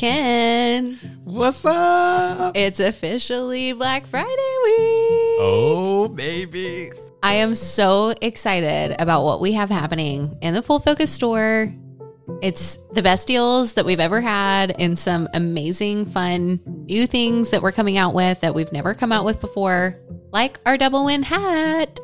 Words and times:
Ken, 0.00 0.94
What's 1.24 1.62
up? 1.66 2.56
it's 2.56 2.80
officially 2.80 3.74
Black 3.74 4.06
Friday 4.06 4.30
week. 4.30 5.36
Oh, 5.42 6.10
baby. 6.14 6.90
I 7.22 7.34
am 7.34 7.54
so 7.54 8.14
excited 8.22 8.96
about 8.98 9.24
what 9.24 9.42
we 9.42 9.52
have 9.52 9.68
happening 9.68 10.38
in 10.40 10.54
the 10.54 10.62
Full 10.62 10.78
Focus 10.78 11.12
store. 11.12 11.74
It's 12.40 12.78
the 12.94 13.02
best 13.02 13.26
deals 13.26 13.74
that 13.74 13.84
we've 13.84 14.00
ever 14.00 14.22
had 14.22 14.74
and 14.78 14.98
some 14.98 15.28
amazing, 15.34 16.06
fun 16.06 16.60
new 16.86 17.06
things 17.06 17.50
that 17.50 17.60
we're 17.60 17.70
coming 17.70 17.98
out 17.98 18.14
with 18.14 18.40
that 18.40 18.54
we've 18.54 18.72
never 18.72 18.94
come 18.94 19.12
out 19.12 19.26
with 19.26 19.38
before, 19.38 20.00
like 20.32 20.58
our 20.64 20.78
double 20.78 21.04
win 21.04 21.22
hat. 21.22 22.00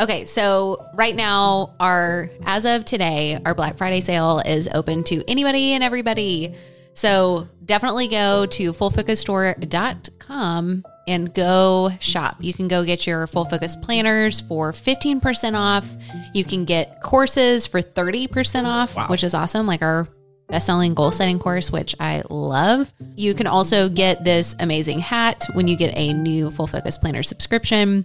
Okay, 0.00 0.24
so 0.24 0.84
right 0.94 1.14
now, 1.14 1.76
our 1.78 2.28
as 2.44 2.64
of 2.64 2.84
today, 2.84 3.38
our 3.44 3.54
Black 3.54 3.76
Friday 3.78 4.00
sale 4.00 4.42
is 4.44 4.68
open 4.74 5.04
to 5.04 5.22
anybody 5.30 5.74
and 5.74 5.84
everybody. 5.84 6.56
So 6.94 7.48
definitely 7.64 8.08
go 8.08 8.46
to 8.46 8.72
fullfocusstore.com 8.72 10.84
and 11.08 11.34
go 11.34 11.90
shop. 11.98 12.36
You 12.40 12.54
can 12.54 12.68
go 12.68 12.84
get 12.84 13.06
your 13.06 13.26
full 13.26 13.44
focus 13.44 13.76
planners 13.76 14.40
for 14.40 14.72
15% 14.72 15.58
off. 15.58 15.88
You 16.34 16.44
can 16.44 16.64
get 16.64 17.00
courses 17.00 17.66
for 17.66 17.80
30% 17.82 18.66
off, 18.66 18.96
which 19.08 19.24
is 19.24 19.34
awesome, 19.34 19.66
like 19.66 19.82
our 19.82 20.06
best 20.48 20.66
selling 20.66 20.94
goal 20.94 21.10
setting 21.10 21.38
course, 21.38 21.70
which 21.70 21.94
I 22.00 22.22
love. 22.28 22.92
You 23.16 23.34
can 23.34 23.46
also 23.46 23.88
get 23.88 24.24
this 24.24 24.54
amazing 24.60 25.00
hat 25.00 25.46
when 25.54 25.68
you 25.68 25.76
get 25.76 25.96
a 25.96 26.12
new 26.12 26.50
full 26.50 26.66
focus 26.66 26.98
planner 26.98 27.22
subscription. 27.22 28.04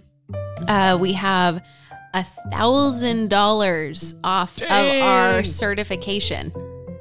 Uh, 0.66 0.96
we 1.00 1.12
have 1.12 1.62
a 2.14 2.24
thousand 2.50 3.28
dollars 3.28 4.14
off 4.24 4.56
of 4.62 4.70
our 4.70 5.44
certification. 5.44 6.50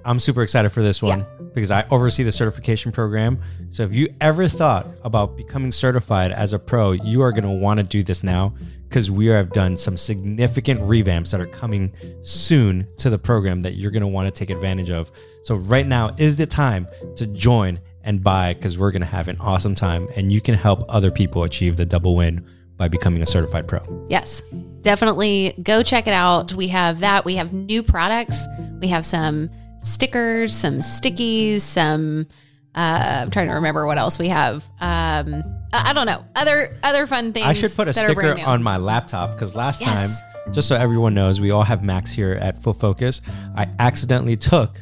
I'm 0.05 0.19
super 0.19 0.43
excited 0.43 0.69
for 0.69 0.81
this 0.83 1.01
one 1.01 1.19
Yeah. 1.19 1.25
because 1.53 1.71
I 1.71 1.85
oversee 1.89 2.23
the 2.23 2.31
certification 2.31 2.91
program. 2.91 3.39
So 3.69 3.83
if 3.83 3.91
you 3.93 4.07
ever 4.21 4.47
thought 4.47 4.87
about 5.03 5.35
becoming 5.35 5.71
certified 5.71 6.31
as 6.31 6.53
a 6.53 6.59
pro, 6.59 6.91
you 6.91 7.21
are 7.21 7.31
going 7.31 7.43
to 7.43 7.49
want 7.49 7.79
to 7.79 7.83
do 7.83 8.03
this 8.03 8.23
now 8.23 8.53
because 8.87 9.09
we 9.09 9.25
have 9.27 9.51
done 9.51 9.75
some 9.75 9.97
significant 9.97 10.79
revamps 10.81 11.31
that 11.31 11.41
are 11.41 11.47
coming 11.47 11.91
soon 12.21 12.87
to 12.97 13.09
the 13.09 13.17
program 13.17 13.63
that 13.63 13.73
you're 13.73 13.91
going 13.91 14.01
to 14.01 14.07
want 14.07 14.27
to 14.27 14.31
take 14.31 14.51
advantage 14.51 14.91
of. 14.91 15.11
So 15.43 15.55
right 15.55 15.85
now 15.87 16.13
is 16.17 16.35
the 16.35 16.45
time 16.45 16.87
to 17.15 17.25
join 17.27 17.79
and 18.03 18.23
buy 18.23 18.53
because 18.53 18.77
we're 18.77 18.91
going 18.91 19.01
to 19.01 19.07
have 19.07 19.27
an 19.27 19.37
awesome 19.39 19.73
time 19.73 20.07
and 20.15 20.31
you 20.31 20.39
can 20.39 20.53
help 20.53 20.85
other 20.87 21.09
people 21.09 21.43
achieve 21.43 21.75
the 21.77 21.85
double 21.85 22.15
win 22.15 22.45
by 22.77 22.87
becoming 22.87 23.23
a 23.23 23.25
certified 23.25 23.67
pro. 23.67 23.79
Yes, 24.09 24.43
definitely 24.81 25.55
go 25.63 25.81
check 25.81 26.05
it 26.05 26.13
out. 26.13 26.53
We 26.53 26.67
have 26.67 26.99
that. 26.99 27.25
We 27.25 27.35
have 27.37 27.53
new 27.53 27.81
products. 27.81 28.45
We 28.81 28.87
have 28.89 29.05
some 29.05 29.49
stickers, 29.85 30.55
some 30.55 30.79
stickies, 30.79 31.61
some. 31.61 32.27
Uh, 32.73 33.21
I'm 33.21 33.31
trying 33.31 33.47
to 33.47 33.53
remember 33.53 33.85
what 33.85 33.97
else 33.97 34.19
we 34.19 34.27
have. 34.27 34.67
Um, 34.81 35.43
I 35.71 35.93
don't 35.93 36.05
know 36.05 36.25
other 36.35 36.77
other 36.83 37.07
fun 37.07 37.31
things. 37.31 37.45
I 37.45 37.53
should 37.53 37.71
put 37.73 37.87
a 37.87 37.93
that 37.93 38.09
are 38.09 38.13
brand 38.13 38.37
sticker 38.39 38.49
on 38.49 38.61
my 38.63 38.75
laptop 38.77 39.31
because 39.31 39.55
last 39.55 39.79
Yes. 39.79 40.21
time, 40.21 40.53
just 40.53 40.67
so 40.67 40.75
everyone 40.75 41.13
knows, 41.13 41.39
we 41.39 41.51
all 41.51 41.63
have 41.63 41.83
Macs 41.83 42.11
here 42.11 42.33
at 42.33 42.61
Full 42.61 42.73
Focus. 42.73 43.21
I 43.55 43.69
accidentally 43.79 44.35
took 44.35 44.81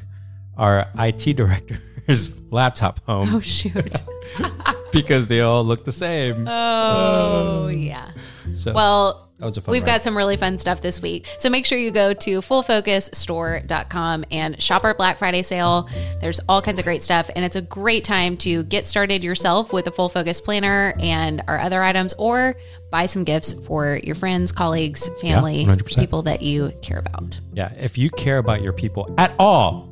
our 0.57 0.87
IT 0.97 1.35
director's 2.05 2.33
laptop 2.51 2.99
home 3.05 3.29
Oh 3.35 3.39
shoot! 3.39 4.01
because 4.91 5.27
they 5.27 5.41
all 5.41 5.63
look 5.63 5.85
the 5.85 5.91
same. 5.91 6.47
oh 6.47 7.67
yeah. 7.67 8.11
So 8.55 8.73
Well, 8.73 9.29
that 9.39 9.45
was 9.45 9.57
a 9.57 9.61
fun. 9.61 9.71
We've 9.71 9.81
ride. 9.83 9.87
got 9.87 10.03
some 10.03 10.15
really 10.15 10.37
fun 10.37 10.57
stuff 10.57 10.81
this 10.81 11.01
week. 11.01 11.27
So 11.37 11.49
make 11.49 11.65
sure 11.65 11.77
you 11.77 11.91
go 11.91 12.13
to 12.13 12.39
fullfocusstore.com 12.41 14.25
and 14.31 14.61
shop 14.61 14.83
our 14.83 14.93
Black 14.93 15.17
Friday 15.17 15.41
sale. 15.41 15.89
There's 16.21 16.39
all 16.47 16.61
kinds 16.61 16.79
of 16.79 16.85
great 16.85 17.01
stuff, 17.03 17.29
and 17.35 17.43
it's 17.43 17.55
a 17.55 17.61
great 17.61 18.03
time 18.03 18.37
to 18.37 18.63
get 18.63 18.85
started 18.85 19.23
yourself 19.23 19.73
with 19.73 19.87
a 19.87 19.91
full 19.91 20.09
focus 20.09 20.39
planner 20.39 20.93
and 20.99 21.41
our 21.47 21.59
other 21.59 21.81
items, 21.81 22.13
or 22.17 22.55
buy 22.91 23.05
some 23.05 23.23
gifts 23.23 23.53
for 23.53 23.99
your 24.03 24.15
friends, 24.15 24.51
colleagues, 24.51 25.09
family, 25.19 25.65
100%. 25.65 25.97
people 25.99 26.21
that 26.23 26.41
you 26.41 26.71
care 26.81 26.99
about. 26.99 27.39
yeah. 27.53 27.71
If 27.79 27.97
you 27.97 28.09
care 28.11 28.37
about 28.37 28.61
your 28.61 28.73
people 28.73 29.13
at 29.17 29.33
all 29.39 29.91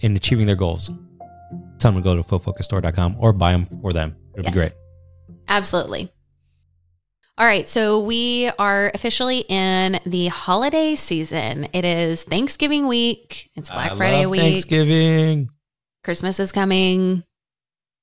in 0.00 0.16
achieving 0.16 0.46
their 0.46 0.56
goals, 0.56 0.90
tell 1.78 1.92
them 1.92 2.02
to 2.02 2.04
go 2.04 2.16
to 2.16 2.22
fullfocusstore.com 2.22 3.16
or 3.18 3.32
buy 3.32 3.52
them 3.52 3.66
for 3.66 3.92
them. 3.92 4.16
It'll 4.34 4.44
Yes. 4.44 4.52
be 4.54 4.58
great. 4.58 4.72
Absolutely. 5.48 6.10
All 7.36 7.46
right, 7.46 7.66
so 7.66 7.98
we 7.98 8.48
are 8.60 8.92
officially 8.94 9.40
in 9.48 9.98
the 10.06 10.28
holiday 10.28 10.94
season. 10.94 11.68
It 11.72 11.84
is 11.84 12.22
Thanksgiving 12.22 12.86
week. 12.86 13.50
It's 13.56 13.70
Black 13.70 13.92
I 13.92 13.96
Friday 13.96 14.26
week. 14.26 14.40
Thanksgiving. 14.40 15.48
Christmas 16.04 16.38
is 16.38 16.52
coming. 16.52 17.24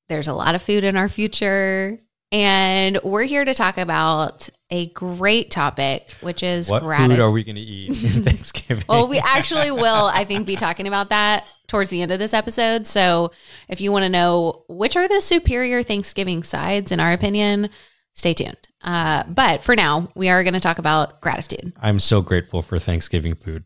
There's 0.10 0.28
a 0.28 0.34
lot 0.34 0.56
of 0.56 0.62
food 0.62 0.84
in 0.84 0.98
our 0.98 1.08
future. 1.08 1.98
And 2.32 2.98
we're 3.04 3.24
here 3.24 3.44
to 3.44 3.54
talk 3.54 3.78
about 3.78 4.48
a 4.70 4.88
great 4.88 5.52
topic, 5.52 6.12
which 6.22 6.44
is 6.44 6.70
What 6.70 6.82
gratitude. 6.82 7.18
food 7.18 7.22
are 7.24 7.34
we 7.34 7.44
going 7.44 7.58
to 7.58 7.62
eat 7.62 7.90
in 7.90 7.96
Thanksgiving? 8.24 8.86
well, 8.88 9.08
we 9.08 9.20
actually 9.20 9.70
will, 9.70 10.10
I 10.14 10.24
think, 10.24 10.48
be 10.48 10.56
talking 10.56 10.88
about 10.88 11.10
that 11.10 11.46
towards 11.68 11.90
the 11.90 12.02
end 12.02 12.12
of 12.14 12.20
this 12.20 12.34
episode. 12.34 12.88
So 12.88 13.32
if 13.68 13.82
you 13.82 13.92
want 13.92 14.04
to 14.04 14.10
know 14.10 14.64
which 14.70 14.96
are 14.96 15.10
the 15.10 15.20
superior 15.20 15.84
Thanksgiving 15.84 16.44
sides, 16.44 16.94
in 16.94 17.02
our 17.02 17.12
opinion, 17.12 17.70
stay 18.14 18.34
tuned. 18.34 18.70
Uh, 18.82 19.24
but 19.28 19.62
for 19.62 19.76
now, 19.76 20.10
we 20.16 20.30
are 20.30 20.42
going 20.44 20.54
to 20.54 20.60
talk 20.62 20.80
about 20.80 21.20
gratitude. 21.20 21.74
I'm 21.82 22.00
so 22.00 22.22
grateful 22.22 22.62
for 22.62 22.80
Thanksgiving 22.80 23.36
food. 23.36 23.66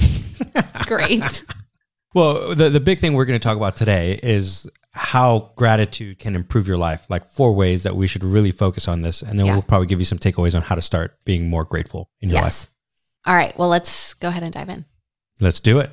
Great. 0.86 1.44
Well, 2.14 2.54
the, 2.54 2.68
the 2.68 2.78
big 2.78 2.98
thing 2.98 3.14
we're 3.14 3.24
going 3.24 3.40
to 3.40 3.42
talk 3.42 3.56
about 3.56 3.74
today 3.74 4.20
is 4.22 4.70
how 4.92 5.50
gratitude 5.56 6.18
can 6.18 6.36
improve 6.36 6.68
your 6.68 6.76
life, 6.76 7.06
like 7.08 7.26
four 7.26 7.54
ways 7.54 7.82
that 7.82 7.96
we 7.96 8.06
should 8.06 8.22
really 8.22 8.52
focus 8.52 8.86
on 8.86 9.00
this. 9.00 9.22
And 9.22 9.38
then 9.38 9.46
Yeah. 9.46 9.54
we'll 9.54 9.62
probably 9.62 9.86
give 9.86 9.98
you 9.98 10.04
some 10.04 10.18
takeaways 10.18 10.54
on 10.54 10.62
how 10.62 10.74
to 10.74 10.82
start 10.82 11.14
being 11.24 11.48
more 11.48 11.64
grateful 11.64 12.10
in 12.20 12.28
your 12.28 12.40
yes. 12.42 12.68
All 13.24 13.34
right. 13.34 13.56
Well, 13.58 13.68
let's 13.68 14.14
go 14.14 14.28
ahead 14.28 14.42
and 14.42 14.52
dive 14.52 14.68
in. 14.68 14.84
Let's 15.40 15.60
do 15.60 15.78
it. 15.78 15.90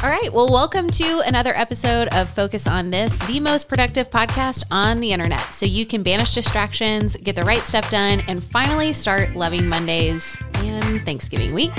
All 0.00 0.08
right. 0.10 0.32
Well, 0.32 0.48
welcome 0.48 0.88
to 0.90 1.22
another 1.26 1.52
episode 1.56 2.06
of 2.14 2.30
Focus 2.30 2.68
on 2.68 2.90
This, 2.90 3.18
the 3.26 3.40
most 3.40 3.68
productive 3.68 4.08
podcast 4.10 4.62
on 4.70 5.00
the 5.00 5.10
internet. 5.10 5.40
So 5.52 5.66
you 5.66 5.84
can 5.86 6.04
banish 6.04 6.30
distractions, 6.30 7.16
get 7.16 7.34
the 7.34 7.42
right 7.42 7.62
stuff 7.62 7.90
done, 7.90 8.22
and 8.28 8.40
finally 8.40 8.92
start 8.92 9.34
loving 9.34 9.66
Mondays 9.66 10.40
and 10.58 11.04
Thanksgiving 11.04 11.52
week. 11.52 11.72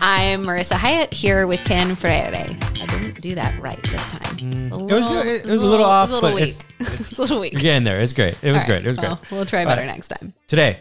I'm 0.00 0.42
Marissa 0.42 0.72
Hyatt 0.72 1.14
here 1.14 1.46
with 1.46 1.60
Ken 1.60 1.94
Freire. 1.94 2.56
I 2.80 2.86
didn't 2.86 3.20
do 3.20 3.36
that 3.36 3.56
right 3.62 3.80
this 3.84 4.08
time. 4.08 4.20
It's 4.24 4.42
a 4.42 4.44
Mm. 4.46 4.90
It 4.90 4.94
was 4.94 5.06
good. 5.06 5.26
It 5.26 5.44
was 5.46 5.62
a 5.62 5.66
little 5.66 5.86
It 5.86 5.88
off, 5.88 6.10
was 6.10 6.18
a 6.18 6.22
little 6.22 6.38
but 6.38 6.44
weak. 6.44 6.56
It's 6.80 7.12
a 7.18 7.20
little 7.20 7.38
weak. 7.38 7.52
You're 7.52 7.62
getting 7.62 7.84
there. 7.84 8.00
It's 8.00 8.12
great. 8.12 8.34
It 8.42 8.50
was 8.50 8.62
All 8.62 8.66
great. 8.66 8.84
It 8.84 8.88
was 8.88 8.96
great. 8.96 9.10
Well, 9.10 9.20
we'll 9.30 9.46
try 9.46 9.64
better 9.64 9.82
right. 9.82 9.86
next 9.86 10.08
time. 10.08 10.34
Today, 10.48 10.80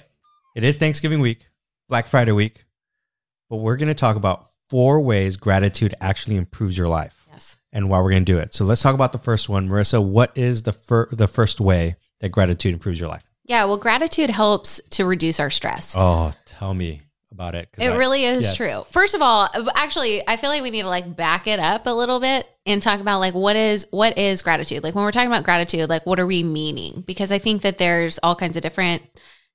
it 0.56 0.64
is 0.64 0.78
Thanksgiving 0.78 1.20
week, 1.20 1.46
Black 1.88 2.08
Friday 2.08 2.32
week, 2.32 2.66
but 3.48 3.58
we're 3.58 3.78
going 3.78 3.90
to 3.90 3.94
talk 3.94 4.16
about 4.16 4.48
four 4.70 5.02
ways 5.02 5.38
gratitude 5.38 5.96
actually 6.02 6.36
improves 6.36 6.78
your 6.78 6.88
life. 6.88 7.16
Yes. 7.32 7.58
and 7.72 7.90
why 7.90 8.00
we're 8.02 8.10
going 8.12 8.26
to 8.26 8.32
do 8.32 8.38
it. 8.38 8.54
So 8.54 8.66
let's 8.66 8.82
talk 8.82 8.96
about 8.96 9.12
the 9.14 9.20
first 9.20 9.48
one, 9.50 9.70
Marissa. 9.70 10.04
What 10.04 10.38
is 10.38 10.64
the 10.64 10.74
fir- 10.74 11.08
the 11.12 11.28
first 11.28 11.60
way 11.62 11.96
that 12.22 12.30
gratitude 12.30 12.74
improves 12.74 13.00
your 13.00 13.10
life? 13.10 13.24
Yeah. 13.46 13.66
Well, 13.66 13.78
gratitude 13.78 14.30
helps 14.30 14.82
to 14.92 15.06
reduce 15.06 15.40
our 15.40 15.50
stress. 15.50 15.96
Oh, 15.98 16.32
tell 16.46 16.74
me 16.74 17.02
about 17.32 17.56
it. 17.56 17.70
It 17.78 17.90
I- 17.92 17.96
really 17.96 18.26
is 18.26 18.44
yes. 18.44 18.56
true. 18.58 18.84
First 18.92 19.16
of 19.16 19.22
all, 19.22 19.48
actually, 19.76 20.28
I 20.28 20.36
feel 20.36 20.50
like 20.50 20.64
we 20.64 20.70
need 20.72 20.82
to 20.82 20.88
like 20.90 21.16
back 21.16 21.48
it 21.48 21.60
up 21.60 21.86
a 21.88 21.92
little 21.92 22.20
bit 22.20 22.48
and 22.66 22.82
talk 22.82 23.00
about 23.00 23.20
like 23.20 23.34
what 23.36 23.56
is 23.56 23.88
what 23.92 24.18
is 24.18 24.42
gratitude? 24.42 24.84
Like 24.84 24.96
when 24.96 25.04
we're 25.04 25.12
talking 25.12 25.32
about 25.32 25.44
gratitude, 25.44 25.88
like 25.90 26.06
what 26.06 26.20
are 26.20 26.28
we 26.28 26.44
meaning? 26.44 27.04
Because 27.08 27.32
I 27.32 27.38
think 27.40 27.62
that 27.62 27.78
there's 27.78 28.20
all 28.24 28.36
kinds 28.36 28.58
of 28.58 28.64
different 28.64 29.04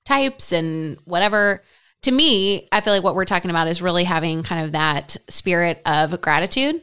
types 0.05 0.51
and 0.51 0.97
whatever. 1.05 1.61
To 2.05 2.11
me, 2.11 2.67
I 2.71 2.81
feel 2.81 2.93
like 2.93 3.01
what 3.03 3.15
we're 3.15 3.25
talking 3.25 3.49
about 3.49 3.67
is 3.67 3.81
really 3.81 4.03
having 4.03 4.43
kind 4.43 4.63
of 4.63 4.73
that 4.73 5.17
spirit 5.27 5.81
of 5.87 6.21
gratitude. 6.21 6.79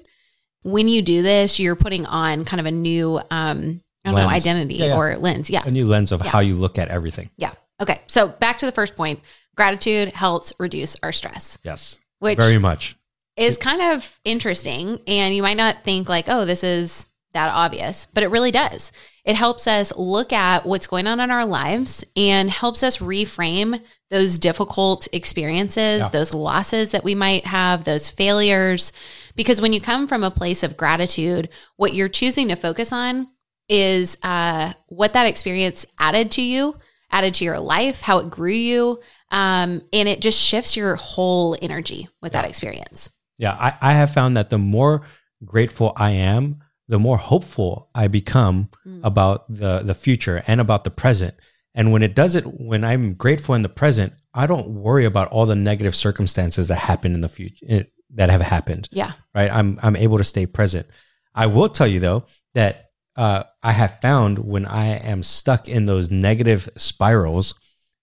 When 0.63 0.89
you 0.89 1.01
do 1.01 1.23
this, 1.23 1.61
you're 1.61 1.77
putting 1.77 2.07
on 2.07 2.45
kind 2.45 2.59
of 2.59 2.67
a 2.67 2.73
new 2.73 3.19
um 3.31 3.81
I 4.05 4.11
don't 4.11 4.15
know, 4.17 4.29
identity 4.29 4.75
Yeah, 4.75 4.87
yeah. 4.87 4.97
or 4.97 5.17
lens. 5.19 5.49
Yeah. 5.49 5.63
a 5.65 5.71
new 5.71 5.87
lens 5.87 6.11
of 6.11 6.25
Yeah. 6.25 6.31
how 6.31 6.41
you 6.41 6.57
look 6.57 6.77
at 6.77 6.89
everything. 6.89 7.31
Yeah. 7.37 7.53
Okay. 7.81 8.01
So 8.09 8.27
back 8.27 8.59
to 8.59 8.67
the 8.67 8.73
first 8.73 8.97
point. 8.97 9.21
Gratitude 9.57 10.09
helps 10.09 10.53
reduce 10.59 10.97
our 11.05 11.13
stress, 11.13 11.57
Yes, 11.63 11.99
which 12.19 12.39
very 12.39 12.59
much. 12.59 12.97
is 13.37 13.59
kind 13.59 13.81
of 13.95 14.19
interesting. 14.25 14.99
And 15.07 15.37
you 15.37 15.43
might 15.43 15.57
not 15.57 15.85
think 15.85 16.09
like, 16.09 16.25
oh, 16.29 16.45
this 16.45 16.65
is 16.65 17.07
that 17.33 17.53
obvious, 17.55 18.09
but 18.13 18.25
it 18.25 18.29
really 18.31 18.51
does. 18.51 18.91
It 19.25 19.37
helps 19.37 19.69
us 19.69 19.93
look 19.97 20.33
at 20.33 20.67
what's 20.67 20.89
going 20.89 21.07
on 21.07 21.21
in 21.21 21.31
our 21.31 21.47
lives 21.47 22.05
and 22.17 22.51
helps 22.51 22.83
us 22.83 22.99
reframe 22.99 23.81
those 24.13 24.39
difficult 24.39 25.09
experiences, 25.13 26.03
Yeah. 26.03 26.09
those 26.11 26.35
losses 26.35 26.91
that 26.91 27.03
we 27.03 27.15
might 27.15 27.47
have, 27.47 27.85
those 27.85 28.09
failures. 28.11 28.93
Because 29.35 29.61
when 29.61 29.73
you 29.73 29.81
come 29.81 30.07
from 30.07 30.23
a 30.23 30.31
place 30.31 30.63
of 30.63 30.77
gratitude, 30.77 31.49
what 31.77 31.95
you're 31.95 32.11
choosing 32.11 32.49
to 32.49 32.55
focus 32.57 32.93
on 32.93 33.27
is 33.71 34.19
uh, 34.23 34.75
what 34.89 35.15
that 35.15 35.27
experience 35.27 35.87
added 35.99 36.31
to 36.33 36.43
you, 36.43 36.77
added 37.11 37.33
to 37.35 37.45
your 37.45 37.59
life, 37.59 38.03
how 38.03 38.19
it 38.19 38.29
grew 38.31 38.53
you. 38.53 39.01
Um, 39.31 39.81
and 39.95 40.09
it 40.11 40.21
just 40.21 40.39
shifts 40.39 40.77
your 40.77 40.97
whole 40.97 41.57
energy 41.63 42.09
with 42.21 42.33
that 42.35 42.45
experience. 42.45 43.09
Yeah, 43.39 43.53
I, 43.59 43.75
I 43.81 43.93
have 43.95 44.13
found 44.13 44.37
that 44.37 44.51
the 44.51 44.59
more 44.59 45.03
grateful 45.43 45.95
I 45.97 46.11
am, 46.11 46.61
the 46.87 46.99
more 46.99 47.17
hopeful 47.17 47.89
I 47.95 48.09
become 48.09 48.69
Mm. 48.87 49.01
about 49.05 49.47
the 49.49 49.79
the 49.85 49.95
future 49.95 50.43
and 50.47 50.61
about 50.61 50.83
the 50.85 50.91
present. 50.91 51.35
And 51.75 51.91
when 51.93 52.03
it 52.03 52.15
does 52.15 52.35
it, 52.35 52.45
when 52.45 52.85
I'm 52.85 53.15
grateful 53.15 53.55
in 53.55 53.63
the 53.63 53.69
present, 53.69 54.13
I 54.35 54.47
don't 54.47 54.69
worry 54.69 55.05
about 55.05 55.29
all 55.29 55.47
the 55.47 55.57
negative 55.57 55.95
circumstances 55.97 56.69
that 56.69 56.77
happen 56.77 57.15
in 57.15 57.21
the 57.23 57.29
future 57.29 57.85
that 58.15 58.29
have 58.31 58.43
happened. 58.43 58.89
Yeah. 58.93 59.13
Right. 59.35 59.51
I'm 59.51 59.79
I'm 59.83 59.97
able 59.97 60.19
to 60.19 60.25
stay 60.25 60.45
present. 60.47 60.87
I 61.35 61.47
will 61.47 61.69
tell 61.71 61.87
you 61.87 61.99
though 62.01 62.27
that 62.55 62.91
uh, 63.17 63.45
I 63.63 63.73
have 63.73 64.01
found 64.01 64.39
when 64.39 64.67
I 64.67 64.87
am 64.99 65.23
stuck 65.23 65.69
in 65.69 65.87
those 65.87 66.11
negative 66.11 66.69
spirals 66.77 67.55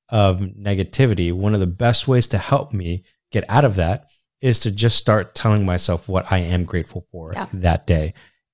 of 0.10 0.39
negativity, 0.39 1.31
one 1.31 1.54
of 1.54 1.60
the 1.60 1.68
best 1.68 2.07
ways 2.07 2.27
to 2.27 2.38
help 2.39 2.74
me 2.74 3.04
get 3.31 3.44
out 3.50 3.66
of 3.66 3.75
that 3.75 4.10
is 4.42 4.60
to 4.62 4.71
just 4.71 4.98
start 4.98 5.36
telling 5.36 5.66
myself 5.66 6.10
what 6.10 6.31
I 6.31 6.39
am 6.39 6.63
grateful 6.63 7.01
for 7.12 7.33
Yeah. 7.33 7.48
that 7.54 7.86
day. 7.86 8.13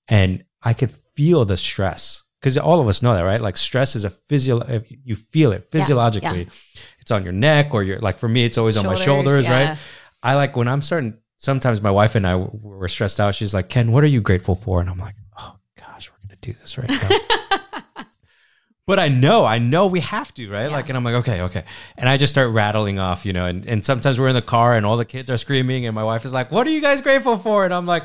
And 0.10 0.44
I 0.62 0.74
could 0.74 0.92
feel 1.16 1.46
the 1.46 1.56
stress 1.58 2.24
because 2.40 2.58
all 2.58 2.80
of 2.80 2.88
us 2.88 3.02
know 3.02 3.14
that, 3.14 3.24
right? 3.24 3.42
Like 3.42 3.58
stress 3.58 3.96
is 3.96 4.06
a 4.06 4.10
physio, 4.10 4.62
you 5.04 5.16
feel 5.16 5.52
it 5.52 5.68
Yeah, 5.72 5.80
physiologically. 5.80 6.48
It's 7.00 7.12
on 7.12 7.24
your 7.24 7.34
neck 7.34 7.74
or 7.74 7.84
your, 7.84 8.00
like 8.00 8.18
for 8.18 8.28
me, 8.28 8.46
it's 8.46 8.58
always 8.58 8.78
on 8.78 8.86
my 8.86 8.96
shoulders, 8.96 9.46
yeah. 9.46 9.70
right? 9.70 9.78
I 10.24 10.36
like 10.36 10.56
when 10.56 10.68
I'm 10.68 10.82
starting, 10.82 11.18
sometimes 11.38 11.82
my 11.82 11.92
wife 11.92 12.16
and 12.16 12.26
I 12.26 12.32
w- 12.32 12.50
were 12.54 12.88
stressed 12.88 13.20
out. 13.20 13.36
She's 13.36 13.54
like, 13.54 13.70
Ken, 13.70 13.92
what 13.92 14.04
are 14.04 14.08
you 14.08 14.22
grateful 14.22 14.56
for? 14.56 14.82
And 14.82 14.90
I'm 14.90 14.98
like, 14.98 15.16
oh 15.38 15.56
gosh, 15.78 16.10
we're 16.10 16.28
going 16.28 16.38
to 16.40 16.52
do 16.52 16.54
this 16.60 16.78
right 16.78 16.90
now. 16.90 18.06
but 18.88 19.00
I 19.00 19.08
know, 19.08 19.46
I 19.46 19.60
know 19.60 19.88
we 19.88 20.00
have 20.02 20.34
to, 20.36 20.50
right? 20.50 20.64
Yeah. 20.64 20.76
Like, 20.76 20.90
and 20.90 20.98
I'm 20.98 21.04
like, 21.04 21.16
okay, 21.16 21.42
okay. 21.42 21.64
And 21.98 22.10
I 22.10 22.18
just 22.18 22.34
start 22.34 22.52
rattling 22.52 23.00
off, 23.00 23.26
you 23.26 23.34
know, 23.34 23.46
and, 23.46 23.66
and 23.68 23.86
sometimes 23.86 24.20
we're 24.20 24.30
in 24.30 24.36
the 24.36 24.42
car 24.42 24.76
and 24.76 24.86
all 24.86 24.98
the 24.98 25.06
kids 25.06 25.30
are 25.30 25.38
screaming 25.38 25.86
and 25.86 25.94
my 25.94 26.04
wife 26.04 26.26
is 26.26 26.34
like, 26.34 26.52
what 26.52 26.66
are 26.68 26.72
you 26.72 26.82
guys 26.82 27.02
grateful 27.02 27.38
for? 27.38 27.66
And 27.66 27.74
I'm 27.74 27.86
like, 27.86 28.04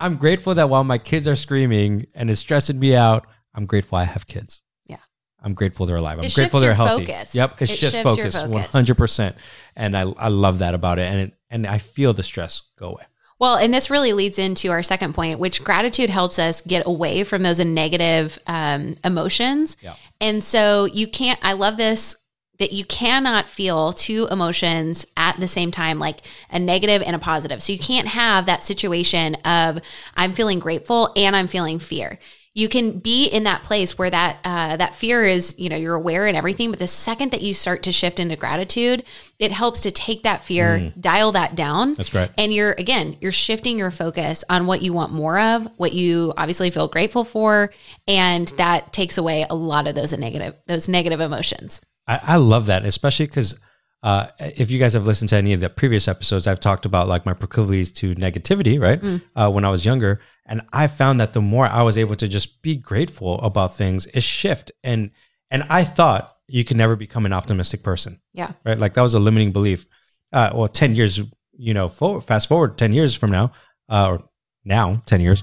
I'm 0.00 0.16
grateful 0.16 0.54
that 0.54 0.70
while 0.70 0.84
my 0.84 0.98
kids 0.98 1.26
are 1.28 1.36
screaming 1.36 2.06
and 2.14 2.30
it's 2.30 2.40
stressing 2.40 2.78
me 2.78 2.94
out, 2.94 3.26
I'm 3.54 3.66
grateful 3.66 3.98
I 3.98 4.04
have 4.04 4.26
kids. 4.26 4.62
Yeah. 4.86 4.96
I'm 5.42 5.54
grateful 5.54 5.86
they're 5.86 5.96
alive. 5.96 6.18
I'm 6.18 6.24
It 6.24 6.34
grateful 6.34 6.60
they're 6.60 6.74
healthy. 6.74 7.06
focus. 7.06 7.34
Yep. 7.34 7.62
It, 7.62 7.70
It 7.70 7.76
shifts 7.76 8.02
focus, 8.02 8.40
focus. 8.40 8.72
100%. 8.72 9.34
And 9.76 9.96
I, 9.96 10.02
I 10.18 10.28
love 10.28 10.60
that 10.60 10.74
about 10.74 10.98
it. 10.98 11.02
And, 11.02 11.20
it, 11.20 11.34
and 11.50 11.66
I 11.66 11.78
feel 11.78 12.12
the 12.12 12.22
stress 12.22 12.62
go 12.78 12.88
away. 12.90 13.04
Well, 13.40 13.56
and 13.56 13.72
this 13.72 13.88
really 13.88 14.12
leads 14.12 14.38
into 14.38 14.70
our 14.70 14.82
second 14.82 15.14
point, 15.14 15.38
which 15.38 15.62
gratitude 15.62 16.10
helps 16.10 16.40
us 16.40 16.60
get 16.62 16.86
away 16.86 17.22
from 17.22 17.42
those 17.44 17.60
negative 17.60 18.36
um, 18.48 18.96
emotions. 19.04 19.76
Yeah. 19.80 19.94
And 20.20 20.42
so 20.42 20.86
you 20.86 21.06
can't, 21.06 21.38
I 21.42 21.52
love 21.52 21.76
this 21.76 22.16
that 22.58 22.72
you 22.72 22.84
cannot 22.84 23.48
feel 23.48 23.92
two 23.92 24.26
emotions 24.32 25.06
at 25.16 25.38
the 25.38 25.46
same 25.46 25.70
time, 25.70 26.00
like 26.00 26.22
a 26.50 26.58
negative 26.58 27.02
and 27.06 27.14
a 27.14 27.18
positive. 27.20 27.62
So 27.62 27.72
you 27.72 27.78
can't 27.78 28.08
have 28.08 28.46
that 28.46 28.64
situation 28.64 29.36
of 29.44 29.78
I'm 30.16 30.32
feeling 30.32 30.58
grateful 30.58 31.12
and 31.14 31.36
I'm 31.36 31.46
feeling 31.46 31.78
fear. 31.78 32.18
You 32.58 32.68
can 32.68 32.98
be 32.98 33.26
in 33.26 33.44
that 33.44 33.62
place 33.62 33.96
where 33.96 34.10
that 34.10 34.38
uh, 34.44 34.76
that 34.76 34.94
fear 34.94 35.22
is, 35.24 35.54
you 35.58 35.68
know, 35.68 35.76
you're 35.76 35.94
aware 35.94 36.26
and 36.26 36.36
everything. 36.36 36.70
But 36.70 36.80
the 36.80 36.88
second 36.88 37.30
that 37.30 37.40
you 37.40 37.54
start 37.54 37.84
to 37.84 37.92
shift 37.92 38.18
into 38.18 38.34
gratitude, 38.34 39.04
it 39.38 39.52
helps 39.52 39.82
to 39.82 39.92
take 39.92 40.24
that 40.24 40.42
fear, 40.42 40.92
dial 40.98 41.30
that 41.32 41.54
down, 41.54 41.94
That's 41.94 42.10
great. 42.10 42.30
and 42.36 42.52
you're 42.52 42.72
again 42.72 43.16
you're 43.20 43.30
shifting 43.32 43.78
your 43.78 43.92
focus 43.92 44.44
on 44.50 44.66
what 44.66 44.82
you 44.82 44.92
want 44.92 45.12
more 45.12 45.38
of 45.38 45.68
what 45.76 45.92
you 45.92 46.34
obviously 46.36 46.70
feel 46.70 46.88
grateful 46.88 47.24
for 47.24 47.72
and 48.08 48.48
that 48.56 48.92
takes 48.92 49.18
away 49.18 49.46
a 49.48 49.54
lot 49.54 49.86
of 49.86 49.94
those 49.94 50.12
negative 50.18 50.54
those 50.66 50.88
negative 50.88 51.20
emotions 51.20 51.80
I, 52.08 52.20
I 52.22 52.36
love 52.36 52.66
that, 52.66 52.84
especially 52.84 53.26
because 53.26 53.56
uh, 54.02 54.28
if 54.38 54.70
you 54.70 54.78
guys 54.78 54.94
have 54.94 55.06
listened 55.06 55.28
to 55.28 55.36
any 55.36 55.52
of 55.52 55.60
the 55.60 55.68
previous 55.68 56.08
episodes, 56.08 56.46
I've 56.46 56.60
talked 56.60 56.86
about 56.86 57.08
like 57.08 57.26
my 57.26 57.34
proclivities 57.34 57.90
to 57.94 58.14
negativity, 58.14 58.80
right? 58.80 59.20
Uh, 59.34 59.50
when 59.50 59.64
I 59.64 59.68
was 59.70 59.84
younger, 59.84 60.20
and 60.48 60.62
I 60.72 60.86
found 60.86 61.20
that 61.20 61.32
the 61.32 61.40
more 61.40 61.66
I 61.66 61.82
was 61.82 61.96
able 61.98 62.16
to 62.16 62.28
just 62.28 62.62
be 62.62 62.76
grateful 62.76 63.40
about 63.42 63.74
things, 63.76 64.06
it 64.06 64.22
shift. 64.22 64.72
And 64.82 65.10
and 65.50 65.62
I 65.70 65.84
thought 65.84 66.36
you 66.46 66.64
can 66.64 66.76
never 66.76 66.96
become 66.96 67.26
an 67.26 67.32
optimistic 67.32 67.82
person, 67.82 68.20
yeah 68.32 68.52
right? 68.64 68.78
Like 68.78 68.94
that 68.94 69.02
was 69.02 69.14
a 69.14 69.18
limiting 69.20 69.52
belief. 69.52 69.86
Uh, 70.32 70.50
well, 70.54 70.68
ten 70.68 70.94
years, 70.94 71.20
you 71.52 71.74
know, 71.74 71.88
forward, 71.88 72.22
fast 72.24 72.48
forward 72.48 72.76
ten 72.78 72.92
years 72.92 73.14
from 73.14 73.30
now, 73.30 73.52
uh, 73.88 74.08
or 74.10 74.22
now 74.64 75.02
ten 75.06 75.20
years, 75.20 75.42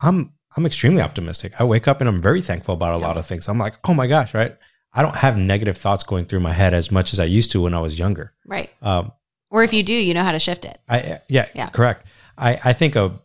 I'm 0.00 0.32
I'm 0.56 0.66
extremely 0.66 1.00
optimistic. 1.02 1.58
I 1.60 1.64
wake 1.64 1.88
up 1.88 2.00
and 2.00 2.08
I'm 2.08 2.20
very 2.22 2.42
thankful 2.42 2.74
about 2.74 2.94
a 2.94 2.98
lot 2.98 3.16
of 3.16 3.24
things. 3.26 3.48
I'm 3.48 3.58
like, 3.58 3.76
oh 3.88 3.94
my 3.94 4.06
gosh, 4.06 4.34
right? 4.34 4.56
I 4.92 5.00
don't 5.00 5.16
have 5.16 5.38
negative 5.38 5.78
thoughts 5.78 6.04
going 6.04 6.26
through 6.26 6.40
my 6.40 6.52
head 6.52 6.74
as 6.74 6.90
much 6.90 7.14
as 7.14 7.20
I 7.20 7.24
used 7.24 7.50
to 7.52 7.62
when 7.62 7.72
I 7.72 7.80
was 7.80 7.98
younger. 7.98 8.34
right 8.46 8.68
Um, 8.82 9.12
or 9.50 9.62
if 9.64 9.72
you 9.72 9.82
do 9.82 9.94
you 9.94 10.12
know 10.14 10.22
how 10.24 10.32
to 10.32 10.38
shift 10.38 10.64
it 10.64 10.78
I 10.88 11.20
yeah, 11.28 11.48
Yeah. 11.54 11.70
correct. 11.70 12.06
I 12.36 12.60
I 12.64 12.72
think 12.74 12.96
a 12.96 13.18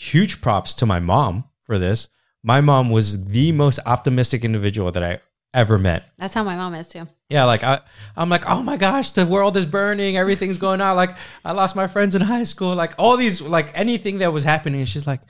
huge 0.00 0.40
props 0.40 0.72
to 0.74 0.86
my 0.86 0.98
mom 0.98 1.44
for 1.62 1.78
this. 1.78 2.08
My 2.42 2.62
mom 2.62 2.88
was 2.88 3.26
the 3.26 3.52
most 3.52 3.78
optimistic 3.84 4.44
individual 4.44 4.90
that 4.92 5.02
I 5.02 5.20
ever 5.52 5.78
met. 5.78 6.04
that's 6.16 6.32
how 6.32 6.44
my 6.44 6.54
mom 6.54 6.74
is 6.74 6.86
too 6.86 7.06
Yeah, 7.28 7.44
like 7.44 7.64
I, 7.64 7.80
I'm 8.16 8.28
like, 8.28 8.48
oh 8.48 8.62
my 8.62 8.76
gosh, 8.76 9.10
the 9.10 9.26
world 9.26 9.56
is 9.56 9.66
burning, 9.66 10.16
everything's 10.16 10.58
going 10.58 10.80
out. 10.80 10.96
Like 10.96 11.16
I 11.44 11.52
lost 11.52 11.76
my 11.76 11.86
friends 11.86 12.14
in 12.14 12.22
high 12.22 12.44
school, 12.44 12.74
like 12.74 12.94
all 12.98 13.16
these, 13.16 13.42
like 13.42 13.72
anything 13.74 14.18
that 14.18 14.32
was 14.32 14.44
happening. 14.44 14.84
She's 14.86 15.06
like, 15.06 15.20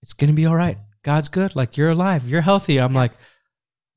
it's 0.00 0.14
gonna 0.14 0.32
be 0.32 0.46
all 0.46 0.56
right. 0.56 0.78
God's 1.02 1.28
good. 1.28 1.54
Like 1.54 1.76
you're 1.76 1.90
alive, 1.90 2.26
you're 2.26 2.40
healthy. 2.40 2.80
I'm 2.80 2.94
like, 2.94 3.12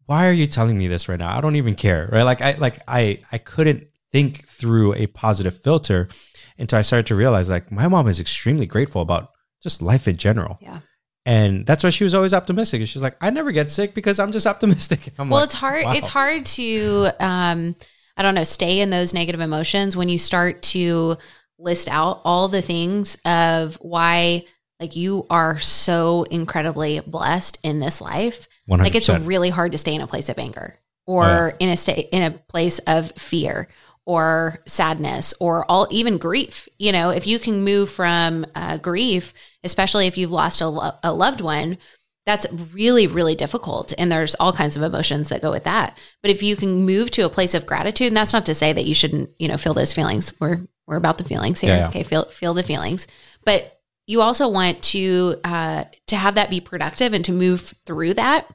why 0.08 0.28
are 0.28 0.34
you 0.34 0.48
telling 0.48 0.78
me 0.78 0.88
this 0.88 1.08
right 1.08 1.20
now? 1.20 1.38
I 1.38 1.42
don't 1.42 1.56
even 1.56 1.76
care, 1.76 2.10
right? 2.12 2.24
Like 2.24 2.42
I, 2.42 2.56
like 2.58 2.80
I, 2.86 3.22
I 3.32 3.38
couldn't 3.38 3.86
think 4.12 4.46
through 4.48 4.96
a 4.96 5.08
positive 5.08 5.58
filter 5.58 6.10
until 6.58 6.80
I 6.80 6.82
started 6.82 7.06
to 7.08 7.16
realize, 7.16 7.50
like 7.50 7.72
my 7.72 7.88
mom 7.88 8.08
is 8.08 8.20
extremely 8.20 8.66
grateful 8.66 9.02
about 9.02 9.31
just 9.62 9.82
life 9.82 10.08
in 10.08 10.18
general. 10.18 10.58
yeah 10.62 10.80
And 11.26 11.66
that's 11.66 11.84
why 11.84 11.92
she 11.92 12.04
was 12.04 12.14
always 12.16 12.34
optimistic. 12.34 12.80
And 12.82 12.90
she's 12.90 13.02
like, 13.02 13.16
I 13.22 13.30
never 13.30 13.52
get 13.52 13.70
sick 13.70 13.94
because 13.94 14.20
I'm 14.20 14.32
just 14.32 14.48
optimistic. 14.48 15.14
I'm 15.20 15.30
well 15.30 15.42
like, 15.42 15.46
it's 15.46 15.54
hard 15.54 15.86
wow. 15.86 15.94
it's 15.94 16.08
hard 16.08 16.46
to 16.58 17.10
um 17.20 17.76
i 18.18 18.22
don't 18.24 18.36
know 18.36 18.44
stay 18.44 18.82
in 18.82 18.90
those 18.90 19.14
negative 19.14 19.40
emotions 19.42 19.96
when 19.96 20.10
you 20.10 20.18
start 20.18 20.62
to 20.64 21.18
list 21.60 21.88
out 21.88 22.22
all 22.26 22.48
the 22.48 22.62
things 22.62 23.18
of 23.24 23.76
why 23.82 24.44
like 24.80 24.96
you 24.96 25.26
are 25.30 25.60
so 25.60 26.24
incredibly 26.24 27.00
blessed 27.02 27.60
in 27.64 27.80
this 27.80 28.02
life 28.02 28.48
100%. 28.70 28.80
like 28.80 28.96
it's 28.96 29.10
really 29.10 29.50
hard 29.52 29.72
to 29.74 29.78
stay 29.78 29.94
in 29.94 30.02
a 30.02 30.08
place 30.08 30.28
of 30.30 30.38
anger 30.40 30.76
or 31.06 31.26
Oh, 31.26 31.46
yeah. 31.48 31.52
in 31.60 31.70
a 31.70 31.78
state 31.78 32.10
in 32.12 32.24
a 32.24 32.32
place 32.32 32.80
of 32.80 33.12
fear 33.12 33.68
or 34.12 34.60
sadness 34.68 35.34
or 35.40 35.66
all 35.72 35.88
even 35.90 36.18
grief. 36.18 36.68
You 36.78 36.92
know 36.92 37.10
if 37.12 37.26
you 37.26 37.40
can 37.40 37.64
move 37.64 37.90
from 37.90 38.46
uh, 38.56 38.78
grief 38.78 39.34
especially 39.64 40.08
if 40.08 40.18
you've 40.18 40.32
lost 40.32 40.60
a, 40.60 40.68
lo- 40.68 40.98
a 41.04 41.14
loved 41.14 41.40
one 41.40 41.78
that's 42.26 42.46
really 42.74 43.08
really 43.08 43.36
difficult. 43.36 43.94
And 43.98 44.12
there's 44.12 44.36
all 44.36 44.54
kinds 44.54 44.76
of 44.76 44.84
emotions 44.84 45.30
that 45.30 45.42
go 45.42 45.52
with 45.52 45.64
that. 45.64 45.98
But 46.22 46.32
if 46.32 46.44
you 46.44 46.56
can 46.56 46.86
move 46.86 47.10
to 47.12 47.26
a 47.26 47.30
place 47.30 47.54
of 47.54 47.66
gratitude 47.66 48.08
and 48.08 48.18
that's 48.18 48.34
not 48.34 48.46
to 48.48 48.54
say 48.54 48.74
that 48.74 48.86
you 48.86 48.94
shouldn't 48.94 49.30
you 49.40 49.48
know 49.48 49.58
feel 49.58 49.74
those 49.74 49.94
feelings. 49.94 50.34
We're 50.40 50.62
we're 50.88 50.98
about 50.98 51.18
the 51.18 51.24
feelings 51.24 51.62
here. 51.62 51.74
Yeah, 51.74 51.80
yeah. 51.80 51.88
okay 51.90 52.04
feel 52.04 52.26
feel 52.26 52.54
the 52.54 52.64
feelings. 52.64 53.08
But 53.46 53.78
you 54.08 54.22
also 54.22 54.50
want 54.50 54.82
to 54.84 55.40
uh, 55.44 55.86
to 56.08 56.16
have 56.16 56.36
that 56.36 56.50
be 56.50 56.60
productive 56.60 57.14
and 57.14 57.24
to 57.26 57.32
move 57.32 57.74
through 57.86 58.16
that 58.16 58.48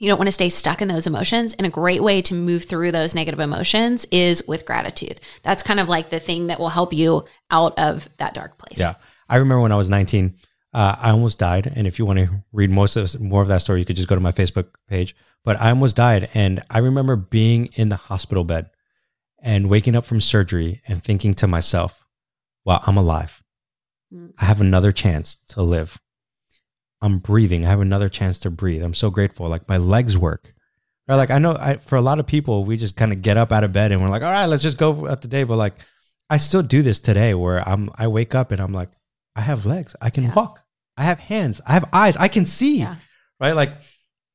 you 0.00 0.08
don't 0.08 0.18
want 0.18 0.26
to 0.26 0.32
stay 0.32 0.48
stuck 0.48 0.82
in 0.82 0.88
those 0.88 1.06
emotions 1.06 1.54
and 1.54 1.66
a 1.66 1.70
great 1.70 2.02
way 2.02 2.20
to 2.22 2.34
move 2.34 2.64
through 2.64 2.90
those 2.90 3.14
negative 3.14 3.38
emotions 3.38 4.04
is 4.10 4.42
with 4.48 4.66
gratitude 4.66 5.20
that's 5.44 5.62
kind 5.62 5.78
of 5.78 5.88
like 5.88 6.10
the 6.10 6.18
thing 6.18 6.48
that 6.48 6.58
will 6.58 6.70
help 6.70 6.92
you 6.92 7.24
out 7.52 7.78
of 7.78 8.08
that 8.16 8.34
dark 8.34 8.58
place 8.58 8.78
Yeah. 8.78 8.94
I 9.30 9.36
remember 9.36 9.62
when 9.62 9.72
I 9.72 9.76
was 9.76 9.88
19, 9.88 10.34
uh, 10.74 10.96
I 11.00 11.10
almost 11.10 11.38
died. 11.38 11.72
And 11.74 11.86
if 11.86 11.98
you 11.98 12.04
want 12.04 12.18
to 12.18 12.44
read 12.52 12.70
most 12.70 12.96
of 12.96 13.18
more 13.20 13.42
of 13.42 13.48
that 13.48 13.62
story, 13.62 13.78
you 13.78 13.86
could 13.86 13.96
just 13.96 14.08
go 14.08 14.16
to 14.16 14.20
my 14.20 14.32
Facebook 14.32 14.66
page. 14.88 15.14
But 15.44 15.58
I 15.60 15.70
almost 15.70 15.96
died. 15.96 16.28
And 16.34 16.62
I 16.68 16.78
remember 16.78 17.16
being 17.16 17.66
in 17.74 17.88
the 17.88 17.96
hospital 17.96 18.44
bed 18.44 18.70
and 19.40 19.70
waking 19.70 19.94
up 19.94 20.04
from 20.04 20.20
surgery 20.20 20.82
and 20.86 21.02
thinking 21.02 21.34
to 21.34 21.46
myself, 21.46 22.04
wow, 22.64 22.82
I'm 22.86 22.96
alive. 22.96 23.42
Mm. 24.12 24.32
I 24.36 24.44
have 24.44 24.60
another 24.60 24.90
chance 24.90 25.36
to 25.48 25.62
live. 25.62 25.98
I'm 27.02 27.18
breathing. 27.18 27.64
I 27.64 27.68
have 27.70 27.80
another 27.80 28.08
chance 28.08 28.38
to 28.40 28.50
breathe. 28.50 28.82
I'm 28.82 28.94
so 28.94 29.10
grateful. 29.10 29.48
Like 29.48 29.68
my 29.68 29.78
legs 29.78 30.16
work. 30.18 30.52
Right? 31.08 31.16
Like 31.16 31.30
I 31.30 31.38
know 31.38 31.56
I, 31.58 31.76
for 31.76 31.96
a 31.96 32.02
lot 32.02 32.18
of 32.20 32.26
people, 32.26 32.64
we 32.64 32.76
just 32.76 32.96
kind 32.96 33.12
of 33.12 33.22
get 33.22 33.36
up 33.36 33.52
out 33.52 33.64
of 33.64 33.72
bed 33.72 33.90
and 33.92 34.02
we're 34.02 34.10
like, 34.10 34.22
all 34.22 34.30
right, 34.32 34.46
let's 34.46 34.62
just 34.62 34.78
go 34.78 35.06
at 35.08 35.22
the 35.22 35.28
day. 35.28 35.44
But 35.44 35.56
like, 35.56 35.74
I 36.28 36.36
still 36.36 36.62
do 36.62 36.82
this 36.82 37.00
today 37.00 37.34
where 37.34 37.66
I'm, 37.68 37.90
I 37.96 38.06
wake 38.06 38.34
up 38.34 38.52
and 38.52 38.60
I'm 38.60 38.72
like, 38.72 38.90
I 39.34 39.40
have 39.40 39.66
legs. 39.66 39.96
I 40.00 40.10
can 40.10 40.24
Yeah. 40.24 40.34
walk. 40.34 40.60
I 40.96 41.04
have 41.04 41.18
hands. 41.18 41.60
I 41.66 41.72
have 41.72 41.88
eyes. 41.92 42.16
I 42.16 42.28
can 42.28 42.44
see. 42.46 42.80
Yeah. 42.80 42.96
Right? 43.40 43.52
Like, 43.52 43.72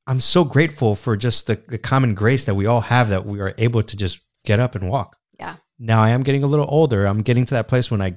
I'm 0.08 0.20
so 0.20 0.44
grateful 0.44 0.94
for 0.96 1.16
just 1.16 1.46
the, 1.46 1.60
the 1.68 1.78
common 1.78 2.14
grace 2.14 2.44
that 2.44 2.54
we 2.54 2.66
all 2.66 2.80
have 2.80 3.08
that 3.10 3.24
we 3.26 3.40
are 3.40 3.54
able 3.58 3.82
to 3.84 3.96
just 3.96 4.20
get 4.44 4.58
up 4.60 4.74
and 4.74 4.88
walk. 4.90 5.16
Yeah. 5.38 5.56
Now 5.78 6.02
I 6.02 6.10
am 6.10 6.22
getting 6.24 6.42
a 6.42 6.46
little 6.46 6.66
older. 6.68 7.06
I'm 7.06 7.22
getting 7.22 7.44
to 7.46 7.54
that 7.54 7.68
place 7.68 7.90
when 7.90 8.02
I 8.02 8.16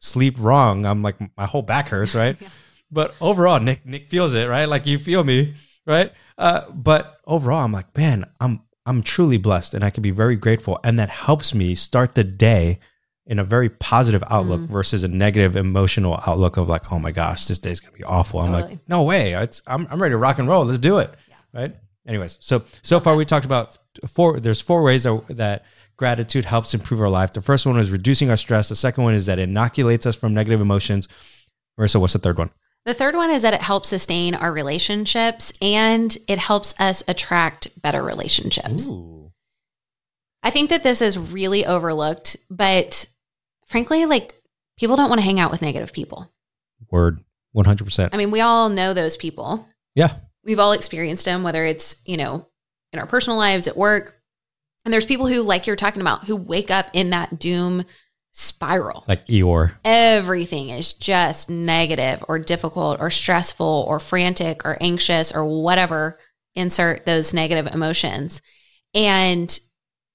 sleep 0.00 0.36
wrong. 0.38 0.86
I'm 0.86 1.02
like 1.02 1.16
my 1.36 1.46
whole 1.46 1.62
back 1.62 1.88
hurts, 1.88 2.14
right? 2.14 2.36
Yeah. 2.40 2.48
But 2.90 3.14
overall, 3.20 3.60
Nick 3.60 3.84
Nick 3.86 4.08
feels 4.08 4.34
it, 4.34 4.48
right? 4.48 4.64
Like 4.66 4.86
you 4.86 4.98
feel 4.98 5.24
me, 5.24 5.54
right? 5.86 6.12
Uh, 6.36 6.70
but 6.70 7.18
overall, 7.26 7.64
I'm 7.64 7.72
like, 7.72 7.96
man, 7.96 8.24
I'm 8.40 8.62
I'm 8.86 9.02
truly 9.02 9.36
blessed, 9.38 9.74
and 9.74 9.84
I 9.84 9.90
can 9.90 10.02
be 10.02 10.10
very 10.10 10.36
grateful, 10.36 10.78
and 10.84 10.98
that 10.98 11.10
helps 11.10 11.54
me 11.54 11.74
start 11.74 12.14
the 12.14 12.24
day 12.24 12.78
in 13.26 13.38
a 13.38 13.44
very 13.44 13.68
positive 13.68 14.24
outlook 14.30 14.62
Mm. 14.62 14.68
versus 14.68 15.04
a 15.04 15.08
negative 15.08 15.54
emotional 15.54 16.18
outlook 16.26 16.56
of 16.56 16.66
like, 16.70 16.90
oh 16.90 16.98
my 16.98 17.12
gosh, 17.12 17.44
this 17.44 17.58
day's 17.58 17.78
gonna 17.80 17.94
be 17.96 18.04
awful. 18.04 18.40
I'm 18.40 18.52
like, 18.52 18.78
no 18.88 19.02
way, 19.02 19.34
it's, 19.34 19.60
I'm 19.66 19.86
I'm 19.90 20.00
ready 20.00 20.14
to 20.14 20.16
rock 20.16 20.38
and 20.38 20.48
roll. 20.48 20.64
Let's 20.64 20.78
do 20.78 20.96
it, 20.98 21.12
right? 21.52 21.76
Anyways, 22.06 22.38
so 22.40 22.62
so 22.80 22.98
far 23.00 23.16
we 23.16 23.26
talked 23.26 23.44
about 23.44 23.76
four. 24.08 24.40
There's 24.40 24.62
four 24.62 24.82
ways 24.82 25.02
that, 25.02 25.26
that 25.36 25.66
gratitude 25.98 26.46
helps 26.46 26.72
improve 26.72 27.02
our 27.02 27.10
life. 27.10 27.34
The 27.34 27.42
first 27.42 27.66
one 27.66 27.78
is 27.78 27.90
reducing 27.90 28.30
our 28.30 28.38
stress. 28.38 28.70
The 28.70 28.76
second 28.76 29.04
one 29.04 29.12
is 29.12 29.26
that 29.26 29.38
it 29.38 29.42
inoculates 29.50 30.06
us 30.06 30.16
from 30.16 30.32
negative 30.32 30.62
emotions. 30.62 31.06
Marissa, 31.78 32.00
what's 32.00 32.14
the 32.14 32.18
third 32.20 32.38
one? 32.38 32.48
The 32.88 32.94
third 32.94 33.14
one 33.14 33.30
is 33.30 33.42
that 33.42 33.52
it 33.52 33.60
helps 33.60 33.90
sustain 33.90 34.34
our 34.34 34.50
relationships 34.50 35.52
and 35.60 36.16
it 36.26 36.38
helps 36.38 36.74
us 36.80 37.04
attract 37.06 37.68
better 37.82 38.02
relationships. 38.02 38.88
Ooh. 38.88 39.30
I 40.42 40.48
think 40.48 40.70
that 40.70 40.82
this 40.82 41.02
is 41.02 41.18
really 41.18 41.66
overlooked, 41.66 42.38
but 42.48 43.04
frankly, 43.66 44.06
like 44.06 44.42
people 44.78 44.96
don't 44.96 45.10
want 45.10 45.20
to 45.20 45.24
hang 45.26 45.38
out 45.38 45.50
with 45.50 45.60
negative 45.60 45.92
people. 45.92 46.32
Word, 46.90 47.20
one 47.52 47.66
hundred 47.66 47.84
percent. 47.84 48.14
I 48.14 48.16
mean, 48.16 48.30
we 48.30 48.40
all 48.40 48.70
know 48.70 48.94
those 48.94 49.18
people. 49.18 49.68
Yeah, 49.94 50.16
We've 50.48 50.58
all 50.58 50.72
experienced 50.72 51.26
them, 51.26 51.42
whether 51.42 51.66
it's, 51.66 51.96
you 52.06 52.16
know, 52.16 52.48
in 52.94 52.98
our 52.98 53.06
personal 53.06 53.38
lives, 53.38 53.68
at 53.68 53.76
work. 53.76 54.18
And 54.86 54.94
there's 54.94 55.04
people 55.04 55.26
who, 55.26 55.42
like 55.42 55.66
you're 55.66 55.76
talking 55.76 56.00
about, 56.00 56.24
who 56.24 56.36
wake 56.36 56.70
up 56.70 56.86
in 56.94 57.10
that 57.10 57.38
doom 57.38 57.84
spiral. 58.38 59.04
like 59.08 59.26
Eeyore. 59.26 59.72
Everything 59.84 60.68
is 60.68 60.92
just 60.92 61.50
negative 61.50 62.24
or 62.28 62.38
difficult 62.38 63.00
or 63.00 63.10
stressful 63.10 63.84
or 63.88 63.98
frantic 63.98 64.64
or 64.64 64.78
anxious 64.80 65.32
or 65.32 65.44
whatever. 65.44 66.18
Insert 66.54 67.04
those 67.04 67.34
negative 67.34 67.66
emotions. 67.66 68.40
And 68.94 69.58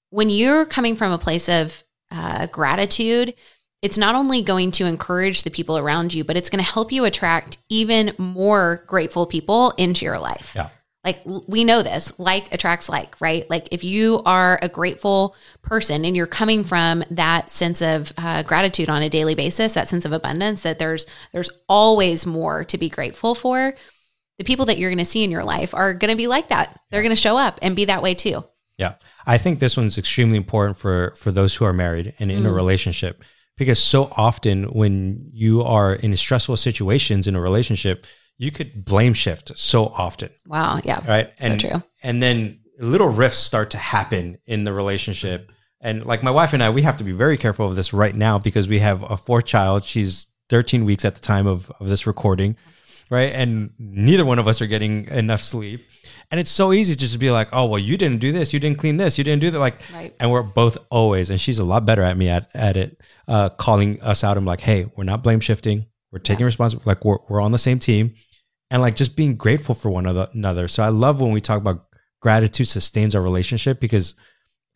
when 0.08 0.30
you're 0.30 0.64
coming 0.64 0.96
from 0.96 1.12
a 1.12 1.18
place 1.18 1.48
of 1.48 1.84
uh, 2.10 2.46
gratitude, 2.46 3.34
it's 3.82 3.98
not 3.98 4.14
only 4.14 4.40
going 4.40 4.70
to 4.72 4.86
encourage 4.86 5.42
the 5.42 5.50
people 5.50 5.76
around 5.76 6.14
you, 6.14 6.24
but 6.24 6.38
it's 6.38 6.48
going 6.48 6.64
to 6.64 6.70
help 6.70 6.92
you 6.92 7.04
attract 7.04 7.58
even 7.68 8.14
more 8.16 8.84
grateful 8.86 9.26
people 9.26 9.72
into 9.72 10.06
your 10.06 10.18
life. 10.18 10.54
Yeah. 10.56 10.70
Like 11.04 11.20
we 11.24 11.64
know 11.64 11.82
this, 11.82 12.12
like 12.18 12.52
attracts 12.52 12.88
like, 12.88 13.20
right? 13.20 13.48
Like 13.50 13.68
if 13.70 13.84
you 13.84 14.22
are 14.24 14.58
a 14.62 14.68
grateful 14.68 15.36
person 15.62 16.04
and 16.04 16.16
you're 16.16 16.26
coming 16.26 16.64
from 16.64 17.04
that 17.10 17.50
sense 17.50 17.82
of 17.82 18.12
uh, 18.16 18.42
gratitude 18.42 18.88
on 18.88 19.02
a 19.02 19.10
daily 19.10 19.34
basis, 19.34 19.74
that 19.74 19.88
sense 19.88 20.04
of 20.06 20.12
abundance, 20.12 20.62
that 20.62 20.78
there's 20.78 21.06
there's 21.32 21.50
always 21.68 22.24
more 22.24 22.64
to 22.64 22.78
be 22.78 22.88
grateful 22.88 23.34
for. 23.34 23.74
The 24.38 24.44
people 24.44 24.66
that 24.66 24.78
you're 24.78 24.90
going 24.90 24.98
to 24.98 25.04
see 25.04 25.22
in 25.22 25.30
your 25.30 25.44
life 25.44 25.74
are 25.74 25.94
going 25.94 26.10
to 26.10 26.16
be 26.16 26.26
like 26.26 26.48
that. 26.48 26.80
They're 26.90 27.02
going 27.02 27.10
to 27.10 27.16
show 27.16 27.36
up 27.36 27.58
and 27.62 27.76
be 27.76 27.84
that 27.84 28.02
way 28.02 28.14
too. 28.14 28.42
Yeah. 28.78 28.94
I 29.26 29.38
think 29.38 29.60
this 29.60 29.76
one's 29.76 29.98
extremely 29.98 30.36
important 30.36 30.76
for 30.78 31.12
for 31.16 31.30
those 31.30 31.54
who 31.54 31.64
are 31.64 31.72
married 31.72 32.14
and 32.18 32.32
in 32.32 32.46
a 32.46 32.50
Mm. 32.50 32.56
relationship 32.56 33.22
because 33.56 33.78
so 33.78 34.10
often 34.16 34.64
when 34.64 35.30
you 35.32 35.62
are 35.62 35.94
in 35.94 36.16
stressful 36.16 36.56
situations 36.56 37.28
in 37.28 37.36
a 37.36 37.40
relationship, 37.40 38.06
you 38.36 38.50
could 38.50 38.84
blame 38.84 39.14
shift 39.14 39.56
so 39.56 39.86
often, 39.86 40.30
Wow. 40.46 40.80
Yeah. 40.84 41.00
right? 41.08 41.26
So 41.38 41.46
And 41.46 41.60
true. 41.60 41.82
and 42.02 42.22
then 42.22 42.60
little 42.78 43.08
rifts 43.08 43.38
start 43.38 43.70
to 43.70 43.78
happen 43.78 44.38
in 44.46 44.64
the 44.64 44.72
relationship. 44.72 45.50
And 45.80 46.04
like 46.06 46.22
my 46.22 46.30
wife 46.30 46.52
and 46.52 46.62
I, 46.62 46.70
we 46.70 46.82
have 46.82 46.96
to 46.96 47.04
be 47.04 47.12
very 47.12 47.36
careful 47.36 47.68
of 47.68 47.76
this 47.76 47.92
right 47.92 48.14
now 48.14 48.38
because 48.38 48.66
we 48.68 48.78
have 48.80 49.02
a 49.08 49.16
fourth 49.16 49.44
child. 49.44 49.84
She's 49.84 50.26
13 50.48 50.84
weeks 50.84 51.04
at 51.04 51.14
the 51.14 51.20
time 51.20 51.46
of, 51.46 51.70
of 51.78 51.88
this 51.88 52.06
recording, 52.06 52.56
right? 53.10 53.32
And 53.32 53.70
neither 53.78 54.24
one 54.24 54.38
of 54.38 54.48
us 54.48 54.60
are 54.60 54.66
getting 54.66 55.06
enough 55.08 55.42
sleep. 55.42 55.86
And 56.30 56.40
it's 56.40 56.50
so 56.50 56.72
easy 56.72 56.94
to 56.94 56.98
just 56.98 57.20
be 57.20 57.30
like, 57.30 57.48
oh, 57.52 57.66
well, 57.66 57.78
you 57.78 57.96
didn't 57.96 58.18
do 58.20 58.32
this, 58.32 58.52
you 58.52 58.58
didn't 58.60 58.78
clean 58.78 58.96
this, 58.96 59.18
you 59.18 59.24
didn't 59.24 59.40
do 59.42 59.50
that. 59.50 59.58
Like, 59.58 59.78
Right. 59.92 60.14
and 60.18 60.30
we're 60.30 60.42
both 60.42 60.76
always, 60.90 61.30
and 61.30 61.40
she's 61.40 61.58
a 61.58 61.64
lot 61.64 61.86
better 61.86 62.02
at 62.02 62.16
me 62.16 62.28
at, 62.28 62.48
at 62.54 62.76
it, 62.76 62.96
uh, 63.28 63.50
calling 63.50 64.00
us 64.02 64.24
out. 64.24 64.36
I'm 64.36 64.44
like, 64.46 64.60
hey, 64.60 64.86
we're 64.96 65.04
not 65.04 65.22
blame 65.22 65.40
shifting. 65.40 65.86
We're 66.14 66.20
taking 66.20 66.46
responsibility. 66.46 66.88
Like 66.88 67.04
we're, 67.04 67.18
we're 67.28 67.40
on 67.40 67.50
the 67.50 67.58
same 67.58 67.80
team 67.80 68.14
and 68.70 68.80
like 68.80 68.94
just 68.94 69.16
being 69.16 69.34
grateful 69.34 69.74
for 69.74 69.90
one 69.90 70.06
another- 70.06 70.30
another. 70.32 70.68
So 70.68 70.82
I 70.84 70.88
love 70.90 71.20
when 71.20 71.32
we 71.32 71.40
talk 71.40 71.58
about 71.60 71.86
gratitude 72.22 72.68
sustains 72.68 73.16
our 73.16 73.20
relationship 73.22 73.80
because 73.80 74.14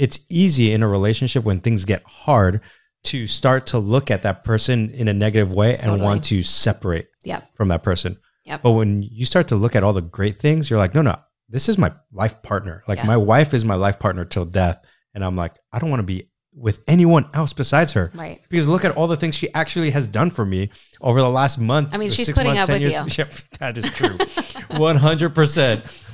it's 0.00 0.18
easy 0.28 0.73
in 0.73 0.83
a 0.83 0.88
relationship 0.88 1.45
when 1.45 1.61
things 1.61 1.85
get 1.85 2.02
hard 2.04 2.61
to 3.04 3.28
start 3.28 3.66
to 3.66 3.78
look 3.78 4.11
at 4.11 4.25
that 4.25 4.42
person 4.42 4.90
in 4.90 5.07
a 5.07 5.14
negative 5.14 5.52
way 5.52 5.75
and 5.75 5.85
Totally. 5.85 6.00
want 6.02 6.25
to 6.25 6.42
separate 6.42 7.07
Yep. 7.23 7.54
from 7.54 7.68
that 7.68 7.85
person. 7.85 8.18
Yep. 8.45 8.62
But 8.62 8.73
when 8.73 9.04
you 9.04 9.25
start 9.25 9.47
to 9.49 9.57
look 9.57 9.76
at 9.76 9.85
all 9.85 9.92
the 9.92 10.02
great 10.02 10.40
things, 10.40 10.68
you're 10.68 10.78
like, 10.80 10.95
no, 10.95 11.02
no, 11.02 11.14
this 11.49 11.68
is 11.68 11.78
my 11.78 11.92
life 12.12 12.42
partner. 12.42 12.83
Like 12.88 12.99
Yeah. 12.99 13.07
my 13.07 13.16
wife 13.16 13.54
is 13.54 13.64
my 13.64 13.76
life 13.76 14.00
partner 14.00 14.25
till 14.25 14.45
death. 14.45 14.85
And 15.14 15.25
I'm 15.25 15.37
like, 15.37 15.54
I 15.73 15.78
don't 15.78 15.90
want 15.90 16.00
to 16.00 16.04
be 16.07 16.30
with 16.59 16.81
anyone 16.88 17.29
else 17.35 17.53
besides 17.53 17.93
her. 17.93 18.11
Right. 18.15 18.41
Because 18.49 18.69
look 18.69 18.85
at 18.85 18.97
all 18.97 19.07
the 19.07 19.17
things 19.17 19.35
she 19.37 19.53
actually 19.55 19.91
has 19.91 20.07
done 20.07 20.31
for 20.31 20.45
me 20.45 20.71
over 21.00 21.21
the 21.21 21.31
last 21.31 21.59
month. 21.59 21.91
I 21.93 21.99
mean, 21.99 22.11
she's 22.11 22.27
six 22.27 22.37
putting 22.38 22.55
months, 22.55 22.69
up 22.71 22.79
10 22.79 22.83
with 22.83 22.93
years. 22.93 23.19
Yep, 23.19 23.33
that 23.61 23.79
is 23.79 23.91
true. 23.93 24.17
100%. 24.99 26.05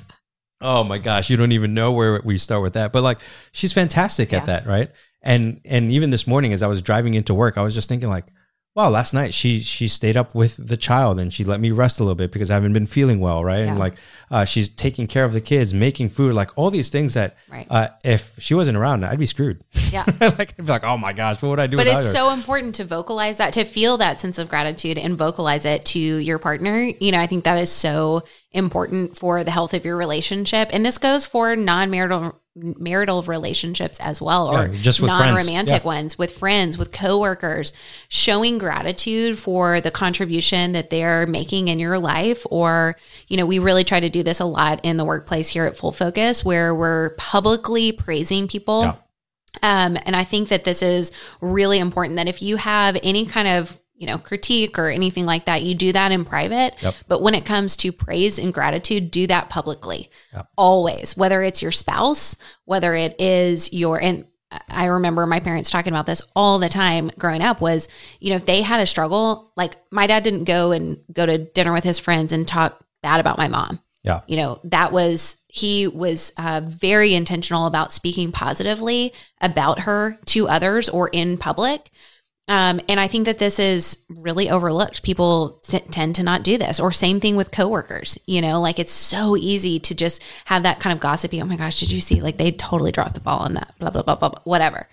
Oh 0.60 0.84
my 0.84 0.98
gosh, 0.98 1.28
you 1.30 1.36
don't 1.36 1.52
even 1.52 1.74
know 1.74 1.92
where 1.92 2.20
we 2.24 2.38
start 2.38 2.62
with 2.62 2.74
that. 2.74 2.92
But 2.92 3.02
like 3.02 3.18
she's 3.52 3.72
fantastic 3.72 4.32
Yeah. 4.32 4.38
at 4.38 4.46
that, 4.46 4.66
right? 4.66 4.90
And 5.22 5.60
and 5.64 5.90
even 5.90 6.10
this 6.10 6.26
morning 6.26 6.52
as 6.52 6.62
I 6.62 6.66
was 6.66 6.80
driving 6.82 7.14
into 7.14 7.34
work, 7.34 7.58
I 7.58 7.62
was 7.62 7.74
just 7.74 7.88
thinking 7.88 8.08
like, 8.08 8.26
wow, 8.74 8.90
last 8.90 9.14
night 9.14 9.32
she 9.32 9.60
she 9.60 9.86
stayed 9.86 10.16
up 10.16 10.34
with 10.34 10.56
the 10.56 10.76
child 10.76 11.18
and 11.20 11.32
she 11.32 11.44
let 11.44 11.60
me 11.60 11.70
rest 11.70 12.00
a 12.00 12.02
little 12.02 12.14
bit 12.16 12.32
because 12.32 12.50
I 12.50 12.54
haven't 12.54 12.72
been 12.72 12.86
feeling 12.86 13.20
well, 13.20 13.44
right? 13.44 13.60
Yeah. 13.60 13.70
And 13.70 13.78
like 13.78 13.94
uh, 14.30 14.44
she's 14.44 14.68
taking 14.68 15.06
care 15.06 15.24
of 15.24 15.32
the 15.32 15.40
kids, 15.40 15.72
making 15.72 16.08
food, 16.08 16.34
like 16.34 16.50
all 16.56 16.70
these 16.70 16.90
things 16.90 17.14
that 17.14 17.36
Right. 17.50 17.66
uh, 17.70 17.88
if 18.02 18.34
she 18.38 18.54
wasn't 18.54 18.76
around, 18.76 19.04
I'd 19.04 19.18
be 19.18 19.26
screwed. 19.26 19.62
Yeah. 19.92 20.04
like 20.20 20.54
I'd 20.58 20.66
be 20.66 20.72
like, 20.72 20.82
oh 20.84 20.96
my 20.98 21.12
gosh, 21.12 21.40
what 21.40 21.50
would 21.50 21.60
I 21.60 21.68
do 21.68 21.76
But 21.76 21.86
it's 21.86 22.04
her? 22.06 22.10
so 22.10 22.30
important 22.30 22.74
to 22.76 22.84
vocalize 22.84 23.38
that, 23.38 23.52
to 23.52 23.64
feel 23.64 23.96
that 23.98 24.20
sense 24.20 24.38
of 24.38 24.48
gratitude 24.48 24.98
and 24.98 25.16
vocalize 25.16 25.64
it 25.64 25.84
to 25.86 25.98
your 26.00 26.38
partner. 26.40 26.90
You 26.98 27.12
know, 27.12 27.20
I 27.20 27.26
think 27.28 27.44
that 27.44 27.58
is 27.58 27.70
so 27.70 28.22
important 28.50 29.16
for 29.16 29.44
the 29.44 29.50
health 29.52 29.72
of 29.74 29.84
your 29.84 29.96
relationship. 29.96 30.70
And 30.72 30.84
this 30.84 30.98
goes 30.98 31.26
for 31.26 31.54
non 31.54 31.90
marital 32.56 33.20
relationships 33.24 33.98
as 34.00 34.20
well 34.22 34.46
or 34.48 34.68
Yeah, 34.68 34.80
just 34.80 35.00
with 35.00 35.08
non-romantic 35.08 35.82
Yeah. 35.82 35.86
ones 35.86 36.16
with 36.16 36.30
friends 36.38 36.78
with 36.78 36.92
coworkers 36.92 37.72
showing 38.08 38.58
gratitude 38.58 39.38
for 39.38 39.80
the 39.80 39.90
contribution 39.90 40.70
that 40.72 40.88
they're 40.90 41.26
making 41.26 41.66
in 41.66 41.80
your 41.80 41.98
life 41.98 42.46
or 42.50 42.94
you 43.26 43.36
know 43.36 43.44
we 43.44 43.58
really 43.58 43.82
try 43.82 43.98
to 43.98 44.08
do 44.08 44.22
this 44.22 44.38
a 44.38 44.44
lot 44.44 44.78
in 44.84 44.96
the 44.98 45.04
workplace 45.04 45.48
here 45.48 45.64
at 45.64 45.76
full 45.76 45.90
focus 45.90 46.44
where 46.44 46.72
we're 46.72 47.10
publicly 47.16 47.90
praising 47.90 48.46
people 48.46 48.82
Yeah. 48.82 48.94
um, 49.86 49.98
and 50.06 50.14
I 50.14 50.22
think 50.22 50.48
that 50.50 50.62
this 50.62 50.80
is 50.80 51.10
really 51.40 51.80
important 51.80 52.16
that 52.18 52.28
if 52.28 52.40
you 52.40 52.56
have 52.56 52.96
any 53.02 53.26
kind 53.26 53.48
of 53.48 53.80
you 53.94 54.06
know 54.06 54.18
critique 54.18 54.78
or 54.78 54.88
anything 54.88 55.26
like 55.26 55.44
that, 55.46 55.62
you 55.62 55.74
do 55.74 55.92
that 55.92 56.12
in 56.12 56.24
private. 56.24 56.74
Yep. 56.82 56.94
But 57.08 57.22
when 57.22 57.34
it 57.34 57.44
comes 57.44 57.76
to 57.78 57.92
praise 57.92 58.38
and 58.38 58.52
gratitude, 58.52 59.10
do 59.10 59.26
that 59.28 59.48
publicly. 59.50 60.10
Yep. 60.32 60.48
Always, 60.56 61.16
whether 61.16 61.42
it's 61.42 61.62
your 61.62 61.72
spouse, 61.72 62.36
whether 62.64 62.94
it 62.94 63.20
is 63.20 63.72
your 63.72 64.00
and 64.00 64.26
I 64.68 64.84
remember 64.86 65.26
my 65.26 65.40
parents 65.40 65.68
talking 65.70 65.92
about 65.92 66.06
this 66.06 66.22
all 66.36 66.60
the 66.60 66.68
time 66.68 67.10
growing 67.18 67.42
up 67.42 67.60
was, 67.60 67.88
you 68.20 68.30
know, 68.30 68.36
if 68.36 68.46
they 68.46 68.62
had 68.62 68.78
a 68.78 68.86
struggle, 68.86 69.52
like 69.56 69.76
my 69.90 70.06
dad 70.06 70.22
didn't 70.22 70.44
go 70.44 70.70
and 70.70 70.98
go 71.12 71.26
to 71.26 71.38
dinner 71.38 71.72
with 71.72 71.82
his 71.82 71.98
friends 71.98 72.32
and 72.32 72.46
talk 72.46 72.84
bad 73.02 73.18
about 73.20 73.36
my 73.36 73.48
mom 73.48 73.80
Yeah. 74.04 74.20
you 74.28 74.36
know 74.36 74.60
that 74.64 74.90
was 74.92 75.36
he 75.48 75.86
was 75.88 76.32
uh, 76.38 76.62
very 76.64 77.14
intentional 77.14 77.66
about 77.66 77.92
speaking 77.92 78.32
positively 78.32 79.12
about 79.40 79.80
her 79.80 80.18
to 80.26 80.48
others 80.48 80.88
or 80.88 81.08
in 81.08 81.36
public 81.36 81.90
um, 82.48 82.80
and 82.88 83.00
i 83.00 83.06
think 83.06 83.24
that 83.26 83.38
this 83.38 83.58
is 83.58 83.98
really 84.24 84.50
overlooked. 84.50 85.02
People 85.02 85.60
t- 85.62 85.78
tend 85.78 86.14
to 86.16 86.22
not 86.22 86.42
do 86.42 86.58
this. 86.58 86.80
Or 86.80 86.92
same 86.92 87.20
thing 87.20 87.36
with 87.36 87.50
coworkers 87.50 88.18
you 88.26 88.40
know 88.40 88.60
like 88.60 88.78
it's 88.78 88.92
so 88.92 89.36
easy 89.36 89.78
to 89.80 89.94
just 89.94 90.22
have 90.46 90.62
that 90.62 90.80
kind 90.80 90.92
of 90.92 91.00
gossipy 91.00 91.40
oh 91.40 91.44
my 91.44 91.56
gosh 91.56 91.80
did 91.80 91.90
you 91.90 92.00
see? 92.00 92.20
Like 92.20 92.36
they 92.36 92.52
totally 92.52 92.92
dropped 92.92 93.14
the 93.14 93.20
ball 93.20 93.40
on 93.40 93.54
that 93.54 93.74
blah 93.78 93.90
blah 93.90 94.02
blah 94.02 94.16
blah, 94.16 94.28
blah 94.30 94.40
whatever. 94.44 94.88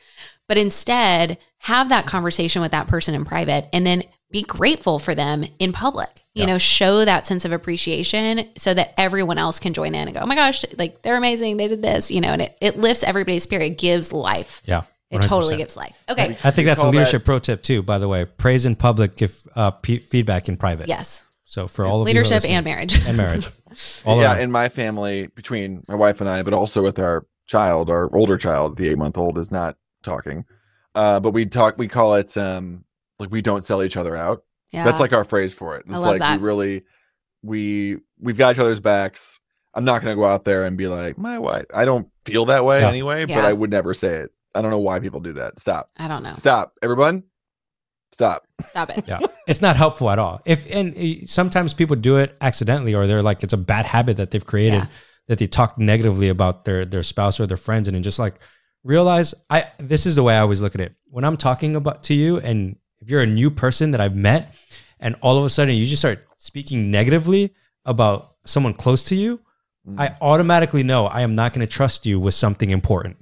But 0.48 0.58
instead 0.58 1.38
have 1.60 1.90
that 1.90 2.08
conversation 2.08 2.62
with 2.62 2.72
that 2.72 2.88
person 2.88 3.16
in 3.16 3.26
private 3.26 3.70
and 3.72 3.86
then 3.86 4.04
be 4.32 4.42
grateful 4.44 4.98
for 5.00 5.14
them 5.14 5.46
in 5.60 5.74
public. 5.74 6.24
You 6.34 6.46
know 6.48 6.58
show 6.58 7.04
that 7.04 7.28
sense 7.28 7.44
of 7.44 7.52
appreciation 7.52 8.50
so 8.58 8.74
that 8.74 8.94
everyone 8.98 9.38
else 9.38 9.60
can 9.60 9.74
join 9.74 9.94
in 9.94 10.08
and 10.08 10.14
go 10.14 10.22
oh 10.22 10.26
my 10.26 10.36
gosh 10.36 10.64
like 10.78 11.02
they're 11.02 11.18
amazing. 11.18 11.58
They 11.58 11.68
did 11.68 11.82
this 11.82 12.10
you 12.10 12.22
know 12.22 12.30
and 12.30 12.42
it, 12.42 12.58
it 12.62 12.78
lifts 12.78 13.04
everybody's 13.04 13.44
spirit 13.44 13.64
it 13.66 13.78
gives 13.78 14.14
life. 14.14 14.62
Yeah. 14.66 14.84
It 15.12 15.22
totally 15.22 15.56
100%. 15.56 15.58
gives 15.58 15.78
life 15.78 15.96
okay 16.10 16.38
I 16.44 16.52
think 16.52 16.66
that's 16.66 16.80
a 16.82 16.84
call 16.84 16.92
that- 16.92 16.98
leadership 16.98 17.26
pro 17.26 17.40
tip 17.40 17.62
too, 17.64 17.82
by 17.84 17.98
the 18.00 18.08
way. 18.08 18.26
Praise 18.26 18.66
in 18.66 18.76
public, 18.76 19.16
give 19.18 19.48
uh, 19.56 19.72
p- 19.72 20.00
feedback 20.00 20.48
in 20.50 20.58
private. 20.58 20.88
yes 20.88 21.24
So 21.46 21.68
for 21.68 21.86
all 21.86 22.02
of 22.02 22.08
you 22.08 22.14
who 22.14 22.20
are 22.20 22.24
leadership 22.24 22.36
listening- 22.44 22.56
and 22.58 22.66
marriage 22.66 23.08
and 23.08 23.18
marriage. 23.18 23.50
All 24.06 24.20
yeah, 24.20 24.34
around. 24.34 24.42
in 24.42 24.52
my 24.52 24.68
family, 24.68 25.28
between 25.28 25.84
my 25.88 25.96
wife 25.96 26.20
and 26.20 26.30
I, 26.30 26.44
but 26.44 26.54
also 26.54 26.84
with 26.84 27.00
our 27.00 27.26
child, 27.48 27.90
our 27.90 28.14
older 28.14 28.38
child, 28.38 28.76
the 28.76 28.90
eight 28.90 28.98
month 28.98 29.18
old 29.18 29.38
is 29.38 29.50
not 29.50 29.78
talking. 30.04 30.44
Uh, 30.94 31.22
but 31.22 31.32
we 31.32 31.46
talk, 31.46 31.78
we 31.78 31.88
call 31.88 32.16
it 32.16 32.36
um, 32.38 32.84
like 33.18 33.32
we 33.32 33.42
don't 33.42 33.64
sell 33.64 33.82
each 33.82 33.96
other 33.96 34.14
out. 34.14 34.44
yeah 34.74 34.84
That's 34.84 35.00
like 35.00 35.14
our 35.14 35.24
phrase 35.24 35.54
for 35.54 35.78
it. 35.78 35.86
It's 35.88 35.94
love 35.96 36.04
like 36.04 36.20
that. 36.20 36.40
we 36.42 36.46
really, 36.46 36.84
we 37.44 37.98
we've 38.20 38.38
got 38.38 38.56
each 38.56 38.60
other's 38.60 38.80
backs. 38.82 39.40
I'm 39.74 39.86
not 39.86 40.02
gonna 40.02 40.16
go 40.16 40.26
out 40.26 40.44
there 40.44 40.66
and 40.66 40.78
be 40.78 40.88
like 40.90 41.18
my 41.18 41.40
wife. 41.40 41.66
I 41.74 41.86
don't 41.86 42.10
feel 42.26 42.46
that 42.48 42.66
way 42.66 42.82
Yeah. 42.82 42.90
anyway, 42.90 43.24
but 43.26 43.46
I 43.46 43.54
would 43.54 43.70
never 43.72 43.94
say 43.94 44.16
it 44.16 44.32
I 44.56 44.62
don't 44.62 44.72
know 44.72 44.80
why 44.80 45.00
people 45.00 45.20
do 45.20 45.34
that. 45.34 45.60
Stop. 45.60 45.90
I 45.98 46.08
don't 46.08 46.24
know. 46.24 46.34
Stop. 46.36 46.74
Everyone. 46.82 47.24
Stop. 48.12 48.46
Stop 48.66 48.90
it. 48.90 49.06
Yeah, 49.08 49.20
it's 49.48 49.62
not 49.62 49.76
helpful 49.78 50.10
at 50.10 50.20
all. 50.20 50.42
If 50.46 50.70
and 50.70 50.94
uh, 50.96 51.26
sometimes 51.28 51.74
people 51.74 51.96
do 51.96 52.18
it 52.18 52.36
accidentally, 52.42 52.94
or 52.94 53.08
they're 53.08 53.22
like 53.24 53.42
it's 53.44 53.54
a 53.54 53.58
bad 53.58 53.86
habit 53.86 54.18
that 54.18 54.32
they've 54.32 54.46
created 54.46 54.80
Yeah. 54.84 54.88
that 55.28 55.40
they 55.40 55.48
talk 55.48 55.78
negatively 55.78 56.28
about 56.30 56.66
their 56.66 56.84
their 56.84 57.04
spouse 57.04 57.40
or 57.40 57.48
their 57.48 57.56
friends, 57.58 57.88
and 57.88 57.96
then 57.96 58.04
just 58.04 58.20
like 58.20 58.36
realize 58.84 59.34
I 59.50 59.68
this 59.78 60.06
is 60.06 60.16
the 60.18 60.24
way 60.24 60.36
I 60.36 60.40
always 60.40 60.62
look 60.62 60.76
at 60.76 60.82
it. 60.82 60.94
When 61.06 61.24
I'm 61.24 61.38
talking 61.38 61.76
about 61.78 62.04
to 62.04 62.14
you, 62.14 62.38
and 62.40 62.76
if 63.00 63.10
you're 63.10 63.22
a 63.22 63.28
new 63.28 63.50
person 63.50 63.92
that 63.92 64.02
I've 64.02 64.16
met, 64.16 64.56
and 65.00 65.16
all 65.22 65.38
of 65.38 65.46
a 65.46 65.50
sudden 65.50 65.74
you 65.76 65.86
just 65.88 66.02
start 66.02 66.28
speaking 66.38 66.92
negatively 66.92 67.54
about 67.86 68.36
someone 68.46 68.74
close 68.74 69.06
to 69.06 69.16
you, 69.16 69.40
Mm. 69.88 70.00
I 70.00 70.16
automatically 70.22 70.84
know 70.84 71.08
I 71.08 71.22
am 71.22 71.34
not 71.34 71.54
going 71.54 71.66
to 71.66 71.74
trust 71.74 72.06
you 72.06 72.20
with 72.20 72.36
something 72.36 72.70
important. 72.70 73.18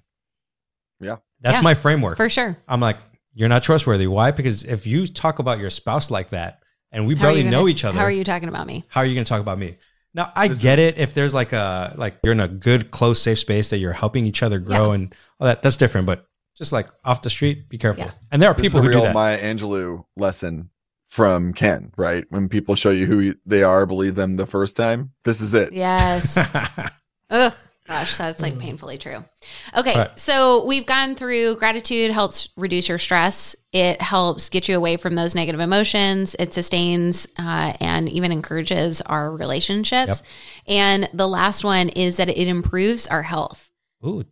Yeah. 1.00 1.18
That's 1.42 1.56
Yeah, 1.58 1.62
my 1.62 1.74
framework. 1.74 2.18
For 2.18 2.30
sure. 2.30 2.58
I'm 2.68 2.80
like, 2.80 2.98
you're 3.34 3.50
not 3.50 3.64
trustworthy. 3.64 4.08
Why? 4.08 4.32
Because 4.32 4.64
if 4.64 4.86
you 4.88 5.08
talk 5.08 5.40
about 5.40 5.60
your 5.60 5.70
spouse 5.70 6.12
like 6.12 6.30
that 6.30 6.62
and 6.92 7.08
we 7.08 7.16
How 7.16 7.22
barely 7.24 7.44
gonna- 7.44 7.52
know 7.52 7.68
each 7.68 7.86
other, 7.86 7.98
How 7.98 8.04
are 8.06 8.12
you 8.12 8.24
talking 8.24 8.50
about 8.50 8.68
me? 8.68 8.84
how 8.90 9.02
are 9.02 9.06
you 9.06 9.14
going 9.14 9.24
to 9.26 9.30
talk 9.30 9.42
about 9.42 9.58
me? 9.60 9.78
Now, 10.14 10.32
I 10.36 10.48
This 10.48 10.60
get 10.62 10.80
it. 10.80 10.98
If 10.98 11.14
there's 11.14 11.34
like 11.34 11.54
a, 11.54 11.94
like 11.96 12.18
you're 12.24 12.34
in 12.34 12.40
a 12.40 12.48
good, 12.48 12.90
close, 12.92 13.22
safe 13.22 13.38
space 13.40 13.70
that 13.70 13.78
you're 13.78 13.94
helping 13.94 14.26
each 14.26 14.42
other 14.44 14.58
grow 14.60 14.90
Yeah. 14.90 14.96
and 14.96 15.16
all 15.40 15.46
that, 15.46 15.62
that's 15.62 15.78
different. 15.78 16.08
But 16.08 16.26
just 16.58 16.74
like 16.74 16.88
off 17.06 17.22
the 17.22 17.30
street, 17.30 17.70
be 17.70 17.78
careful. 17.78 18.06
Yeah. 18.06 18.12
And 18.32 18.42
there 18.42 18.50
are 18.50 18.54
This 18.56 18.64
people 18.64 18.80
is 18.80 18.86
a 18.86 18.88
who 18.88 18.92
do 18.92 18.98
real 18.98 19.06
that. 19.06 19.14
Maya 19.14 19.40
Angelou 19.40 20.06
lesson 20.18 20.72
from 21.06 21.54
Ken, 21.54 21.92
right? 21.96 22.26
When 22.30 22.50
people 22.50 22.76
show 22.76 22.90
you 22.90 23.06
who 23.06 23.36
they 23.46 23.64
are, 23.64 23.86
believe 23.86 24.16
them 24.16 24.36
the 24.36 24.46
first 24.48 24.76
time. 24.76 25.12
This 25.24 25.42
is 25.42 25.54
it. 25.54 25.74
Yes. 25.74 26.38
Ugh. 27.30 27.54
Gosh, 27.90 28.18
that's 28.18 28.40
like 28.40 28.60
painfully 28.60 29.00
true. 29.00 29.26
Okay, 29.76 29.98
right. 29.98 30.20
so 30.20 30.64
we've 30.64 30.86
gone 30.86 31.16
through 31.16 31.56
gratitude 31.56 32.12
helps 32.12 32.48
reduce 32.56 32.88
your 32.88 33.00
stress. 33.00 33.56
It 33.74 34.00
helps 34.00 34.50
get 34.50 34.70
you 34.70 34.78
away 34.78 34.96
from 34.98 35.16
those 35.16 35.34
negative 35.34 35.60
emotions. 35.60 36.36
It 36.38 36.54
sustains 36.54 37.28
uh, 37.40 37.74
and 37.80 38.08
even 38.08 38.32
encourages 38.32 39.02
our 39.02 39.32
relationships. 39.32 40.22
And 40.68 41.10
the 41.14 41.28
last 41.28 41.64
one 41.64 41.90
is 41.90 42.18
that 42.18 42.30
it 42.30 42.48
improves 42.48 43.08
our 43.08 43.24
health. 43.24 43.72
Ooh, 44.06 44.24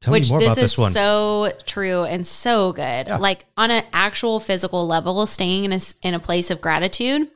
tell 0.00 0.12
which 0.12 0.28
me 0.28 0.30
more 0.30 0.40
this 0.40 0.54
about 0.54 0.64
is 0.64 0.70
this 0.72 0.78
one. 0.78 0.92
so 0.92 1.52
true 1.66 2.04
and 2.04 2.26
so 2.26 2.72
good. 2.72 3.08
Yeah. 3.08 3.18
Like 3.18 3.44
on 3.58 3.70
an 3.70 3.84
actual 3.92 4.40
physical 4.40 4.86
level, 4.86 5.26
staying 5.26 5.66
in 5.66 5.72
a 5.74 5.80
in 6.00 6.14
a 6.14 6.20
place 6.20 6.50
of 6.50 6.62
gratitude 6.62 7.30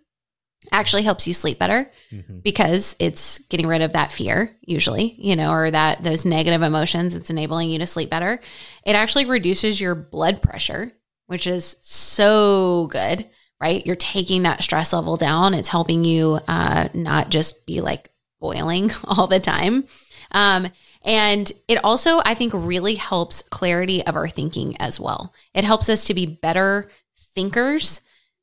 actually 0.72 1.02
helps 1.02 1.26
you 1.26 1.34
sleep 1.34 1.58
better 1.58 1.90
Mhm. 2.12 2.42
because 2.42 2.96
it's 2.98 3.38
getting 3.50 3.66
rid 3.66 3.82
of 3.82 3.92
that 3.92 4.12
fear 4.12 4.56
usually 4.62 5.14
you 5.18 5.36
know 5.36 5.52
or 5.52 5.70
that 5.70 6.02
those 6.02 6.24
negative 6.24 6.62
emotions. 6.62 7.14
It's 7.14 7.30
enabling 7.30 7.70
you 7.70 7.78
to 7.80 7.86
sleep 7.86 8.10
better. 8.10 8.40
It 8.86 8.94
actually 8.94 9.24
reduces 9.26 9.80
your 9.80 9.94
blood 9.94 10.42
pressure 10.42 10.92
which 11.26 11.46
is 11.46 11.76
so 11.82 12.86
good 12.90 13.28
right? 13.60 13.84
You're 13.84 13.96
taking 13.96 14.44
that 14.44 14.62
stress 14.62 14.92
level 14.92 15.16
down. 15.16 15.52
It's 15.52 15.68
helping 15.68 16.04
you 16.04 16.38
uh, 16.46 16.88
not 16.94 17.28
just 17.28 17.66
be 17.66 17.80
like 17.80 18.08
boiling 18.40 18.92
all 19.04 19.26
the 19.26 19.40
time. 19.40 19.84
Um, 20.30 20.68
and 21.04 21.50
it 21.68 21.82
also 21.84 22.20
i 22.24 22.34
think 22.34 22.52
really 22.54 22.94
helps 22.96 23.42
clarity 23.50 24.04
of 24.06 24.14
our 24.16 24.28
thinking 24.28 24.76
as 24.80 25.00
well. 25.00 25.32
It 25.54 25.64
helps 25.64 25.88
us 25.88 26.04
to 26.04 26.14
be 26.14 26.26
better 26.26 26.88
thinkers 27.34 28.00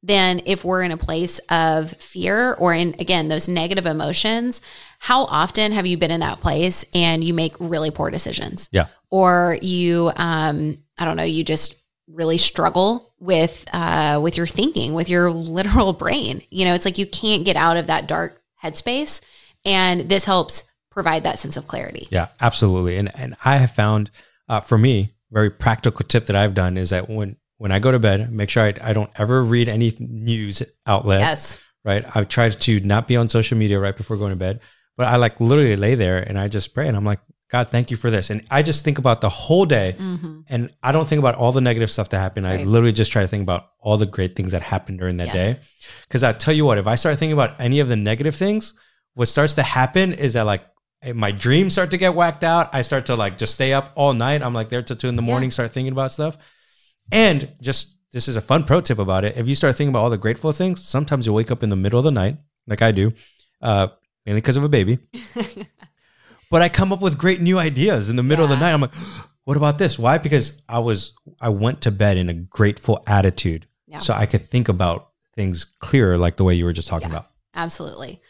than 0.07 0.41
if 0.45 0.63
we're 0.63 0.83
in 0.83 0.91
a 0.91 0.97
place 0.97 1.39
of 1.49 1.91
fear 1.93 2.53
or 2.53 2.73
in 2.73 2.95
again 2.99 3.27
those 3.27 3.47
negative 3.47 3.85
emotions 3.85 4.61
how 4.99 5.23
often 5.25 5.71
have 5.71 5.85
you 5.87 5.97
been 5.97 6.11
in 6.11 6.19
that 6.19 6.39
place 6.41 6.85
and 6.93 7.23
you 7.23 7.33
make 7.33 7.55
really 7.59 7.91
poor 7.91 8.09
decisions 8.11 8.69
Yeah. 8.71 8.87
or 9.09 9.57
you 9.61 10.11
um 10.15 10.77
i 10.97 11.05
don't 11.05 11.17
know 11.17 11.23
you 11.23 11.43
just 11.43 11.75
really 12.07 12.37
struggle 12.37 13.13
with 13.19 13.65
uh 13.73 14.19
with 14.21 14.37
your 14.37 14.47
thinking 14.47 14.93
with 14.93 15.09
your 15.09 15.31
literal 15.31 15.93
brain 16.03 16.41
you 16.51 16.65
know 16.65 16.75
it's 16.75 16.85
like 16.85 16.97
you 16.97 17.07
can't 17.07 17.45
get 17.45 17.55
out 17.55 17.77
of 17.77 17.87
that 17.87 18.07
dark 18.07 18.41
headspace 18.63 19.21
and 19.63 20.09
this 20.09 20.25
helps 20.25 20.65
provide 20.91 21.23
that 21.23 21.39
sense 21.39 21.57
of 21.57 21.67
clarity 21.67 22.07
Yeah, 22.11 22.27
absolutely. 22.39 22.97
And 22.97 23.11
and 23.15 23.35
I 23.43 23.57
have 23.57 23.71
found 23.71 24.11
uh, 24.47 24.61
for 24.61 24.77
me, 24.77 25.09
very 25.31 25.49
practical 25.49 26.05
tip 26.07 26.27
that 26.27 26.35
I've 26.37 26.53
done 26.53 26.77
is 26.77 26.91
that 26.91 27.09
when 27.09 27.35
when 27.65 27.71
I 27.71 27.79
go 27.79 27.91
to 27.91 27.97
bed, 27.97 28.31
make 28.31 28.51
sure 28.51 28.61
I, 28.63 28.73
I 28.89 28.93
don't 28.93 29.09
ever 29.17 29.41
read 29.43 29.67
any 29.69 29.91
news 29.99 30.61
outlet. 30.85 31.21
yes 31.21 31.57
Right. 31.83 32.05
I 32.15 32.23
try 32.23 32.49
to 32.49 32.79
not 32.81 33.07
be 33.07 33.15
on 33.15 33.27
social 33.27 33.57
media 33.57 33.79
right 33.79 33.97
before 33.97 34.17
going 34.17 34.29
to 34.29 34.35
bed, 34.35 34.59
but 34.97 35.07
I 35.07 35.15
like 35.15 35.39
literally 35.39 35.75
lay 35.75 35.95
there 35.95 36.19
and 36.19 36.37
I 36.37 36.47
just 36.47 36.75
pray 36.75 36.87
and 36.87 36.95
I'm 36.95 37.05
like, 37.05 37.21
God, 37.49 37.69
thank 37.71 37.89
you 37.89 37.97
for 37.97 38.11
this. 38.11 38.29
And 38.29 38.43
I 38.51 38.61
just 38.61 38.83
think 38.85 38.99
about 38.99 39.21
the 39.21 39.29
whole 39.29 39.65
day 39.65 39.93
hmm 39.97 40.41
and 40.47 40.69
I 40.83 40.91
don't 40.91 41.07
think 41.09 41.17
about 41.25 41.33
all 41.41 41.51
the 41.51 41.61
negative 41.69 41.89
stuff 41.89 42.09
that 42.09 42.19
happened. 42.19 42.45
I 42.47 42.57
literally 42.63 42.93
just 42.93 43.11
try 43.11 43.23
to 43.23 43.27
think 43.27 43.41
about 43.41 43.61
all 43.79 43.97
the 43.97 44.05
great 44.05 44.35
things 44.35 44.51
that 44.51 44.61
happened 44.61 44.99
during 44.99 45.17
that 45.17 45.33
Yes. 45.33 45.35
day. 45.35 45.59
Because 46.07 46.21
I 46.23 46.33
tell 46.33 46.53
you 46.53 46.65
what, 46.65 46.77
if 46.77 46.85
I 46.85 46.93
start 46.93 47.17
thinking 47.17 47.33
about 47.33 47.59
any 47.59 47.79
of 47.79 47.87
the 47.89 47.95
negative 47.95 48.35
things, 48.35 48.75
what 49.15 49.27
starts 49.27 49.55
to 49.55 49.63
happen 49.63 50.13
is 50.13 50.33
that 50.33 50.45
like 50.45 50.63
eh, 51.01 51.13
my 51.13 51.31
dreams 51.31 51.73
start 51.73 51.89
to 51.91 51.97
get 51.97 52.13
whacked 52.13 52.43
out. 52.43 52.69
I 52.73 52.81
start 52.83 53.07
to 53.07 53.15
like 53.15 53.39
just 53.39 53.55
stay 53.55 53.73
up 53.73 53.91
all 53.95 54.13
night. 54.13 54.43
I'm 54.43 54.53
like 54.53 54.69
there 54.69 54.83
till 54.83 54.95
two 54.97 55.07
in 55.09 55.15
the 55.15 55.23
Yeah. 55.23 55.31
morning, 55.33 55.49
start 55.51 55.71
thinking 55.71 55.93
about 55.93 56.11
stuff. 56.11 56.37
And 57.11 57.53
just 57.61 57.97
this 58.11 58.27
is 58.27 58.35
a 58.35 58.41
fun 58.41 58.63
pro 58.63 58.81
tip 58.81 58.97
about 58.99 59.25
it. 59.25 59.37
If 59.37 59.47
you 59.47 59.55
start 59.55 59.75
thinking 59.75 59.89
about 59.89 60.03
all 60.03 60.09
the 60.09 60.17
grateful 60.17 60.51
things, 60.51 60.83
sometimes 60.85 61.25
you 61.25 61.33
wake 61.33 61.51
up 61.51 61.63
in 61.63 61.69
the 61.69 61.75
middle 61.75 61.99
of 61.99 62.05
the 62.05 62.11
night, 62.11 62.37
like 62.67 62.81
I 62.81 62.91
do, 62.91 63.11
uh, 63.61 63.87
mainly 64.25 64.41
because 64.41 64.57
of 64.57 64.63
a 64.63 64.69
baby. 64.69 64.99
but 66.49 66.61
I 66.61 66.69
come 66.69 66.93
up 66.93 67.01
with 67.01 67.17
great 67.17 67.41
new 67.41 67.59
ideas 67.59 68.09
in 68.09 68.15
the 68.15 68.23
middle 68.23 68.43
of 68.45 68.49
the 68.49 68.57
night. 68.57 68.71
I'm 68.73 68.81
like, 68.81 68.93
what 69.43 69.57
about 69.57 69.77
this? 69.77 69.99
Why? 69.99 70.17
Because 70.17 70.61
I 70.69 70.79
was 70.79 71.13
I 71.39 71.49
went 71.49 71.81
to 71.81 71.91
bed 71.91 72.17
in 72.17 72.29
a 72.29 72.33
grateful 72.33 73.03
attitude, 73.07 73.67
Yeah. 73.87 73.99
so 73.99 74.13
I 74.13 74.25
could 74.25 74.41
think 74.41 74.69
about 74.69 75.09
things 75.35 75.65
clearer, 75.79 76.17
like 76.17 76.37
the 76.37 76.43
way 76.43 76.53
you 76.55 76.65
were 76.65 76.73
just 76.73 76.87
talking 76.87 77.09
Yeah. 77.09 77.15
about. 77.17 77.29
Absolutely. 77.53 78.21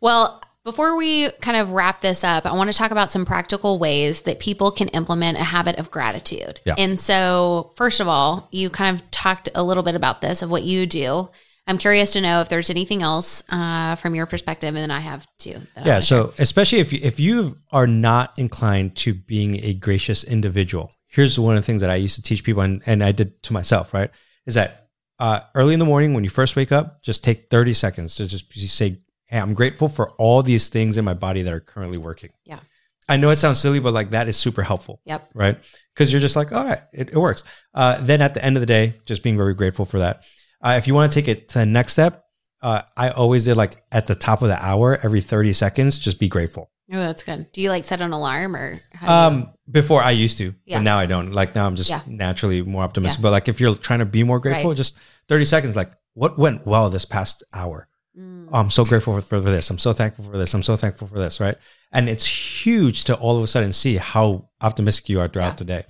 Well, 0.00 0.42
before 0.68 0.98
we 0.98 1.30
kind 1.40 1.56
of 1.56 1.70
wrap 1.70 2.02
this 2.02 2.22
up, 2.22 2.44
I 2.44 2.52
want 2.52 2.70
to 2.70 2.76
talk 2.76 2.90
about 2.90 3.10
some 3.10 3.24
practical 3.24 3.78
ways 3.78 4.22
that 4.22 4.38
people 4.38 4.70
can 4.70 4.88
implement 4.88 5.38
a 5.38 5.42
habit 5.42 5.76
of 5.76 5.90
gratitude. 5.90 6.60
Yeah. 6.66 6.74
And 6.76 7.00
so, 7.00 7.72
first 7.74 8.00
of 8.00 8.08
all, 8.08 8.48
you 8.52 8.68
kind 8.68 8.94
of 8.94 9.10
talked 9.10 9.48
a 9.54 9.62
little 9.62 9.82
bit 9.82 9.94
about 9.94 10.20
this 10.20 10.42
of 10.42 10.50
what 10.50 10.64
you 10.64 10.84
do. 10.84 11.30
I'm 11.66 11.78
curious 11.78 12.12
to 12.12 12.20
know 12.20 12.42
if 12.42 12.50
there's 12.50 12.68
anything 12.68 13.02
else 13.02 13.42
uh, 13.48 13.94
from 13.94 14.14
your 14.14 14.26
perspective, 14.26 14.68
and 14.68 14.76
then 14.76 14.90
I 14.90 15.00
have 15.00 15.26
too. 15.38 15.50
Yeah. 15.50 15.58
wanna 15.76 15.84
share. 15.86 16.00
So 16.02 16.34
especially 16.38 16.80
if 16.80 16.92
you, 16.92 17.00
if 17.02 17.18
you 17.18 17.56
are 17.72 17.86
not 17.86 18.38
inclined 18.38 18.94
to 18.96 19.14
being 19.14 19.64
a 19.64 19.72
gracious 19.72 20.22
individual, 20.22 20.92
here's 21.06 21.38
one 21.38 21.56
of 21.56 21.62
the 21.62 21.66
things 21.66 21.80
that 21.80 21.88
I 21.88 21.94
used 21.94 22.16
to 22.16 22.22
teach 22.22 22.44
people, 22.44 22.60
and, 22.60 22.82
and 22.84 23.02
I 23.02 23.12
did 23.12 23.42
to 23.44 23.54
myself. 23.54 23.94
Right, 23.94 24.10
is 24.44 24.52
that 24.56 24.88
uh, 25.18 25.40
early 25.54 25.72
in 25.72 25.80
the 25.80 25.86
morning 25.86 26.12
when 26.12 26.24
you 26.24 26.30
first 26.30 26.56
wake 26.56 26.72
up, 26.72 27.02
just 27.02 27.24
take 27.24 27.48
30 27.48 27.72
seconds 27.72 28.16
to 28.16 28.26
just 28.26 28.52
say, 28.76 29.00
"Hey, 29.28 29.38
I'm 29.38 29.54
grateful 29.54 29.88
for 29.88 30.10
all 30.18 30.42
these 30.42 30.68
things 30.68 30.96
in 30.98 31.04
my 31.04 31.14
body 31.14 31.42
that 31.42 31.52
are 31.52 31.60
currently 31.60 31.98
working." 31.98 32.30
Yeah. 32.44 32.60
I 33.08 33.16
know 33.16 33.30
it 33.30 33.36
sounds 33.36 33.58
silly, 33.58 33.80
but 33.80 33.94
like 33.94 34.10
that 34.10 34.28
is 34.28 34.36
super 34.36 34.62
helpful. 34.62 35.00
Yep. 35.06 35.30
Right. 35.32 35.56
Because 35.94 36.12
you're 36.12 36.20
just 36.20 36.36
like, 36.36 36.52
all 36.52 36.64
right, 36.64 36.82
it, 36.92 37.08
it 37.08 37.16
works. 37.16 37.42
Uh, 37.72 37.98
then 38.02 38.20
at 38.20 38.34
the 38.34 38.44
end 38.44 38.56
of 38.56 38.60
the 38.60 38.66
day, 38.66 39.00
just 39.06 39.22
being 39.22 39.36
very 39.38 39.54
grateful 39.54 39.86
for 39.86 40.00
that. 40.00 40.24
Uh, 40.60 40.74
if 40.76 40.86
you 40.86 40.94
want 40.94 41.10
to 41.10 41.18
take 41.18 41.26
it 41.28 41.48
to 41.50 41.60
the 41.60 41.64
next 41.66 41.92
step, 41.92 42.24
uh, 42.60 42.82
I 42.98 43.08
always 43.10 43.44
did 43.46 43.56
like 43.56 43.82
at 43.92 44.06
the 44.08 44.14
top 44.14 44.42
of 44.42 44.48
the 44.48 44.62
hour, 44.62 44.98
every 45.02 45.22
30 45.22 45.54
seconds, 45.54 45.96
just 45.98 46.20
be 46.20 46.28
grateful. 46.28 46.70
Oh, 46.92 46.98
that's 46.98 47.22
good. 47.22 47.50
Do 47.52 47.62
you 47.62 47.70
like 47.70 47.84
set 47.86 48.00
an 48.02 48.12
alarm 48.12 48.54
or? 48.56 48.78
How 48.92 49.06
do 49.30 49.36
you- 49.36 49.40
Um, 49.42 49.54
before 49.70 50.02
I 50.02 50.10
used 50.10 50.36
to, 50.38 50.54
Yeah. 50.66 50.78
but 50.78 50.82
now 50.82 50.98
I 50.98 51.06
don't. 51.06 51.32
Like 51.32 51.54
now 51.54 51.66
I'm 51.66 51.76
just 51.76 51.88
Yeah. 51.90 52.00
naturally 52.06 52.60
more 52.62 52.82
optimistic. 52.82 53.20
Yeah. 53.20 53.22
But 53.22 53.30
like 53.32 53.48
if 53.48 53.58
you're 53.60 53.74
trying 53.74 54.00
to 54.00 54.06
be 54.06 54.22
more 54.22 54.40
grateful, 54.40 54.70
Right. 54.70 54.76
just 54.76 54.98
30 55.28 55.44
seconds, 55.46 55.76
like 55.76 55.92
what 56.14 56.38
went 56.38 56.66
well 56.66 56.90
this 56.90 57.04
past 57.06 57.42
hour? 57.54 57.88
Mm. 58.18 58.48
Oh, 58.52 58.58
I'm 58.58 58.70
so 58.70 58.84
grateful 58.84 59.20
for, 59.20 59.40
for 59.40 59.40
this. 59.40 59.70
I'm 59.70 59.78
so 59.78 59.92
thankful 59.92 60.24
for 60.24 60.36
this. 60.36 60.52
I'm 60.54 60.62
so 60.62 60.76
thankful 60.76 61.06
for 61.08 61.18
this. 61.18 61.40
Right. 61.40 61.56
And 61.92 62.08
it's 62.08 62.26
huge 62.26 63.04
to 63.04 63.14
all 63.16 63.36
of 63.36 63.42
a 63.42 63.46
sudden 63.46 63.72
see 63.72 63.96
how 63.96 64.48
optimistic 64.60 65.08
you 65.08 65.20
are 65.20 65.28
throughout 65.28 65.52
Yeah. 65.52 65.56
the 65.56 65.64
day. 65.64 65.82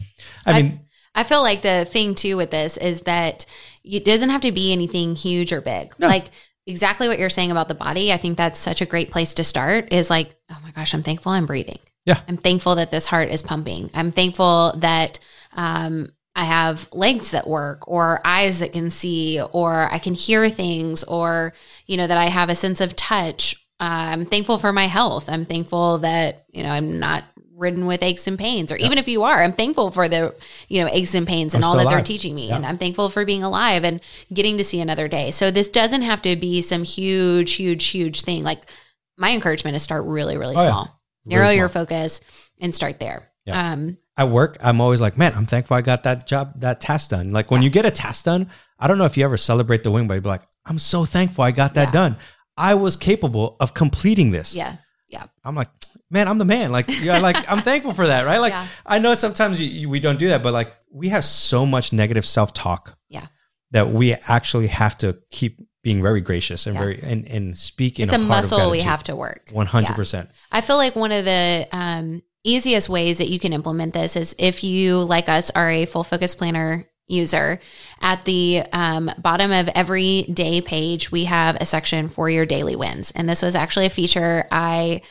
I, 0.47 0.51
I- 0.51 0.63
mean, 0.63 0.81
I 1.15 1.25
feel 1.25 1.43
like 1.43 1.63
the 1.63 1.85
thing 1.85 2.15
too 2.15 2.37
with 2.37 2.51
this 2.51 2.77
is 2.77 3.01
that 3.03 3.45
it 3.83 4.05
doesn't 4.05 4.31
have 4.31 4.43
to 4.43 4.53
be 4.53 4.73
anything 4.73 5.17
huge 5.17 5.53
or 5.53 5.61
big. 5.61 5.93
No. 5.99 6.07
Like 6.07 6.27
exactly 6.67 7.09
what 7.09 7.19
you're 7.19 7.31
saying 7.31 7.51
about 7.51 7.67
the 7.69 7.75
body. 7.75 8.13
I 8.13 8.19
think 8.19 8.37
that's 8.37 8.61
such 8.61 8.81
a 8.83 8.87
great 8.87 9.11
place 9.11 9.35
to 9.35 9.43
start 9.45 9.93
is 9.93 10.11
like, 10.11 10.37
oh 10.51 10.59
my 10.63 10.71
gosh, 10.71 10.93
I'm 10.95 11.03
thankful 11.03 11.33
I'm 11.33 11.47
breathing. 11.47 11.79
Yeah. 12.05 12.21
I'm 12.29 12.37
thankful 12.37 12.75
that 12.77 12.91
this 12.91 13.07
heart 13.07 13.31
is 13.31 13.43
pumping. 13.43 13.91
I'm 13.95 14.13
thankful 14.13 14.75
that 14.77 15.19
um, 15.55 16.09
I 16.39 16.45
have 16.45 16.89
legs 16.93 17.33
that 17.33 17.49
work 17.49 17.89
or 17.89 18.21
eyes 18.25 18.61
that 18.61 18.73
can 18.73 18.91
see 18.93 19.43
or 19.53 19.93
I 19.93 19.99
can 19.99 20.15
hear 20.15 20.49
things 20.49 21.03
or, 21.03 21.53
you 21.87 21.97
know, 21.97 22.07
that 22.07 22.17
I 22.17 22.27
have 22.27 22.49
a 22.49 22.55
sense 22.55 22.81
of 22.81 22.95
touch. 22.95 23.57
Uh, 23.81 24.15
I'm 24.15 24.25
thankful 24.25 24.57
for 24.57 24.73
my 24.73 24.85
health. 24.87 25.29
I'm 25.29 25.45
thankful 25.45 25.99
that, 25.99 26.45
you 26.53 26.63
know, 26.63 26.71
I'm 26.71 27.01
not 27.01 27.25
ridden 27.57 27.87
with 27.87 28.05
aches 28.05 28.29
and 28.29 28.39
pains 28.39 28.71
or 28.71 28.77
even 28.77 28.99
if 28.99 29.09
you 29.09 29.25
are, 29.25 29.43
I'm 29.43 29.53
thankful 29.53 29.91
for 29.91 30.09
the, 30.09 30.33
you 30.69 30.81
know, 30.81 30.89
aches 30.93 31.17
and 31.17 31.27
pains 31.27 31.55
and 31.55 31.65
I'm 31.65 31.71
all 31.71 31.77
that 31.77 31.83
still 31.83 31.91
they're 31.91 32.05
teaching 32.05 32.37
me. 32.37 32.51
Yeah. 32.51 32.55
And 32.55 32.65
I'm 32.65 32.79
thankful 32.79 33.09
for 33.11 33.25
being 33.25 33.43
alive 33.43 33.83
and 33.83 34.01
getting 34.33 34.59
to 34.59 34.65
see 34.65 34.81
another 34.81 35.09
day. 35.09 35.33
So 35.33 35.51
this 35.51 35.69
doesn't 35.69 36.03
have 36.03 36.23
to 36.23 36.37
be 36.37 36.63
some 36.63 36.85
huge, 36.85 37.55
huge, 37.55 37.87
huge 37.87 38.23
thing. 38.23 38.45
Like 38.45 38.71
my 39.17 39.33
encouragement 39.33 39.75
is 39.75 39.83
start 39.83 40.05
really, 40.05 40.37
really 40.37 40.55
Oh, 40.57 40.61
small. 40.61 41.01
Very 41.27 41.43
Narrow 41.43 41.51
your 41.51 41.69
focus 41.69 42.21
and 42.61 42.73
start 42.73 43.01
there. 43.01 43.29
Yeah. 43.45 43.73
Um, 43.73 43.99
at 44.19 44.29
work, 44.29 44.59
I'm 44.61 44.81
always 44.81 45.01
like, 45.01 45.17
man, 45.17 45.33
I'm 45.35 45.47
thankful 45.47 45.77
I 45.77 45.81
got 45.81 46.03
that 46.03 46.27
job, 46.27 46.61
that 46.61 46.81
task 46.81 47.11
done. 47.11 47.33
Like 47.33 47.51
when 47.51 47.63
you 47.63 47.71
get 47.71 47.87
a 47.87 47.91
task 47.91 48.25
done, 48.25 48.51
I 48.79 48.87
don't 48.89 48.99
know 48.99 49.05
if 49.07 49.17
you 49.17 49.25
ever 49.25 49.37
celebrate 49.37 49.85
the 49.85 49.91
win, 49.91 50.07
but 50.09 50.15
you'd 50.15 50.25
be 50.25 50.29
like, 50.29 50.43
I'm 50.67 50.79
so 50.79 51.05
thankful 51.05 51.45
I 51.45 51.53
got 51.53 51.75
that 51.75 51.89
Yeah. 51.89 51.93
done. 51.93 52.17
I 52.57 52.75
was 52.75 52.97
capable 52.97 53.57
of 53.61 53.73
completing 53.73 54.31
this. 54.33 54.55
Yeah. 54.55 54.77
Yeah. 55.09 55.25
I'm 55.45 55.55
like, 55.55 55.71
man, 56.11 56.29
I'm 56.29 56.39
the 56.39 56.45
man. 56.45 56.73
Like, 56.73 56.87
yeah, 57.03 57.19
like 57.19 57.37
I'm 57.51 57.63
thankful 57.63 57.95
for 57.95 58.07
that, 58.09 58.27
right? 58.27 58.39
Like, 58.39 58.53
Yeah. 58.53 58.67
I 58.85 58.99
know 58.99 59.15
sometimes 59.15 59.61
you, 59.61 59.69
you, 59.69 59.89
we 59.89 60.01
don't 60.01 60.19
do 60.19 60.29
that, 60.29 60.43
but 60.43 60.53
like 60.53 60.75
we 60.93 61.09
have 61.11 61.25
so 61.25 61.65
much 61.65 61.93
negative 61.93 62.27
self 62.27 62.53
talk. 62.53 62.99
Yeah. 63.09 63.27
That 63.71 63.91
we 63.93 64.15
actually 64.15 64.67
have 64.67 64.99
to 64.99 65.19
keep 65.31 65.61
being 65.85 66.03
very 66.03 66.21
gracious 66.21 66.67
and 66.67 66.75
Yeah. 66.75 66.81
very 66.81 67.01
and 67.03 67.27
and 67.29 67.57
speak 67.57 68.01
It's 68.01 68.13
a 68.13 68.17
heart 68.19 68.29
muscle 68.29 68.71
we 68.71 68.81
have 68.81 69.05
to 69.05 69.15
work. 69.15 69.51
One 69.53 69.67
hundred 69.67 69.95
percent. 69.95 70.31
I 70.51 70.61
feel 70.61 70.77
like 70.77 70.97
one 70.97 71.13
of 71.13 71.25
the 71.25 71.69
um, 71.73 72.23
easiest 72.49 72.89
ways 72.89 73.19
that 73.19 73.31
you 73.31 73.39
can 73.39 73.53
implement 73.53 73.95
this 73.95 74.17
is 74.17 74.35
if 74.39 74.65
you, 74.65 75.03
like 75.03 75.29
us, 75.29 75.51
are 75.51 75.71
a 75.71 75.87
full 75.87 76.05
focus 76.05 76.35
planner 76.35 76.89
user. 77.07 77.61
At 78.01 78.25
the 78.25 78.63
um, 78.73 79.11
bottom 79.19 79.51
of 79.51 79.69
every 79.69 80.23
day 80.23 80.61
page, 80.61 81.11
we 81.11 81.25
have 81.25 81.57
a 81.61 81.67
section 81.67 82.09
for 82.09 82.29
your 82.29 82.47
daily 82.47 82.77
wins. 82.77 83.11
And 83.13 83.29
this 83.29 83.43
was 83.43 83.55
actually 83.55 83.87
a 83.87 83.91
feature 83.91 84.47
I 84.53 85.03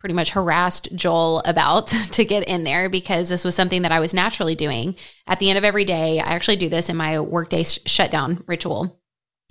pretty 0.00 0.14
much 0.14 0.30
harassed 0.30 0.88
Joel 0.94 1.40
about 1.44 1.86
to 2.12 2.24
get 2.24 2.48
in 2.48 2.64
there 2.64 2.88
because 2.88 3.28
this 3.28 3.44
was 3.44 3.54
something 3.54 3.82
that 3.82 3.92
I 3.92 4.00
was 4.00 4.12
naturally 4.12 4.56
doing. 4.56 4.96
At 5.26 5.38
the 5.38 5.48
end 5.48 5.58
of 5.58 5.64
every 5.64 5.84
day, 5.84 6.18
I 6.18 6.30
actually 6.30 6.56
do 6.56 6.68
this 6.68 6.88
in 6.88 6.96
my 6.96 7.20
workday 7.20 7.62
sh- 7.62 7.78
shutdown 7.86 8.42
ritual 8.46 8.98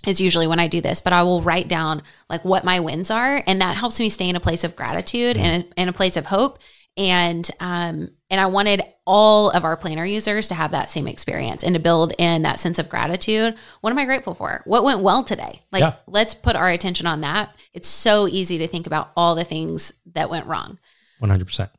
is 0.08 0.20
usually 0.20 0.48
when 0.48 0.60
I 0.60 0.68
do 0.68 0.82
this, 0.82 1.00
but 1.00 1.14
I 1.14 1.24
will 1.24 1.42
write 1.42 1.68
down 1.68 2.02
like 2.30 2.44
what 2.44 2.66
my 2.66 2.80
wins 2.80 3.12
are, 3.12 3.44
and 3.46 3.62
that 3.62 3.78
helps 3.78 4.00
me 4.00 4.10
stay 4.10 4.30
in 4.30 4.36
a 4.36 4.42
place 4.42 4.64
of 4.64 4.76
gratitude 4.76 5.38
and 5.38 5.64
a, 5.64 5.82
in 5.82 5.90
a 5.90 5.94
place 5.94 6.18
of 6.18 6.26
hope. 6.26 6.60
And 6.98 7.50
um, 7.60 8.10
and 8.30 8.42
I 8.42 8.48
wanted 8.48 8.84
all 9.08 9.50
of 9.50 9.64
our 9.64 9.78
planner 9.78 10.06
users 10.06 10.50
to 10.50 10.56
have 10.56 10.72
that 10.72 10.90
same 10.90 11.08
experience 11.08 11.64
and 11.64 11.74
to 11.74 11.80
build 11.82 12.14
in 12.18 12.42
that 12.42 12.60
sense 12.60 12.80
of 12.80 12.90
gratitude. 12.90 13.56
What 13.80 13.92
am 13.92 13.98
I 13.98 14.06
grateful 14.06 14.34
for? 14.34 14.62
What 14.66 14.84
went 14.84 15.00
well 15.00 15.24
today? 15.24 15.64
Like, 15.72 15.82
Yeah. 15.82 15.96
let's 16.06 16.34
put 16.34 16.56
our 16.56 16.70
attention 16.70 17.08
on 17.08 17.22
that. 17.22 17.56
It's 17.74 17.88
so 17.88 18.28
easy 18.28 18.58
to 18.60 18.68
think 18.68 18.88
about 18.88 19.12
all 19.16 19.36
the 19.36 19.46
things 19.46 19.94
that 20.14 20.30
went 20.30 20.48
wrong. 20.48 20.80
One 21.20 21.30
hundred 21.30 21.46
percent. 21.46 21.72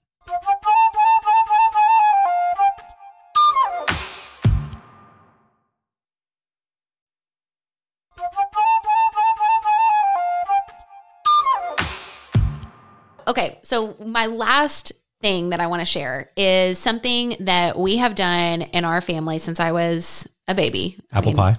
Okay, 13.26 13.60
so 13.62 13.94
my 14.04 14.26
last 14.26 14.92
thing 15.22 15.50
that 15.50 15.60
I 15.60 15.68
want 15.68 15.80
to 15.80 15.86
share 15.86 16.30
is 16.36 16.78
something 16.78 17.36
that 17.40 17.78
we 17.78 17.96
have 17.98 18.14
done 18.14 18.62
in 18.62 18.84
our 18.84 19.00
family 19.00 19.38
since 19.38 19.60
I 19.60 19.72
was 19.72 20.28
a 20.48 20.54
baby. 20.54 20.98
I 21.12 21.18
Apple 21.18 21.30
mean, 21.30 21.36
pie. 21.36 21.56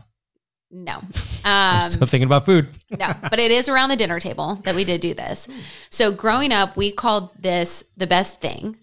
No. 0.69 1.01
I'm 1.45 1.83
Um, 1.83 1.89
still 1.89 2.07
thinking 2.07 2.25
about 2.27 2.45
food. 2.45 2.69
no, 2.89 3.13
but 3.29 3.39
it 3.39 3.51
is 3.51 3.69
around 3.69 3.89
the 3.89 3.95
dinner 3.95 4.19
table 4.19 4.59
that 4.63 4.75
we 4.75 4.83
did 4.83 5.01
do 5.01 5.13
this. 5.13 5.47
So 5.89 6.11
growing 6.11 6.51
up, 6.51 6.75
we 6.77 6.91
called 6.91 7.29
this 7.39 7.83
the 7.97 8.07
best 8.07 8.41
thing. 8.41 8.77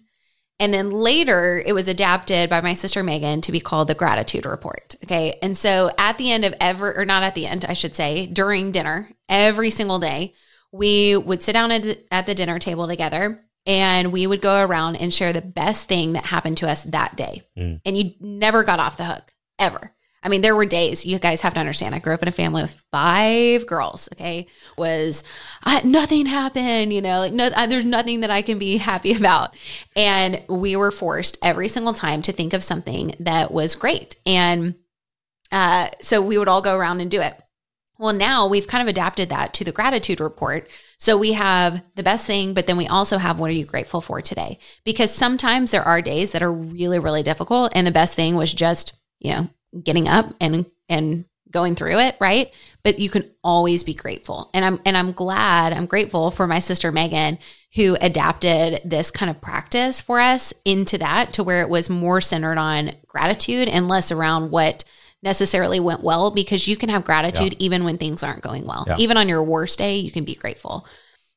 And 0.59 0.71
then 0.73 0.91
later 0.91 1.61
it 1.65 1.73
was 1.73 1.87
adapted 1.87 2.49
by 2.49 2.61
my 2.61 2.75
sister 2.75 3.01
Megan 3.03 3.41
to 3.41 3.51
be 3.51 3.59
called 3.59 3.87
the 3.87 3.95
gratitude 3.95 4.45
report. 4.45 4.95
Okay. 5.03 5.39
And 5.41 5.57
so 5.57 5.91
at 5.97 6.17
the 6.19 6.31
end 6.31 6.45
of 6.45 6.53
every, 6.61 6.95
or 6.95 7.03
not 7.03 7.23
at 7.23 7.33
the 7.33 7.47
end, 7.47 7.65
I 7.65 7.73
should 7.73 7.95
say, 7.95 8.27
during 8.27 8.71
dinner, 8.71 9.09
every 9.27 9.71
single 9.71 9.97
day, 9.97 10.33
we 10.71 11.17
would 11.17 11.41
sit 11.41 11.53
down 11.53 11.71
at 11.71 12.25
the 12.25 12.35
dinner 12.35 12.59
table 12.59 12.87
together 12.87 13.43
and 13.65 14.11
we 14.11 14.27
would 14.27 14.41
go 14.41 14.63
around 14.63 14.95
and 14.95 15.13
share 15.13 15.33
the 15.33 15.41
best 15.41 15.87
thing 15.87 16.13
that 16.13 16.25
happened 16.25 16.57
to 16.57 16.69
us 16.69 16.83
that 16.83 17.15
day. 17.15 17.43
Mm. 17.57 17.81
And 17.85 17.97
you 17.97 18.13
never 18.19 18.63
got 18.63 18.79
off 18.79 18.97
the 18.97 19.05
hook, 19.05 19.33
ever. 19.59 19.93
I 20.23 20.29
mean, 20.29 20.41
there 20.41 20.55
were 20.55 20.65
days 20.65 21.03
you 21.03 21.17
guys 21.17 21.41
have 21.41 21.55
to 21.55 21.59
understand. 21.59 21.95
I 21.95 21.99
grew 21.99 22.13
up 22.13 22.21
in 22.21 22.27
a 22.27 22.31
family 22.31 22.61
with 22.61 22.83
five 22.91 23.65
girls. 23.65 24.07
Okay, 24.13 24.47
was 24.77 25.23
uh, 25.65 25.81
nothing 25.83 26.27
happened. 26.27 26.93
You 26.93 27.01
know, 27.01 27.19
like 27.19 27.33
no, 27.33 27.47
uh, 27.47 27.65
there's 27.65 27.85
nothing 27.85 28.19
that 28.19 28.29
I 28.29 28.43
can 28.43 28.59
be 28.59 28.77
happy 28.77 29.13
about. 29.17 29.55
And 29.95 30.43
we 30.47 30.75
were 30.75 30.91
forced 30.91 31.37
every 31.41 31.67
single 31.67 31.93
time 31.93 32.21
to 32.23 32.31
think 32.31 32.53
of 32.53 32.63
something 32.63 33.15
that 33.19 33.51
was 33.51 33.73
great. 33.73 34.15
And 34.25 34.75
uh, 35.51 35.87
so 36.01 36.21
we 36.21 36.37
would 36.37 36.47
all 36.47 36.61
go 36.61 36.77
around 36.77 37.01
and 37.01 37.09
do 37.09 37.21
it. 37.21 37.35
Well, 37.97 38.13
now 38.13 38.47
we've 38.47 38.67
kind 38.67 38.81
of 38.81 38.87
adapted 38.87 39.29
that 39.29 39.53
to 39.55 39.63
the 39.63 39.71
gratitude 39.71 40.19
report. 40.19 40.67
So 41.01 41.17
we 41.17 41.33
have 41.33 41.83
the 41.95 42.03
best 42.03 42.27
thing, 42.27 42.53
but 42.53 42.67
then 42.67 42.77
we 42.77 42.85
also 42.85 43.17
have 43.17 43.39
what 43.39 43.49
are 43.49 43.55
you 43.55 43.65
grateful 43.65 44.01
for 44.01 44.21
today? 44.21 44.59
Because 44.83 45.11
sometimes 45.11 45.71
there 45.71 45.83
are 45.83 45.99
days 45.99 46.31
that 46.31 46.43
are 46.43 46.53
really, 46.53 46.99
really 46.99 47.23
difficult. 47.23 47.71
And 47.73 47.87
the 47.87 47.91
best 47.91 48.13
thing 48.13 48.35
was 48.35 48.53
just, 48.53 48.93
you 49.19 49.31
know, 49.31 49.49
getting 49.83 50.07
up 50.07 50.35
and 50.39 50.67
and 50.87 51.25
going 51.49 51.73
through 51.73 51.97
it, 51.97 52.17
right? 52.21 52.53
But 52.83 52.99
you 52.99 53.09
can 53.09 53.31
always 53.43 53.83
be 53.83 53.95
grateful. 53.95 54.51
And 54.53 54.63
I'm 54.63 54.79
and 54.85 54.95
I'm 54.95 55.11
glad, 55.11 55.73
I'm 55.73 55.87
grateful 55.87 56.29
for 56.29 56.45
my 56.45 56.59
sister 56.59 56.91
Megan 56.91 57.39
who 57.73 57.97
adapted 57.99 58.81
this 58.85 59.09
kind 59.09 59.31
of 59.31 59.41
practice 59.41 60.01
for 60.01 60.19
us 60.19 60.53
into 60.65 60.99
that 60.99 61.33
to 61.33 61.43
where 61.43 61.61
it 61.61 61.69
was 61.69 61.89
more 61.89 62.21
centered 62.21 62.59
on 62.59 62.91
gratitude 63.07 63.67
and 63.69 63.87
less 63.87 64.11
around 64.11 64.51
what 64.51 64.83
necessarily 65.23 65.79
went 65.79 66.01
well 66.01 66.31
because 66.31 66.67
you 66.67 66.75
can 66.75 66.89
have 66.89 67.03
gratitude 67.05 67.55
even 67.59 67.83
when 67.83 67.97
things 67.97 68.23
aren't 68.23 68.41
going 68.41 68.65
well. 68.65 68.85
Yeah. 68.87 68.97
Even 68.97 69.17
on 69.17 69.29
your 69.29 69.43
worst 69.43 69.77
day, 69.77 69.97
you 69.97 70.11
can 70.11 70.25
be 70.25 70.35
grateful. 70.35 70.85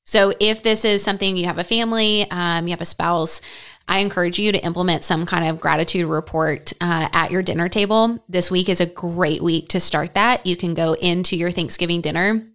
So 0.06 0.34
if 0.38 0.62
this 0.62 0.84
is 0.84 1.02
something 1.02 1.36
you 1.36 1.46
have 1.46 1.58
a 1.58 1.64
family, 1.64 2.30
um, 2.30 2.66
you 2.66 2.72
have 2.72 2.80
a 2.80 2.86
spouse, 2.86 3.40
I 3.88 3.98
encourage 3.98 4.38
you 4.38 4.52
to 4.52 4.64
implement 4.64 5.04
some 5.04 5.26
kind 5.26 5.48
of 5.48 5.60
gratitude 5.60 6.06
report 6.06 6.72
uh, 6.80 7.08
at 7.12 7.30
your 7.30 7.42
dinner 7.42 7.68
table. 7.68 8.22
This 8.28 8.50
week 8.50 8.68
is 8.68 8.80
a 8.80 8.86
great 8.86 9.42
week 9.42 9.68
to 9.70 9.80
start 9.80 10.14
that. 10.14 10.46
You 10.46 10.56
can 10.56 10.74
go 10.74 10.94
into 10.94 11.36
your 11.36 11.50
Thanksgiving 11.50 12.00
dinner 12.00 12.46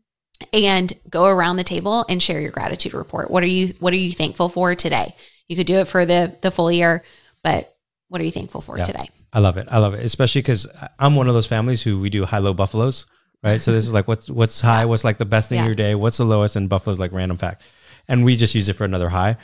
and 0.53 0.91
go 1.09 1.25
around 1.25 1.57
the 1.57 1.63
table 1.63 2.05
and 2.07 2.21
share 2.21 2.39
your 2.39 2.51
gratitude 2.51 2.93
report. 2.93 3.29
What 3.29 3.43
are 3.43 3.47
you 3.47 3.73
What 3.79 3.93
are 3.93 3.97
you 3.97 4.11
thankful 4.11 4.49
for 4.49 4.73
today? 4.73 5.15
You 5.47 5.55
could 5.55 5.67
do 5.67 5.77
it 5.77 5.87
for 5.87 6.05
the 6.05 6.35
the 6.41 6.51
full 6.51 6.71
year, 6.71 7.03
but 7.43 7.75
what 8.07 8.21
are 8.21 8.23
you 8.23 8.31
thankful 8.31 8.61
for 8.61 8.77
Yeah. 8.77 8.83
today? 8.85 9.09
I 9.31 9.39
love 9.39 9.57
it. 9.57 9.67
I 9.69 9.77
love 9.77 9.93
it, 9.93 10.03
especially 10.03 10.41
because 10.41 10.67
I'm 10.97 11.15
one 11.15 11.27
of 11.27 11.33
those 11.33 11.47
families 11.47 11.81
who 11.83 11.99
we 11.99 12.09
do 12.09 12.25
high 12.25 12.39
low 12.39 12.53
buffaloes, 12.53 13.05
right? 13.43 13.61
So 13.61 13.71
this 13.71 13.85
is 13.85 13.93
like 13.93 14.07
what's 14.07 14.29
what's 14.29 14.59
high, 14.61 14.85
what's 14.85 15.03
like 15.03 15.17
the 15.17 15.25
best 15.25 15.49
thing 15.49 15.57
Yeah. 15.57 15.63
of 15.63 15.67
your 15.67 15.75
day, 15.75 15.95
what's 15.95 16.17
the 16.17 16.25
lowest, 16.25 16.55
and 16.55 16.67
buffalo's 16.69 16.99
like 16.99 17.11
random 17.11 17.37
fact, 17.37 17.61
and 18.07 18.25
we 18.25 18.35
just 18.35 18.55
use 18.55 18.69
it 18.69 18.73
for 18.73 18.85
another 18.85 19.09
high. 19.09 19.37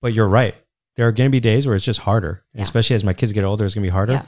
But 0.00 0.14
you're 0.14 0.28
right. 0.28 0.54
There 0.96 1.08
are 1.08 1.12
going 1.12 1.28
to 1.28 1.32
be 1.32 1.40
days 1.40 1.66
where 1.66 1.74
it's 1.74 1.84
just 1.84 2.00
harder, 2.00 2.44
Yeah. 2.54 2.62
especially 2.62 2.94
as 2.96 3.02
my 3.04 3.12
kids 3.14 3.32
get 3.32 3.44
older, 3.44 3.64
it's 3.64 3.74
going 3.74 3.82
to 3.82 3.86
be 3.86 3.92
harder. 3.92 4.12
Yeah. 4.12 4.26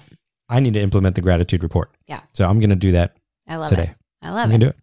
I 0.49 0.61
need 0.61 0.75
to 0.75 0.81
implement 0.81 1.15
the 1.15 1.23
gratitude 1.23 1.63
report. 1.63 1.91
Yeah. 2.07 2.21
So 2.33 2.49
I'm 2.49 2.59
going 2.59 2.71
to 2.71 2.77
do 2.77 2.93
that 2.93 3.17
I 3.47 3.57
love 3.57 3.71
today. 3.71 3.83
it. 3.91 3.97
I 4.23 4.29
I'm 4.29 4.35
love 4.35 4.51
it. 4.51 4.53
to 4.55 4.59
do 4.59 4.67
it. 4.69 4.77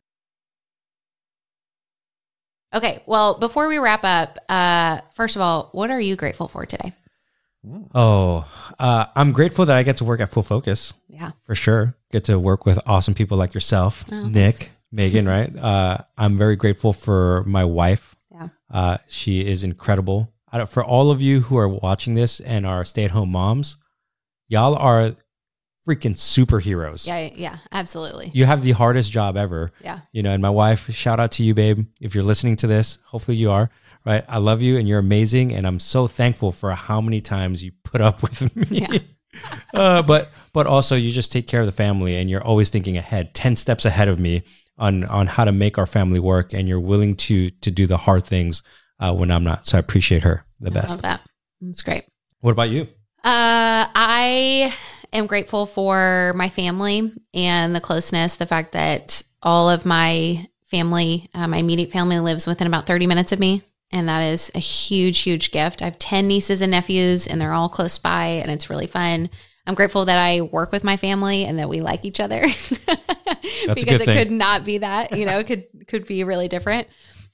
Okay, 2.74 3.04
well, 3.06 3.34
before 3.38 3.68
we 3.68 3.80
wrap 3.80 4.04
up, 4.06 4.38
uh, 4.48 5.02
first 5.14 5.36
of 5.36 5.42
all, 5.42 5.70
what 5.74 5.90
are 5.92 6.00
you 6.00 6.16
grateful 6.16 6.48
for 6.48 6.66
today? 6.66 6.94
Oh, 7.94 8.48
uh, 8.80 9.06
I'm 9.16 9.32
grateful 9.32 9.66
that 9.66 9.78
I 9.78 9.84
get 9.84 9.98
to 9.98 10.04
work 10.04 10.20
at 10.20 10.30
Full 10.30 10.44
Focus. 10.44 10.94
Yeah. 11.08 11.32
for 11.44 11.56
sure. 11.56 11.96
Get 12.12 12.24
to 12.26 12.40
work 12.40 12.66
with 12.66 12.80
awesome 12.88 13.14
people 13.14 13.38
like 13.38 13.54
yourself, 13.54 14.06
Oh, 14.12 14.28
Nick, 14.28 14.72
Megan, 14.92 15.28
right? 15.28 15.52
Uh, 15.58 15.98
I'm 16.18 16.38
very 16.38 16.56
grateful 16.56 16.94
for 16.94 17.44
my 17.46 17.64
wife. 17.66 18.16
Yeah. 18.32 18.48
Uh, 18.70 18.98
she 19.08 19.46
is 19.46 19.64
incredible. 19.64 20.34
I 20.52 20.58
don't, 20.58 20.70
for 20.70 20.84
all 20.84 21.12
of 21.12 21.22
you 21.22 21.42
who 21.42 21.58
are 21.58 21.68
watching 21.70 22.16
this 22.16 22.40
and 22.40 22.66
are 22.66 22.84
stay 22.84 23.04
at 23.06 23.12
home 23.12 23.32
moms, 23.32 23.78
y'all 24.48 24.76
are 24.76 25.14
freaking 25.88 26.16
superheroes. 26.16 27.06
Yeah, 27.08 27.30
yeah, 27.36 27.58
absolutely. 27.72 28.32
You 28.34 28.46
have 28.46 28.64
the 28.64 28.72
hardest 28.72 29.12
job 29.12 29.38
ever. 29.38 29.72
Yeah. 29.84 30.00
You 30.12 30.24
know, 30.24 30.32
and 30.32 30.42
my 30.42 30.50
wife, 30.50 30.90
shout 30.94 31.20
out 31.20 31.32
to 31.34 31.44
you, 31.44 31.54
babe. 31.54 31.86
If 32.00 32.16
you're 32.16 32.24
listening 32.24 32.56
to 32.58 32.68
this, 32.68 32.98
hopefully 33.06 33.38
you 33.38 33.52
are, 33.52 33.70
right? 34.06 34.24
I 34.28 34.38
love 34.38 34.62
you 34.62 34.78
and 34.78 34.88
you're 34.88 35.00
amazing. 35.00 35.54
And 35.54 35.66
I'm 35.66 35.80
so 35.80 36.08
thankful 36.08 36.52
for 36.52 36.72
how 36.72 37.02
many 37.02 37.22
times 37.22 37.64
you 37.64 37.72
put 37.84 38.02
up 38.02 38.22
with 38.22 38.56
me. 38.72 38.80
Yeah. 38.80 38.98
uh, 39.74 40.02
but 40.02 40.30
but 40.54 40.68
also 40.68 40.96
you 40.96 41.12
just 41.12 41.32
take 41.32 41.48
care 41.48 41.62
of 41.62 41.66
the 41.66 41.72
family 41.72 42.18
and 42.18 42.30
you're 42.30 42.44
always 42.44 42.70
thinking 42.70 42.98
ahead, 42.98 43.34
10 43.34 43.56
steps 43.56 43.86
ahead 43.86 44.08
of 44.08 44.20
me 44.20 44.44
on 44.78 45.06
on 45.06 45.28
how 45.28 45.46
to 45.46 45.52
make 45.52 45.78
our 45.78 45.86
family 45.86 46.20
work. 46.20 46.54
And 46.54 46.68
you're 46.68 46.80
willing 46.80 47.16
to 47.18 47.50
to 47.50 47.72
do 47.72 47.88
the 47.88 47.98
hard 47.98 48.26
things 48.26 48.64
uh, 49.00 49.14
when 49.14 49.32
I'm 49.32 49.44
not. 49.44 49.66
So 49.66 49.78
I 49.78 49.80
appreciate 49.80 50.24
her 50.24 50.46
the 50.60 50.72
I 50.72 50.74
love 50.74 50.84
best. 50.84 51.02
that. 51.04 51.22
That's 51.62 51.82
great. 51.82 52.06
What 52.42 52.52
about 52.52 52.70
you? 52.70 52.88
Uh, 53.24 53.86
I 53.94 54.74
am 55.14 55.28
grateful 55.28 55.66
for 55.66 56.34
my 56.36 56.50
family 56.50 57.12
and 57.34 57.76
the 57.76 57.82
closeness, 57.82 58.38
the 58.38 58.48
fact 58.48 58.72
that 58.72 59.22
all 59.44 59.70
of 59.70 59.86
my 59.86 60.48
family, 60.70 61.30
uh, 61.34 61.48
my 61.48 61.58
immediate 61.58 61.92
family 61.92 62.20
lives 62.20 62.48
within 62.48 62.68
about 62.68 62.88
30 62.88 63.08
minutes 63.08 63.32
of 63.32 63.40
me. 63.40 63.62
And 63.92 64.08
that 64.08 64.22
is 64.22 64.52
a 64.56 64.60
huge, 64.60 65.20
huge 65.20 65.52
gift. 65.52 65.82
I 65.82 65.86
have 65.86 66.00
10 66.00 66.28
nieces 66.28 66.62
and 66.62 66.72
nephews, 66.72 67.28
and 67.28 67.42
they're 67.42 67.54
all 67.54 67.70
close 67.70 67.98
by, 67.98 68.26
and 68.26 68.50
it's 68.50 68.70
really 68.70 68.88
fun. 68.88 69.30
I'm 69.68 69.76
grateful 69.76 70.06
that 70.06 70.18
I 70.18 70.42
work 70.42 70.72
with 70.72 70.84
my 70.84 70.98
family 70.98 71.46
and 71.46 71.60
that 71.60 71.70
we 71.70 71.82
like 71.82 72.04
each 72.04 72.20
other 72.20 72.42
because 72.42 73.84
good 73.84 74.02
it 74.02 74.06
thing. 74.06 74.18
could 74.18 74.32
not 74.32 74.66
be 74.66 74.80
that, 74.80 75.16
you 75.18 75.26
know, 75.26 75.40
it 75.40 75.48
could 75.48 75.66
could 75.88 76.08
be 76.08 76.24
really 76.24 76.48
different. 76.48 76.88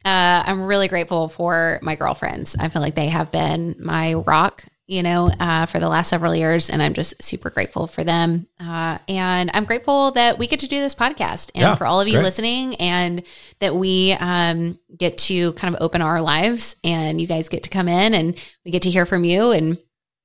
Uh, 0.04 0.43
I'm 0.46 0.63
really 0.63 0.88
grateful 0.88 1.30
for 1.30 1.80
my 1.82 1.96
girlfriends. 1.96 2.56
I 2.60 2.70
feel 2.70 2.82
like 2.82 2.96
they 2.96 3.08
have 3.08 3.32
been 3.32 3.76
my 3.80 4.13
rock 4.13 4.63
you 4.88 5.04
know, 5.04 5.30
uh, 5.39 5.65
for 5.65 5.80
the 5.80 5.89
last 5.89 6.10
several 6.10 6.34
years. 6.34 6.69
And 6.69 6.82
I'm 6.82 6.93
just 6.93 7.21
super 7.21 7.50
grateful 7.50 7.88
for 7.88 8.04
them. 8.06 8.47
Uh, 8.60 8.97
and 9.10 9.52
I'm 9.54 9.65
grateful 9.65 10.12
that 10.12 10.39
we 10.39 10.47
get 10.47 10.60
to 10.62 10.67
do 10.67 10.80
this 10.80 10.95
podcast 10.95 11.52
and 11.54 11.62
Yeah, 11.63 11.76
for 11.76 11.86
all 11.86 12.00
of 12.00 12.08
you 12.08 12.13
great. 12.13 12.23
listening 12.23 12.76
and 12.76 13.23
that 13.60 13.76
we 13.76 14.13
um, 14.13 14.80
get 14.97 15.17
to 15.19 15.52
kind 15.54 15.76
of 15.76 15.82
open 15.82 16.02
our 16.02 16.21
lives 16.21 16.78
and 16.86 17.19
you 17.19 17.28
guys 17.28 17.50
get 17.50 17.63
to 17.63 17.69
come 17.69 17.88
in 17.89 18.13
and 18.13 18.38
we 18.63 18.71
get 18.71 18.84
to 18.84 18.89
hear 18.89 19.06
from 19.06 19.26
you. 19.26 19.52
And 19.52 19.78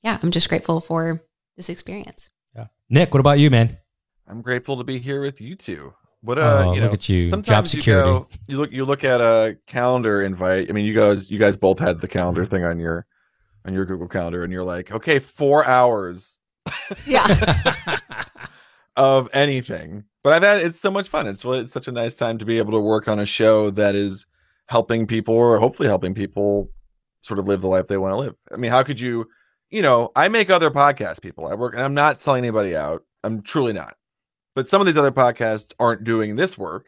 yeah, 0.05 0.18
I'm 0.22 0.31
just 0.31 0.48
grateful 0.48 0.81
for 0.81 1.20
this 1.57 1.68
experience. 1.68 2.31
Yeah. 2.55 2.66
Nick, 2.88 3.12
what 3.12 3.20
about 3.20 3.38
you, 3.40 3.51
man? 3.51 3.79
I'm 4.29 4.42
grateful 4.42 4.77
to 4.79 4.85
be 4.85 4.98
here 5.01 5.22
with 5.22 5.40
you 5.40 5.57
two. 5.57 5.92
What 6.20 6.38
uh, 6.38 6.66
Oh, 6.68 6.72
you 6.75 6.81
look 6.83 6.90
know, 6.90 6.94
at 6.94 7.09
you. 7.09 7.25
Job 7.25 7.31
sometimes 7.31 7.75
you 7.75 7.81
security. 7.81 8.09
go, 8.11 8.29
you 8.46 8.57
look, 8.59 8.70
you 8.70 8.85
look 8.85 9.03
at 9.03 9.20
a 9.20 9.57
calendar 9.66 10.22
invite. 10.22 10.70
I 10.70 10.72
mean, 10.72 10.85
you 10.85 10.94
guys, 10.94 11.29
you 11.33 11.38
guys 11.40 11.57
both 11.57 11.81
had 11.81 12.01
the 12.01 12.07
calendar 12.07 12.46
thing 12.46 12.62
on 12.64 12.79
your, 12.79 13.07
on 13.64 13.72
your 13.75 13.85
Google 13.85 14.09
Calendar, 14.09 14.42
and 14.42 14.53
you're 14.53 14.64
like, 14.64 14.90
okay, 14.92 15.18
four 15.18 15.64
hours 15.64 16.40
Yeah. 17.07 17.27
of 18.96 19.29
anything. 19.33 20.05
But 20.22 20.35
I've 20.35 20.42
had 20.42 20.59
it's 20.66 20.81
so 20.81 20.90
much 20.90 21.09
fun. 21.09 21.27
It's 21.27 21.44
really 21.44 21.61
it's 21.61 21.72
such 21.72 21.88
a 21.88 21.92
nice 21.92 22.14
time 22.14 22.38
to 22.38 22.44
be 22.44 22.59
able 22.59 22.72
to 22.72 22.81
work 22.81 23.09
on 23.09 23.18
a 23.18 23.27
show 23.27 23.70
that 23.70 23.94
is 23.94 24.27
helping 24.66 25.07
people 25.07 25.35
or 25.35 25.59
hopefully 25.59 25.88
helping 25.88 26.14
people 26.14 26.70
sort 27.22 27.38
of 27.38 27.46
live 27.48 27.61
the 27.61 27.68
life 27.68 27.88
they 27.88 27.96
want 27.96 28.12
to 28.12 28.16
live. 28.16 28.35
I 28.53 28.57
mean, 28.57 28.70
how 28.70 28.83
could 28.83 29.01
you, 29.01 29.27
you 29.70 29.83
know, 29.83 30.11
I 30.14 30.29
make 30.29 30.51
other 30.51 30.70
podcasts, 30.70 31.20
people. 31.20 31.46
I 31.46 31.55
work 31.55 31.75
and 31.75 31.83
I'm 31.83 31.94
not 31.94 32.18
selling 32.18 32.44
anybody 32.44 32.77
out. 32.77 33.05
I'm 33.25 33.42
truly 33.42 33.72
not. 33.72 33.96
But 34.55 34.68
some 34.68 34.81
of 34.81 34.87
these 34.87 34.98
other 34.98 35.11
podcasts 35.12 35.72
aren't 35.81 36.05
doing 36.05 36.37
this 36.37 36.57
work. 36.59 36.87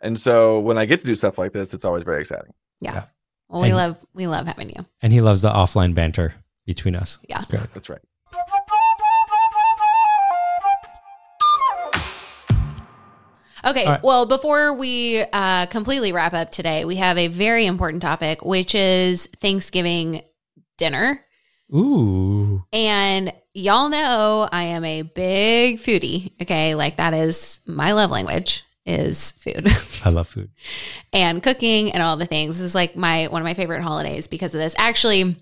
And 0.00 0.18
so 0.18 0.58
when 0.60 0.78
I 0.78 0.84
get 0.84 1.00
to 1.00 1.06
do 1.06 1.14
stuff 1.14 1.38
like 1.38 1.52
this, 1.52 1.74
it's 1.74 1.84
always 1.84 2.04
very 2.04 2.20
exciting. 2.20 2.52
yeah. 2.80 3.04
Well, 3.48 3.62
we 3.62 3.68
And- 3.68 3.76
love, 3.76 3.96
we 4.14 4.26
love 4.26 4.46
having 4.46 4.70
you. 4.70 4.84
and 5.02 5.12
he 5.12 5.20
loves 5.20 5.42
the 5.42 5.50
offline 5.50 5.94
banter 5.94 6.34
between 6.66 6.94
us. 6.96 7.18
Yeah. 7.28 7.38
It's 7.38 7.46
great. 7.46 7.74
That's 7.74 7.88
right. 7.88 8.00
Okay. 13.64 13.84
All 13.84 13.92
right. 13.92 14.02
Well, 14.02 14.26
before 14.26 14.74
we 14.74 15.24
uh, 15.32 15.66
completely 15.66 16.12
wrap 16.12 16.34
up 16.34 16.52
today, 16.52 16.84
we 16.84 16.96
have 16.96 17.18
a 17.18 17.26
very 17.28 17.66
important 17.66 18.02
topic, 18.02 18.44
which 18.44 18.74
is 18.74 19.26
Thanksgiving 19.40 20.22
dinner. 20.76 21.20
Ooh. 21.74 22.62
And 22.72 23.32
y'all 23.54 23.88
know 23.88 24.48
I 24.52 24.64
am 24.64 24.84
a 24.84 25.02
big 25.02 25.78
foodie. 25.78 26.30
Okay. 26.42 26.74
Like 26.76 26.98
that 26.98 27.12
is 27.14 27.58
my 27.66 27.92
love 27.92 28.10
language 28.10 28.62
is 28.86 29.32
food 29.32 29.68
I 30.04 30.10
love 30.10 30.28
food. 30.28 30.50
and 31.12 31.42
cooking 31.42 31.92
and 31.92 32.02
all 32.02 32.16
the 32.16 32.26
things. 32.26 32.58
This 32.58 32.64
is 32.64 32.74
like 32.74 32.96
my 32.96 33.26
one 33.26 33.42
of 33.42 33.44
my 33.44 33.54
favorite 33.54 33.82
holidays 33.82 34.26
because 34.28 34.54
of 34.54 34.60
this. 34.60 34.74
Actually, 34.78 35.36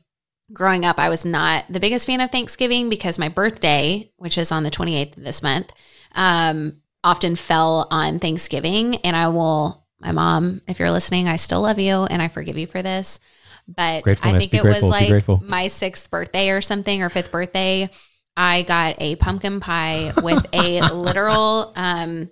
growing 0.53 0.85
up, 0.85 0.99
I 0.99 1.09
was 1.09 1.25
not 1.25 1.65
the 1.69 1.81
biggest 1.81 2.07
fan 2.07 2.21
of 2.21 2.31
Thanksgiving 2.31 2.89
because 2.89 3.19
my 3.19 3.29
birthday, 3.29 4.11
which 4.17 4.39
is 4.39 4.53
on 4.53 4.63
the 4.63 4.71
28th 4.71 5.17
of 5.17 5.25
this 5.25 5.43
month, 5.43 5.73
um, 6.15 6.81
often 7.03 7.37
fell 7.37 7.87
on 7.91 8.19
Thanksgiving. 8.19 8.97
And 8.97 9.17
I 9.17 9.29
will, 9.29 9.85
my 10.01 10.13
mom, 10.13 10.63
if 10.67 10.79
you're 10.79 10.91
listening, 10.91 11.29
I 11.29 11.37
still 11.37 11.63
love 11.63 11.79
you 11.79 12.05
and 12.05 12.21
I 12.21 12.29
forgive 12.29 12.59
you 12.59 12.67
for 12.67 12.83
this. 12.83 13.21
But 13.67 14.07
I 14.23 14.39
think 14.39 14.53
it 14.53 14.61
grateful, 14.61 14.91
was 14.91 15.29
like 15.29 15.43
my 15.43 15.69
sixth 15.69 16.11
birthday 16.11 16.51
or 16.51 16.61
something 16.61 17.03
or 17.03 17.09
fifth 17.09 17.31
birthday. 17.31 17.89
I 18.37 18.63
got 18.63 18.97
a 18.99 19.17
pumpkin 19.17 19.61
pie 19.61 20.13
with 20.23 20.45
a 20.53 20.81
literal, 20.93 21.73
um, 21.75 22.31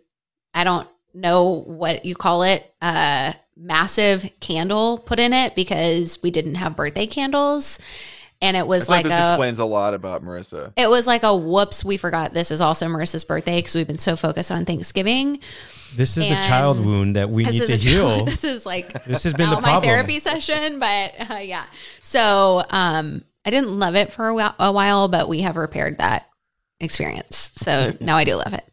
I 0.52 0.64
don't 0.64 0.86
know 1.14 1.62
what 1.66 2.04
you 2.04 2.14
call 2.14 2.42
it, 2.42 2.72
uh, 2.80 3.32
massive 3.56 4.28
candle 4.40 4.98
put 4.98 5.20
in 5.20 5.32
it 5.32 5.54
because 5.54 6.20
we 6.22 6.30
didn't 6.30 6.56
have 6.56 6.76
birthday 6.76 7.06
candles. 7.06 7.78
And 8.40 8.56
it 8.56 8.66
was 8.66 8.86
feel 8.86 8.96
like 8.96 9.04
like 9.04 9.12
this 9.12 9.28
a, 9.28 9.32
explains 9.32 9.58
a 9.60 9.64
lot 9.64 9.94
about 9.94 10.24
Marissa. 10.24 10.72
it 10.76 10.90
was 10.90 11.06
like 11.06 11.22
a 11.22 11.34
whoops, 11.34 11.84
we 11.84 11.96
forgot 11.96 12.34
this 12.34 12.50
is 12.50 12.60
also 12.60 12.88
Marissa's 12.88 13.22
birthday 13.22 13.58
because 13.58 13.76
we've 13.76 13.86
been 13.86 13.98
so 13.98 14.16
focused 14.16 14.50
on 14.50 14.64
Thanksgiving. 14.64 15.38
This 15.94 16.16
is 16.16 16.24
the 16.24 16.34
child 16.34 16.84
wound 16.84 17.14
that 17.16 17.30
we 17.30 17.44
need 17.44 17.60
to 17.60 17.72
a- 17.74 17.76
heal. 17.76 18.24
This 18.24 18.42
is 18.42 18.66
like 18.66 19.04
This 19.04 19.22
has 19.24 19.34
been 19.34 19.48
the 19.48 19.60
not 19.60 19.62
my 19.62 19.80
therapy 19.80 20.18
session, 20.18 20.80
but 20.80 21.30
uh, 21.30 21.34
yeah. 21.36 21.66
So 22.02 22.64
um, 22.70 23.22
I 23.44 23.50
didn't 23.50 23.78
love 23.78 23.94
it 23.94 24.12
for 24.12 24.26
a 24.26 24.34
while, 24.34 24.54
a 24.58 24.72
while, 24.72 25.06
but 25.06 25.28
we 25.28 25.42
have 25.42 25.56
repaired 25.56 25.98
that 25.98 26.26
experience. 26.80 27.52
So 27.56 27.96
now 28.00 28.16
I 28.16 28.24
do 28.24 28.34
love 28.34 28.54
it. 28.54 28.64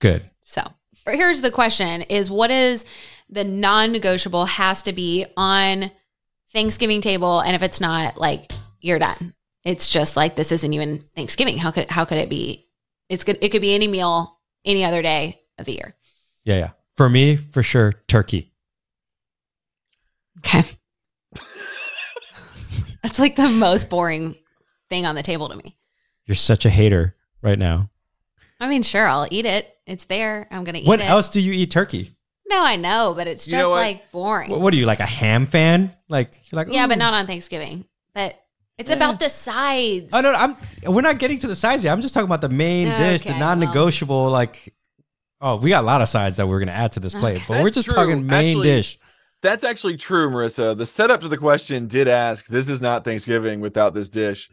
Good. 0.00 0.28
So 0.42 0.62
here's 1.12 1.40
the 1.40 1.50
question: 1.50 2.02
Is 2.02 2.30
what 2.30 2.50
is 2.50 2.84
the 3.28 3.44
non-negotiable 3.44 4.46
has 4.46 4.82
to 4.82 4.92
be 4.92 5.26
on 5.36 5.90
Thanksgiving 6.52 7.00
table, 7.00 7.40
and 7.40 7.54
if 7.54 7.62
it's 7.62 7.80
not, 7.80 8.16
like 8.16 8.50
you're 8.80 8.98
done. 8.98 9.34
It's 9.64 9.90
just 9.90 10.16
like 10.16 10.36
this 10.36 10.52
isn't 10.52 10.72
even 10.72 11.04
Thanksgiving. 11.16 11.58
How 11.58 11.70
could 11.70 11.90
how 11.90 12.04
could 12.04 12.18
it 12.18 12.28
be? 12.28 12.68
It's 13.08 13.24
good. 13.24 13.38
It 13.40 13.48
could 13.48 13.62
be 13.62 13.74
any 13.74 13.88
meal, 13.88 14.38
any 14.64 14.84
other 14.84 15.02
day 15.02 15.40
of 15.58 15.64
the 15.64 15.72
year. 15.72 15.96
Yeah, 16.44 16.56
yeah. 16.56 16.70
For 16.96 17.08
me, 17.08 17.36
for 17.36 17.62
sure, 17.62 17.92
turkey. 18.06 18.52
Okay. 20.38 20.62
That's 23.02 23.18
like 23.18 23.36
the 23.36 23.48
most 23.48 23.88
boring 23.88 24.36
thing 24.88 25.06
on 25.06 25.14
the 25.14 25.22
table 25.22 25.48
to 25.48 25.56
me. 25.56 25.76
You're 26.26 26.34
such 26.34 26.64
a 26.64 26.70
hater 26.70 27.16
right 27.42 27.58
now. 27.58 27.90
I 28.60 28.68
mean, 28.68 28.82
sure, 28.82 29.06
I'll 29.06 29.28
eat 29.30 29.46
it. 29.46 29.73
It's 29.86 30.04
there. 30.06 30.48
I'm 30.50 30.64
gonna 30.64 30.78
eat 30.78 30.86
When 30.86 31.00
it. 31.00 31.06
else 31.08 31.28
do 31.30 31.40
you 31.40 31.52
eat 31.52 31.70
turkey? 31.70 32.16
No, 32.46 32.62
I 32.64 32.76
know, 32.76 33.14
but 33.16 33.26
it's 33.26 33.46
You 33.46 33.52
just 33.52 33.62
know 33.62 33.70
what? 33.70 33.76
like 33.76 34.10
boring. 34.12 34.50
What, 34.50 34.60
what 34.60 34.74
are 34.74 34.76
you 34.76 34.86
like 34.86 35.00
a 35.00 35.06
ham 35.06 35.46
fan? 35.46 35.94
Like 36.08 36.32
you're 36.50 36.56
like 36.56 36.68
yeah, 36.72 36.86
but 36.86 36.96
"Ooh." 36.96 37.00
not 37.00 37.14
on 37.14 37.26
Thanksgiving. 37.26 37.84
But 38.14 38.38
it's 38.78 38.90
Yeah. 38.90 38.96
about 38.96 39.20
the 39.20 39.28
sides. 39.28 40.10
Oh 40.12 40.20
no, 40.20 40.32
no, 40.32 40.38
I'm. 40.38 40.56
We're 40.86 41.00
not 41.02 41.18
getting 41.18 41.38
to 41.40 41.46
the 41.46 41.56
sides 41.56 41.84
yet. 41.84 41.92
I'm 41.92 42.00
just 42.00 42.14
talking 42.14 42.26
about 42.26 42.40
the 42.40 42.48
main 42.48 42.88
oh, 42.88 42.98
dish, 42.98 43.22
the 43.22 43.30
Okay, 43.30 43.38
non-negotiable. 43.38 44.30
Like, 44.30 44.74
oh, 45.40 45.56
we 45.56 45.70
got 45.70 45.82
a 45.82 45.86
lot 45.86 46.00
of 46.02 46.08
sides 46.08 46.36
that 46.36 46.46
we're 46.46 46.58
gonna 46.60 46.72
add 46.72 46.92
to 46.92 47.00
this 47.00 47.14
plate, 47.14 47.36
Okay. 47.36 47.44
but 47.48 47.58
we're 47.58 47.64
That's 47.64 47.74
just 47.76 47.88
true. 47.88 47.94
talking 47.96 48.26
main 48.26 48.48
Actually, 48.58 48.64
dish. 48.68 48.98
That's 49.42 49.64
actually 49.64 49.96
true, 49.98 50.30
Marissa. 50.30 50.76
The 50.76 50.86
setup 50.86 51.20
to 51.20 51.28
the 51.28 51.36
question 51.36 51.86
did 51.86 52.08
ask, 52.08 52.46
this 52.46 52.70
is 52.70 52.80
not 52.80 53.04
Thanksgiving 53.04 53.60
without 53.60 53.92
this 53.92 54.08
dish. 54.08 54.48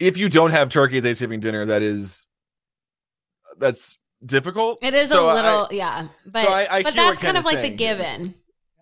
If 0.00 0.16
you 0.16 0.28
don't 0.30 0.52
have 0.52 0.68
turkey 0.70 0.98
at 0.98 1.04
Thanksgiving 1.04 1.40
dinner, 1.40 1.66
that 1.66 1.82
is 1.82 2.24
that's 3.58 3.98
difficult. 4.24 4.78
It 4.82 4.94
is 4.94 5.08
So 5.10 5.28
a 5.28 5.30
I- 5.30 5.34
little, 5.34 5.68
yeah. 5.70 6.08
But 6.26 6.48
I- 6.48 6.66
I 6.78 6.82
but 6.82 6.94
that's 6.94 7.18
kind 7.18 7.36
of 7.36 7.42
is 7.42 7.52
like 7.52 7.62
the 7.62 7.70
given. 7.70 8.34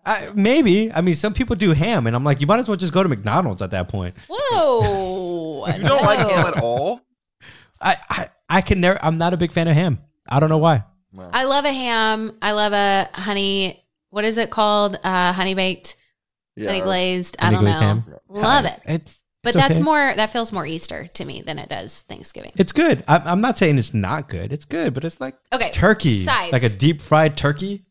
I, 0.07 0.29
maybe. 0.35 0.91
I 0.93 1.01
mean, 1.01 1.15
some 1.15 1.33
people 1.33 1.55
do 1.55 1.71
ham, 1.71 2.05
and 2.05 2.15
I'm 2.15 2.23
like, 2.23 2.39
you 2.39 2.45
might 2.45 2.59
as 2.59 2.67
well 2.67 2.77
just 2.77 2.93
go 2.93 3.01
to 3.01 3.09
McDonald's 3.09 3.61
at 3.63 3.71
that 3.71 3.89
point. 3.89 4.15
Whoa! 4.29 5.65
You 5.77 5.83
don't 5.87 6.03
like 6.03 6.19
ham 6.19 6.45
at 6.45 6.61
all? 6.61 7.01
I, 7.81 7.97
I, 8.09 8.29
I 8.47 8.61
can 8.61 8.79
never. 8.81 9.03
I'm 9.03 9.17
not 9.17 9.33
a 9.33 9.37
big 9.37 9.51
fan 9.51 9.67
of 9.67 9.73
ham. 9.75 9.99
I 10.29 10.39
don't 10.39 10.49
know 10.49 10.59
why. 10.59 10.83
Well, 11.11 11.29
I 11.33 11.43
love 11.45 11.65
a 11.65 11.71
ham. 11.73 12.37
I 12.41 12.51
love 12.51 12.73
a 12.73 13.09
honey. 13.13 13.83
What 14.11 14.25
is 14.25 14.37
it 14.37 14.51
called? 14.51 14.99
Uh, 15.03 15.33
honey 15.33 15.55
baked, 15.55 15.95
yeah. 16.55 16.67
honey 16.67 16.81
glazed. 16.81 17.35
I 17.39 17.45
Honey 17.45 17.55
don't 17.57 17.63
glazed 17.63 17.79
know. 17.81 17.87
ham? 17.87 18.03
Love 18.29 18.65
it. 18.65 18.79
It's, 18.85 19.19
But 19.45 19.55
it's 19.55 19.61
that's 19.63 19.75
okay. 19.75 19.83
more. 19.83 20.13
That 20.15 20.31
feels 20.31 20.51
more 20.51 20.65
Easter 20.65 21.07
to 21.13 21.23
me 21.23 21.41
than 21.41 21.57
it 21.59 21.69
does 21.69 22.01
Thanksgiving. 22.09 22.51
It's 22.57 22.71
good. 22.73 23.03
I'm, 23.07 23.21
I'm 23.25 23.41
not 23.41 23.57
saying 23.57 23.77
it's 23.77 23.93
not 23.93 24.27
good. 24.27 24.51
It's 24.51 24.65
good, 24.65 24.93
but 24.93 25.05
it's 25.05 25.21
like 25.21 25.35
Okay, 25.53 25.69
turkey, 25.71 26.17
sides. 26.17 26.51
like 26.51 26.63
a 26.63 26.69
deep 26.69 26.99
fried 27.01 27.37
turkey. 27.37 27.85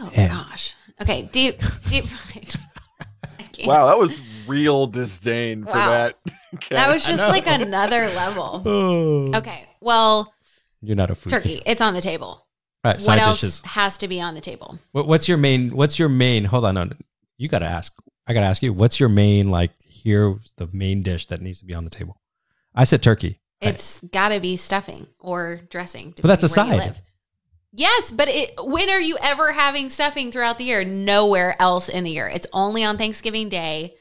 Oh 0.00 0.10
Yeah. 0.14 0.28
gosh. 0.28 0.74
Okay. 1.00 1.28
Deep. 1.32 1.60
Deep 1.88 2.04
fried. 2.06 2.54
Wow, 3.64 3.86
that 3.88 3.98
was 3.98 4.20
real 4.46 4.86
disdain 4.86 5.64
for 5.64 5.72
Wow. 5.72 5.90
that. 5.90 6.18
That 6.70 6.92
was 6.92 7.04
just 7.04 7.22
like 7.22 7.46
another 7.46 8.06
level. 8.08 8.62
Oh, 8.66 9.34
Okay. 9.36 9.68
Well, 9.80 10.32
you're 10.82 10.96
not 10.96 11.10
a 11.10 11.14
food. 11.14 11.30
turkey. 11.30 11.62
It's 11.66 11.80
on 11.82 11.94
the 11.94 12.00
table. 12.00 12.26
All 12.26 12.46
right, 12.84 12.94
what 12.96 13.00
side 13.02 13.18
else 13.18 13.40
dishes. 13.42 13.60
has 13.66 13.98
to 13.98 14.08
be 14.08 14.20
on 14.20 14.34
the 14.34 14.40
table? 14.40 14.78
What, 14.92 15.06
what's 15.06 15.28
your 15.28 15.36
main? 15.36 15.70
What's 15.76 15.98
your 15.98 16.08
main? 16.08 16.44
Hold 16.46 16.64
on, 16.64 16.74
no, 16.74 16.84
no. 16.84 16.92
you 17.36 17.48
got 17.48 17.58
to 17.60 17.66
ask. 17.66 17.92
I 18.26 18.32
got 18.32 18.40
to 18.40 18.46
ask 18.46 18.62
you. 18.62 18.72
What's 18.72 18.98
your 18.98 19.08
main? 19.10 19.50
Like 19.50 19.70
here's 20.04 20.52
the 20.56 20.68
main 20.72 21.02
dish 21.02 21.26
that 21.26 21.40
needs 21.40 21.60
to 21.60 21.64
be 21.64 21.74
on 21.74 21.84
the 21.84 21.90
table. 21.90 22.20
I 22.74 22.84
said 22.84 23.02
turkey. 23.02 23.40
Right. 23.62 23.74
It's 23.74 24.00
got 24.00 24.30
to 24.30 24.40
be 24.40 24.56
stuffing 24.56 25.06
or 25.18 25.60
dressing. 25.70 26.14
But 26.16 26.28
that's 26.28 26.44
a 26.44 26.48
depending 26.48 26.78
where 26.78 26.86
you 26.88 26.94
side. 26.94 27.02
Yes, 27.72 28.10
but 28.10 28.28
it, 28.28 28.54
when 28.58 28.90
are 28.90 29.00
you 29.00 29.16
ever 29.22 29.52
having 29.52 29.90
stuffing 29.90 30.32
throughout 30.32 30.58
the 30.58 30.64
year? 30.64 30.84
Nowhere 30.84 31.54
else 31.60 31.88
in 31.88 32.04
the 32.04 32.10
year. 32.10 32.28
It's 32.28 32.46
only 32.52 32.82
on 32.84 32.98
Thanksgiving 32.98 33.48
Day. 33.48 33.94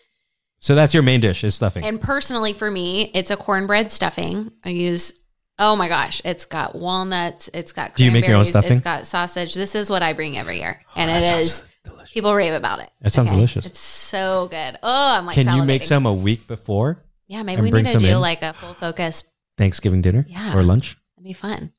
so 0.59 0.73
that's 0.73 0.93
your 0.93 1.03
main 1.03 1.19
dish 1.19 1.43
is 1.43 1.55
stuffing. 1.55 1.83
And 1.83 2.01
personally, 2.01 2.53
for 2.53 2.71
me, 2.71 3.11
it's 3.13 3.29
a 3.29 3.37
cornbread 3.37 3.91
stuffing. 3.91 4.51
I 4.63 4.69
use. 4.69 5.13
Oh 5.59 5.75
my 5.75 5.87
gosh! 5.89 6.21
It's 6.23 6.45
got 6.45 6.73
walnuts. 6.73 7.49
It's 7.53 7.73
got. 7.73 7.95
Do 7.95 8.05
you 8.05 8.11
make 8.11 8.25
your 8.25 8.37
own 8.37 8.43
cranberries, 8.45 8.49
stuffing? 8.49 8.71
It's 8.71 8.81
got 8.81 9.05
sausage. 9.05 9.53
This 9.53 9.75
is 9.75 9.89
what 9.89 10.01
I 10.01 10.13
bring 10.13 10.37
every 10.37 10.59
year, 10.59 10.81
and 10.95 11.11
Oh, 11.11 11.15
it 11.15 11.19
that 11.19 11.27
sounds 11.45 11.63
delicious. 11.83 12.11
People 12.13 12.33
rave 12.33 12.53
about 12.53 12.79
it. 12.79 12.89
That 13.01 13.11
sounds 13.11 13.29
delicious. 13.29 13.65
It's 13.65 13.79
so 13.79 14.47
good. 14.49 14.77
Oh, 14.81 15.17
I'm 15.17 15.25
like. 15.25 15.35
Can 15.35 15.53
you 15.55 15.63
make 15.65 15.81
salivating. 15.81 15.85
some 15.85 16.05
a 16.05 16.13
week 16.13 16.47
before 16.47 17.03
Yeah, 17.27 17.43
maybe 17.43 17.57
and 17.57 17.63
we 17.65 17.71
bring 17.71 17.83
need 17.83 17.91
to 17.91 17.99
some 17.99 18.07
do 18.07 18.15
in? 18.15 18.21
like 18.21 18.41
a 18.41 18.53
full 18.53 18.73
focus. 18.73 19.23
Thanksgiving 19.57 20.01
dinner 20.01 20.25
Yeah. 20.29 20.55
or 20.57 20.63
lunch? 20.63 20.97
That'd 21.17 21.25
be 21.27 21.33
fun. 21.33 21.73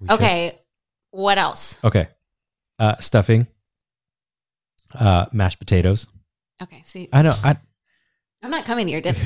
We 0.00 0.08
should. 0.08 0.14
Okay, 0.14 0.58
what 1.10 1.36
else? 1.36 1.78
Okay. 1.84 2.08
Uh, 2.78 2.96
stuffing. 3.00 3.46
Uh, 4.94 5.26
mashed 5.32 5.58
potatoes. 5.58 6.06
Okay, 6.62 6.80
see, 6.82 7.08
I 7.12 7.20
know. 7.22 7.36
I 7.44 7.56
I'm 8.42 8.50
not 8.50 8.64
coming 8.64 8.86
to 8.86 8.92
your 8.92 9.00
dinner. 9.00 9.18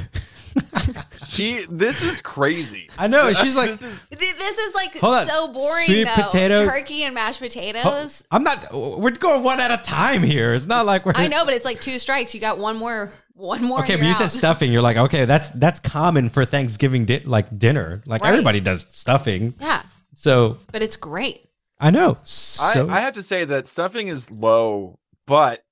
She. 1.26 1.64
This 1.70 2.02
is 2.02 2.20
crazy. 2.20 2.88
I 2.98 3.06
know. 3.06 3.32
She's 3.32 3.56
like, 3.56 3.70
this 3.70 3.82
is. 3.82 4.08
Th- 4.08 4.36
This 4.36 4.58
is 4.58 4.74
like 4.74 4.96
Hold 4.98 5.14
on. 5.14 5.26
so 5.26 5.48
boring 5.48 5.86
Sweet 5.86 6.04
though. 6.04 6.22
potato- 6.24 6.64
Turkey 6.66 7.04
and 7.04 7.14
mashed 7.14 7.40
potatoes. 7.40 8.22
I'm 8.30 8.42
not. 8.42 8.68
We're 8.72 9.10
going 9.12 9.42
one 9.42 9.60
at 9.60 9.70
a 9.70 9.82
time 9.82 10.22
here. 10.22 10.52
It's 10.54 10.66
not 10.66 10.84
like 10.86 11.06
we're. 11.06 11.12
I 11.14 11.28
know, 11.28 11.44
but 11.44 11.54
it's 11.54 11.64
like 11.64 11.80
two 11.80 11.98
strikes. 11.98 12.34
You 12.34 12.40
got 12.40 12.58
one 12.58 12.76
more. 12.76 13.12
One 13.34 13.64
more. 13.64 13.80
Okay, 13.80 13.94
and 13.94 14.00
but 14.00 14.04
you 14.04 14.08
you're 14.10 14.14
said 14.18 14.24
out. 14.24 14.30
stuffing. 14.30 14.72
You're 14.72 14.82
like, 14.82 14.98
okay, 14.98 15.24
that's 15.24 15.48
that's 15.50 15.80
common 15.80 16.28
for 16.28 16.44
Thanksgiving, 16.44 17.06
di- 17.06 17.20
like 17.24 17.58
dinner. 17.58 18.02
Like 18.04 18.22
Right. 18.22 18.28
everybody 18.30 18.60
does 18.60 18.86
stuffing. 18.90 19.54
Yeah, 19.58 19.82
So 20.14 20.58
but 20.70 20.82
it's 20.82 20.96
great. 20.96 21.48
I 21.80 21.90
know. 21.90 22.18
So 22.24 22.88
I, 22.88 22.98
I 22.98 23.00
have 23.00 23.14
to 23.14 23.22
say 23.22 23.44
that 23.46 23.66
stuffing 23.68 24.08
is 24.08 24.30
low, 24.30 24.98
but 25.26 25.64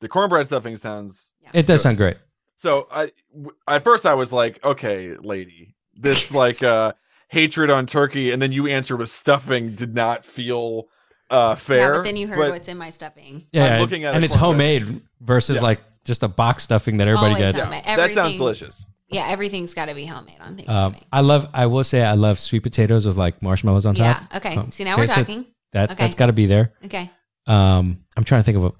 the 0.00 0.08
cornbread 0.08 0.46
stuffing 0.46 0.76
sounds. 0.76 1.32
It 1.52 1.66
does 1.66 1.82
sound 1.82 1.96
great. 1.96 2.16
So 2.56 2.86
I, 2.90 3.10
w- 3.32 3.54
at 3.68 3.84
first, 3.84 4.06
I 4.06 4.14
was 4.14 4.32
like, 4.32 4.62
okay, 4.64 5.16
lady, 5.16 5.74
this 5.94 6.32
like 6.42 6.62
uh 6.62 6.92
hatred 7.28 7.70
on 7.70 7.86
turkey, 7.86 8.30
and 8.30 8.40
then 8.40 8.52
you 8.52 8.66
answer 8.66 8.96
with 8.96 9.10
stuffing 9.10 9.74
did 9.74 9.94
not 9.94 10.24
feel 10.24 10.86
uh 11.30 11.54
fair. 11.56 11.92
Yeah, 11.92 11.98
but 11.98 12.04
then 12.04 12.16
you 12.16 12.26
heard 12.28 12.38
but- 12.38 12.50
what's 12.50 12.68
in 12.68 12.78
my 12.78 12.90
stuffing. 12.90 13.46
Yeah, 13.52 13.80
looking 13.80 14.04
at 14.04 14.14
and 14.14 14.22
a 14.22 14.26
it's 14.26 14.36
cornbread. 14.36 14.82
homemade 14.82 15.02
versus 15.20 15.56
Yeah. 15.56 15.62
like 15.62 15.80
just 16.04 16.22
a 16.22 16.28
box 16.28 16.62
stuffing 16.64 16.98
that 16.98 17.08
everybody 17.08 17.34
Always 17.34 17.52
gets. 17.52 17.64
homemade. 17.64 17.84
that 17.86 18.12
sounds 18.12 18.36
delicious. 18.36 18.86
Yeah, 19.08 19.26
everything's 19.28 19.74
got 19.74 19.86
to 19.86 19.94
be 19.94 20.06
homemade 20.06 20.36
on 20.40 20.56
Thanksgiving. 20.56 20.74
Um, 20.76 20.96
I 21.12 21.20
love. 21.20 21.48
I 21.54 21.66
will 21.66 21.84
say 21.84 22.02
I 22.02 22.14
love 22.14 22.38
sweet 22.40 22.60
potatoes 22.62 23.06
with 23.06 23.16
like 23.16 23.42
marshmallows 23.42 23.86
on 23.86 23.94
top. 23.94 24.22
yeah. 24.30 24.36
Okay. 24.38 24.56
Um, 24.56 24.70
See, 24.72 24.82
now 24.84 24.94
okay, 24.94 25.02
we're 25.02 25.06
so 25.08 25.14
talking. 25.16 25.46
That 25.72 25.90
Okay. 25.92 26.02
that's 26.04 26.14
got 26.14 26.26
to 26.26 26.32
be 26.32 26.46
there. 26.46 26.72
Okay. 26.86 27.10
Um, 27.46 28.04
I'm 28.16 28.24
trying 28.24 28.40
to 28.40 28.44
think 28.44 28.56
of 28.58 28.64
a, 28.64 28.72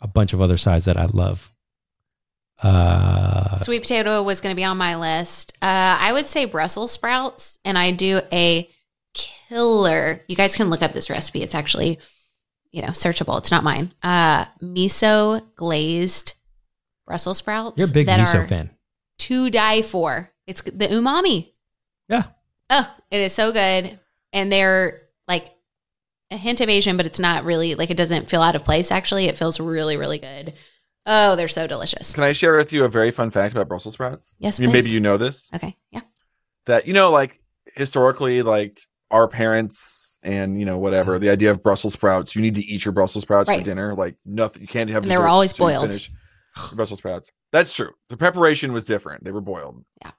a 0.00 0.08
bunch 0.08 0.32
of 0.32 0.40
other 0.40 0.56
sides 0.56 0.86
that 0.86 0.96
I 0.96 1.06
love. 1.06 1.52
Uh, 2.62 3.58
Sweet 3.58 3.82
potato 3.82 4.22
was 4.22 4.40
going 4.40 4.52
to 4.52 4.56
be 4.56 4.64
on 4.64 4.76
my 4.76 4.96
list. 4.96 5.52
Uh, 5.62 5.96
I 6.00 6.12
would 6.12 6.26
say 6.26 6.44
Brussels 6.44 6.90
sprouts, 6.92 7.58
and 7.64 7.78
I 7.78 7.92
do 7.92 8.20
a 8.32 8.68
killer. 9.14 10.22
You 10.28 10.36
guys 10.36 10.56
can 10.56 10.70
look 10.70 10.82
up 10.82 10.92
this 10.92 11.10
recipe. 11.10 11.42
It's 11.42 11.54
actually, 11.54 11.98
you 12.70 12.82
know, 12.82 12.88
searchable. 12.88 13.38
It's 13.38 13.50
not 13.50 13.64
mine. 13.64 13.92
Uh, 14.02 14.44
miso 14.62 15.42
glazed 15.54 16.34
Brussels 17.06 17.38
sprouts. 17.38 17.78
you're 17.78 17.88
a 17.88 17.92
big 17.92 18.06
that 18.06 18.20
miso 18.20 18.46
fan. 18.46 18.70
To 19.20 19.50
die 19.50 19.82
for. 19.82 20.30
It's 20.46 20.62
the 20.62 20.88
umami. 20.88 21.52
Yeah. 22.08 22.24
Oh, 22.70 22.96
it 23.10 23.20
is 23.20 23.32
so 23.32 23.52
good, 23.52 23.98
and 24.32 24.52
they're 24.52 25.02
like 25.26 25.50
a 26.30 26.36
hint 26.36 26.60
of 26.60 26.68
Asian, 26.68 26.96
but 26.96 27.06
it's 27.06 27.18
not 27.18 27.44
really 27.44 27.74
like 27.74 27.90
it 27.90 27.96
doesn't 27.96 28.28
feel 28.30 28.42
out 28.42 28.56
of 28.56 28.64
place. 28.64 28.90
Actually, 28.90 29.26
it 29.26 29.38
feels 29.38 29.58
really, 29.60 29.96
really 29.96 30.18
good. 30.18 30.54
Oh, 31.10 31.36
they're 31.36 31.48
so 31.48 31.66
delicious. 31.66 32.12
Can 32.12 32.22
I 32.22 32.32
share 32.32 32.56
with 32.56 32.70
you 32.70 32.84
a 32.84 32.88
very 32.88 33.10
fun 33.10 33.30
fact 33.30 33.54
about 33.54 33.66
Brussels 33.66 33.94
sprouts? 33.94 34.36
Yes, 34.38 34.60
I 34.60 34.62
mean, 34.62 34.72
maybe 34.72 34.90
you 34.90 35.00
know 35.00 35.16
this. 35.16 35.50
Okay. 35.54 35.74
Yeah. 35.90 36.02
That 36.66 36.86
you 36.86 36.92
know, 36.92 37.10
like 37.10 37.40
historically, 37.74 38.42
like 38.42 38.78
our 39.10 39.26
parents 39.26 40.18
and 40.22 40.60
you 40.60 40.66
know 40.66 40.76
whatever 40.76 41.12
uh-huh. 41.12 41.20
the 41.20 41.30
idea 41.30 41.50
of 41.50 41.62
Brussels 41.62 41.94
sprouts. 41.94 42.36
You 42.36 42.42
need 42.42 42.56
to 42.56 42.64
eat 42.64 42.84
your 42.84 42.92
Brussels 42.92 43.22
sprouts 43.22 43.48
Right. 43.48 43.60
for 43.60 43.64
dinner. 43.64 43.94
Like 43.94 44.16
nothing, 44.26 44.60
you 44.60 44.68
can't 44.68 44.90
have. 44.90 45.02
And 45.02 45.10
they 45.10 45.18
were 45.18 45.28
always 45.28 45.52
boiled. 45.54 45.98
Brussels 46.74 46.98
sprouts. 46.98 47.30
That's 47.52 47.72
true. 47.72 47.92
The 48.10 48.16
preparation 48.16 48.72
was 48.74 48.84
different. 48.84 49.24
They 49.24 49.30
were 49.30 49.40
boiled. 49.40 49.84
Yeah. 50.02 50.10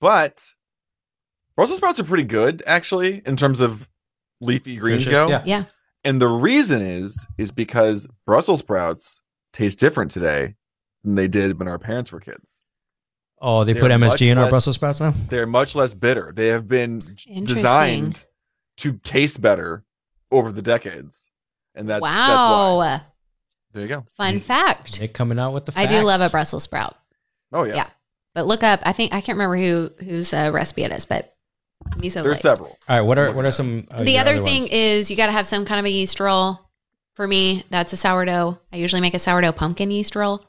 But 0.00 0.42
Brussels 1.54 1.78
sprouts 1.78 2.00
are 2.00 2.04
pretty 2.04 2.24
good 2.24 2.62
actually 2.66 3.20
in 3.26 3.36
terms 3.36 3.60
of 3.60 3.90
leafy 4.40 4.76
greens 4.76 5.04
Delicious, 5.04 5.24
go. 5.24 5.28
yeah. 5.28 5.42
Yeah. 5.44 5.64
And 6.02 6.22
the 6.22 6.28
reason 6.28 6.80
is 6.80 7.26
is 7.36 7.50
because 7.50 8.08
Brussels 8.24 8.60
sprouts 8.60 9.20
taste 9.52 9.80
different 9.80 10.10
today 10.10 10.56
than 11.04 11.14
they 11.14 11.28
did 11.28 11.58
when 11.58 11.68
our 11.68 11.78
parents 11.78 12.12
were 12.12 12.20
kids. 12.20 12.62
Oh, 13.40 13.64
they 13.64 13.72
They're 13.72 13.82
put 13.82 13.98
much 13.98 14.20
MSG 14.20 14.30
in 14.30 14.38
our 14.38 14.50
Brussels 14.50 14.76
sprouts 14.76 15.00
now. 15.00 15.14
They're 15.28 15.46
much 15.46 15.74
less 15.74 15.94
bitter. 15.94 16.32
They 16.34 16.48
have 16.48 16.68
been 16.68 17.02
designed 17.26 18.24
to 18.78 18.98
taste 18.98 19.40
better 19.40 19.84
over 20.30 20.52
the 20.52 20.62
decades. 20.62 21.30
And 21.74 21.88
that's 21.88 22.04
that's 22.04 22.14
wow. 22.14 22.76
why. 22.76 23.00
There 23.72 23.82
you 23.82 23.88
go. 23.88 24.04
Fun 24.16 24.40
fact. 24.40 24.98
They 24.98 25.08
coming 25.08 25.38
out 25.38 25.52
with 25.52 25.66
the. 25.66 25.72
I 25.76 25.86
do 25.86 26.02
love 26.02 26.20
a. 26.20 26.28
Brussels 26.28 26.64
sprout. 26.64 26.96
Oh 27.52 27.64
yeah. 27.64 27.76
Yeah. 27.76 27.90
But 28.34 28.46
look 28.46 28.62
up, 28.62 28.80
I 28.84 28.92
think 28.92 29.12
I 29.12 29.20
can't 29.20 29.36
remember 29.36 29.56
who 29.56 29.90
whose 30.04 30.32
uh, 30.32 30.50
recipe 30.52 30.82
it 30.82 30.92
is, 30.92 31.04
but 31.04 31.34
miso 31.96 32.22
There's 32.22 32.40
glazed. 32.40 32.42
several. 32.42 32.78
All 32.88 32.98
right, 32.98 33.00
what 33.00 33.18
are 33.18 33.32
what 33.32 33.44
are 33.44 33.50
some? 33.50 33.86
uh, 33.90 34.04
the 34.04 34.12
your 34.12 34.20
other 34.20 34.38
thing 34.38 34.62
ones? 34.62 34.72
is 34.72 35.10
you 35.10 35.16
got 35.16 35.26
to 35.26 35.32
have 35.32 35.46
some 35.46 35.64
kind 35.64 35.78
of 35.80 35.86
a 35.86 35.90
yeast 35.90 36.20
roll. 36.20 36.60
For 37.14 37.26
me, 37.26 37.64
that's 37.70 37.92
a 37.92 37.96
sourdough. 37.96 38.58
I 38.72 38.76
usually 38.76 39.00
make 39.02 39.14
a 39.14 39.18
sourdough 39.18 39.52
pumpkin 39.52 39.90
yeast 39.90 40.14
roll. 40.16 40.44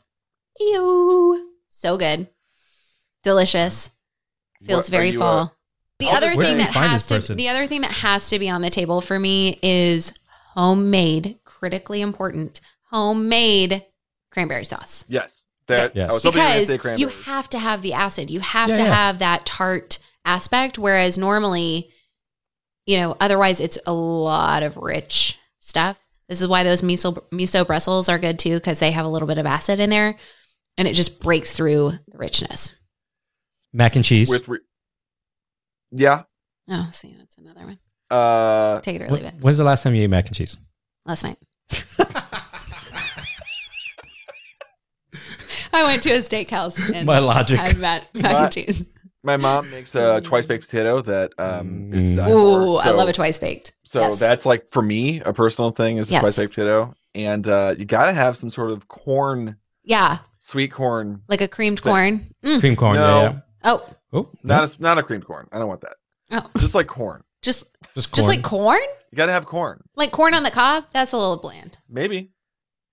Ew. 0.59 1.51
So 1.67 1.97
good. 1.97 2.27
Delicious. 3.23 3.91
Feels 4.63 4.85
What 4.85 4.91
very 4.91 5.11
fall. 5.11 5.39
uh, 5.39 5.47
the 5.99 6.09
other 6.09 6.35
thing 6.35 6.57
that 6.59 6.71
has 6.71 7.07
to 7.07 7.15
person? 7.15 7.37
the 7.37 7.49
other 7.49 7.67
thing 7.67 7.81
that 7.81 7.91
has 7.91 8.29
to 8.29 8.39
be 8.39 8.49
on 8.49 8.61
the 8.61 8.69
table 8.69 9.01
for 9.01 9.17
me 9.19 9.59
is 9.61 10.13
homemade, 10.55 11.39
critically 11.45 12.01
important, 12.01 12.61
homemade 12.89 13.85
cranberry 14.31 14.65
sauce. 14.65 15.05
Yes. 15.07 15.45
That 15.67 15.95
Yes. 15.95 16.09
I 16.09 16.13
was 16.13 16.23
you 16.25 16.31
because 16.31 16.67
say 16.81 16.95
you 16.97 17.07
have 17.07 17.49
to 17.49 17.59
have 17.59 17.81
the 17.81 17.93
acid. 17.93 18.29
You 18.29 18.39
have 18.39 18.69
Yeah, 18.69 18.75
to 18.77 18.81
yeah. 18.83 18.93
have 18.93 19.19
that 19.19 19.45
tart 19.45 19.99
aspect. 20.25 20.77
Whereas 20.79 21.17
normally, 21.17 21.89
you 22.85 22.97
know, 22.97 23.15
otherwise 23.19 23.59
it's 23.59 23.77
a 23.85 23.93
lot 23.93 24.63
of 24.63 24.77
rich 24.77 25.39
stuff. 25.59 25.99
This 26.31 26.41
is 26.41 26.47
why 26.47 26.63
those 26.63 26.81
miso 26.81 27.21
miso 27.29 27.67
Brussels 27.67 28.07
are 28.07 28.17
good 28.17 28.39
too 28.39 28.55
because 28.55 28.79
they 28.79 28.91
have 28.91 29.05
a 29.05 29.09
little 29.09 29.27
bit 29.27 29.37
of 29.37 29.45
acid 29.45 29.81
in 29.81 29.89
there, 29.89 30.15
and 30.77 30.87
it 30.87 30.93
just 30.93 31.19
breaks 31.19 31.51
through 31.53 31.91
the 32.07 32.17
richness. 32.17 32.73
mac 33.73 33.97
and 33.97 34.05
cheese. 34.05 34.29
with 34.29 34.47
re- 34.47 34.59
Yeah. 35.91 36.23
Oh, 36.69 36.87
see, 36.93 37.13
that's 37.19 37.37
another 37.37 37.65
one. 37.65 37.79
Uh 38.09 38.79
Take 38.79 38.95
it 38.95 39.01
or 39.01 39.09
leave 39.09 39.23
Wh- 39.23 39.27
it. 39.27 39.33
When's 39.41 39.57
the 39.57 39.65
last 39.65 39.83
time 39.83 39.93
you 39.93 40.03
ate 40.03 40.09
mac 40.09 40.27
and 40.27 40.35
cheese? 40.37 40.57
Last 41.05 41.23
night, 41.25 41.37
I 45.73 45.83
went 45.83 46.03
to 46.03 46.11
a 46.11 46.19
steakhouse 46.19 46.93
and 46.93 47.05
My 47.05 47.19
logic. 47.19 47.59
had 47.59 47.77
mac, 47.77 48.03
mac 48.15 48.23
My- 48.31 48.43
and 48.43 48.51
cheese. 48.53 48.85
My 49.23 49.37
mom 49.37 49.69
makes 49.71 49.93
a 49.95 50.19
twice 50.21 50.45
baked 50.45 50.65
potato 50.65 51.01
that 51.01 51.31
um 51.37 51.93
is 51.93 52.03
Mm. 52.03 52.29
Ooh, 52.29 52.77
for. 52.81 52.87
I 52.87 52.91
love 52.91 53.07
a 53.09 53.13
twice 53.13 53.37
baked. 53.37 53.73
So 53.83 53.99
Yes. 54.01 54.19
that's 54.19 54.45
like 54.45 54.69
for 54.69 54.81
me 54.81 55.21
a 55.21 55.33
personal 55.33 55.71
thing 55.71 55.97
is 55.97 56.07
the 56.07 56.13
Yes. 56.13 56.21
twice 56.21 56.37
baked 56.37 56.55
potato, 56.55 56.93
and 57.15 57.47
uh, 57.47 57.75
you 57.77 57.85
got 57.85 58.05
to 58.07 58.13
have 58.13 58.35
some 58.37 58.49
sort 58.49 58.71
of 58.71 58.87
corn, 58.87 59.57
Yeah, 59.83 60.19
sweet 60.39 60.71
corn. 60.71 61.21
like 61.27 61.41
a 61.41 61.47
creamed 61.47 61.81
corn. 61.81 62.33
Mm. 62.43 62.59
Cream 62.59 62.75
corn. 62.75 62.95
No. 62.95 63.21
Yeah, 63.21 63.23
yeah. 63.31 63.39
Oh, 63.63 63.85
Oh, 64.13 64.29
Not 64.43 64.63
a, 64.77 64.81
not 64.81 64.97
a 64.97 65.03
creamed 65.03 65.25
corn. 65.25 65.47
I 65.53 65.59
don't 65.59 65.67
want 65.69 65.81
that. 65.81 65.95
oh, 66.31 66.49
Just 66.57 66.75
like 66.75 66.87
corn. 66.87 67.23
just 67.41 67.63
just 67.95 68.11
corn. 68.11 68.15
just 68.15 68.27
like 68.27 68.43
corn, 68.43 68.81
You 69.11 69.15
got 69.15 69.27
to 69.27 69.31
have 69.31 69.45
corn. 69.45 69.81
like 69.95 70.11
corn 70.11 70.33
on 70.33 70.43
the 70.43 70.51
cob. 70.51 70.85
That's 70.93 71.13
a 71.13 71.17
little 71.17 71.37
bland. 71.37 71.77
Maybe. 71.89 72.31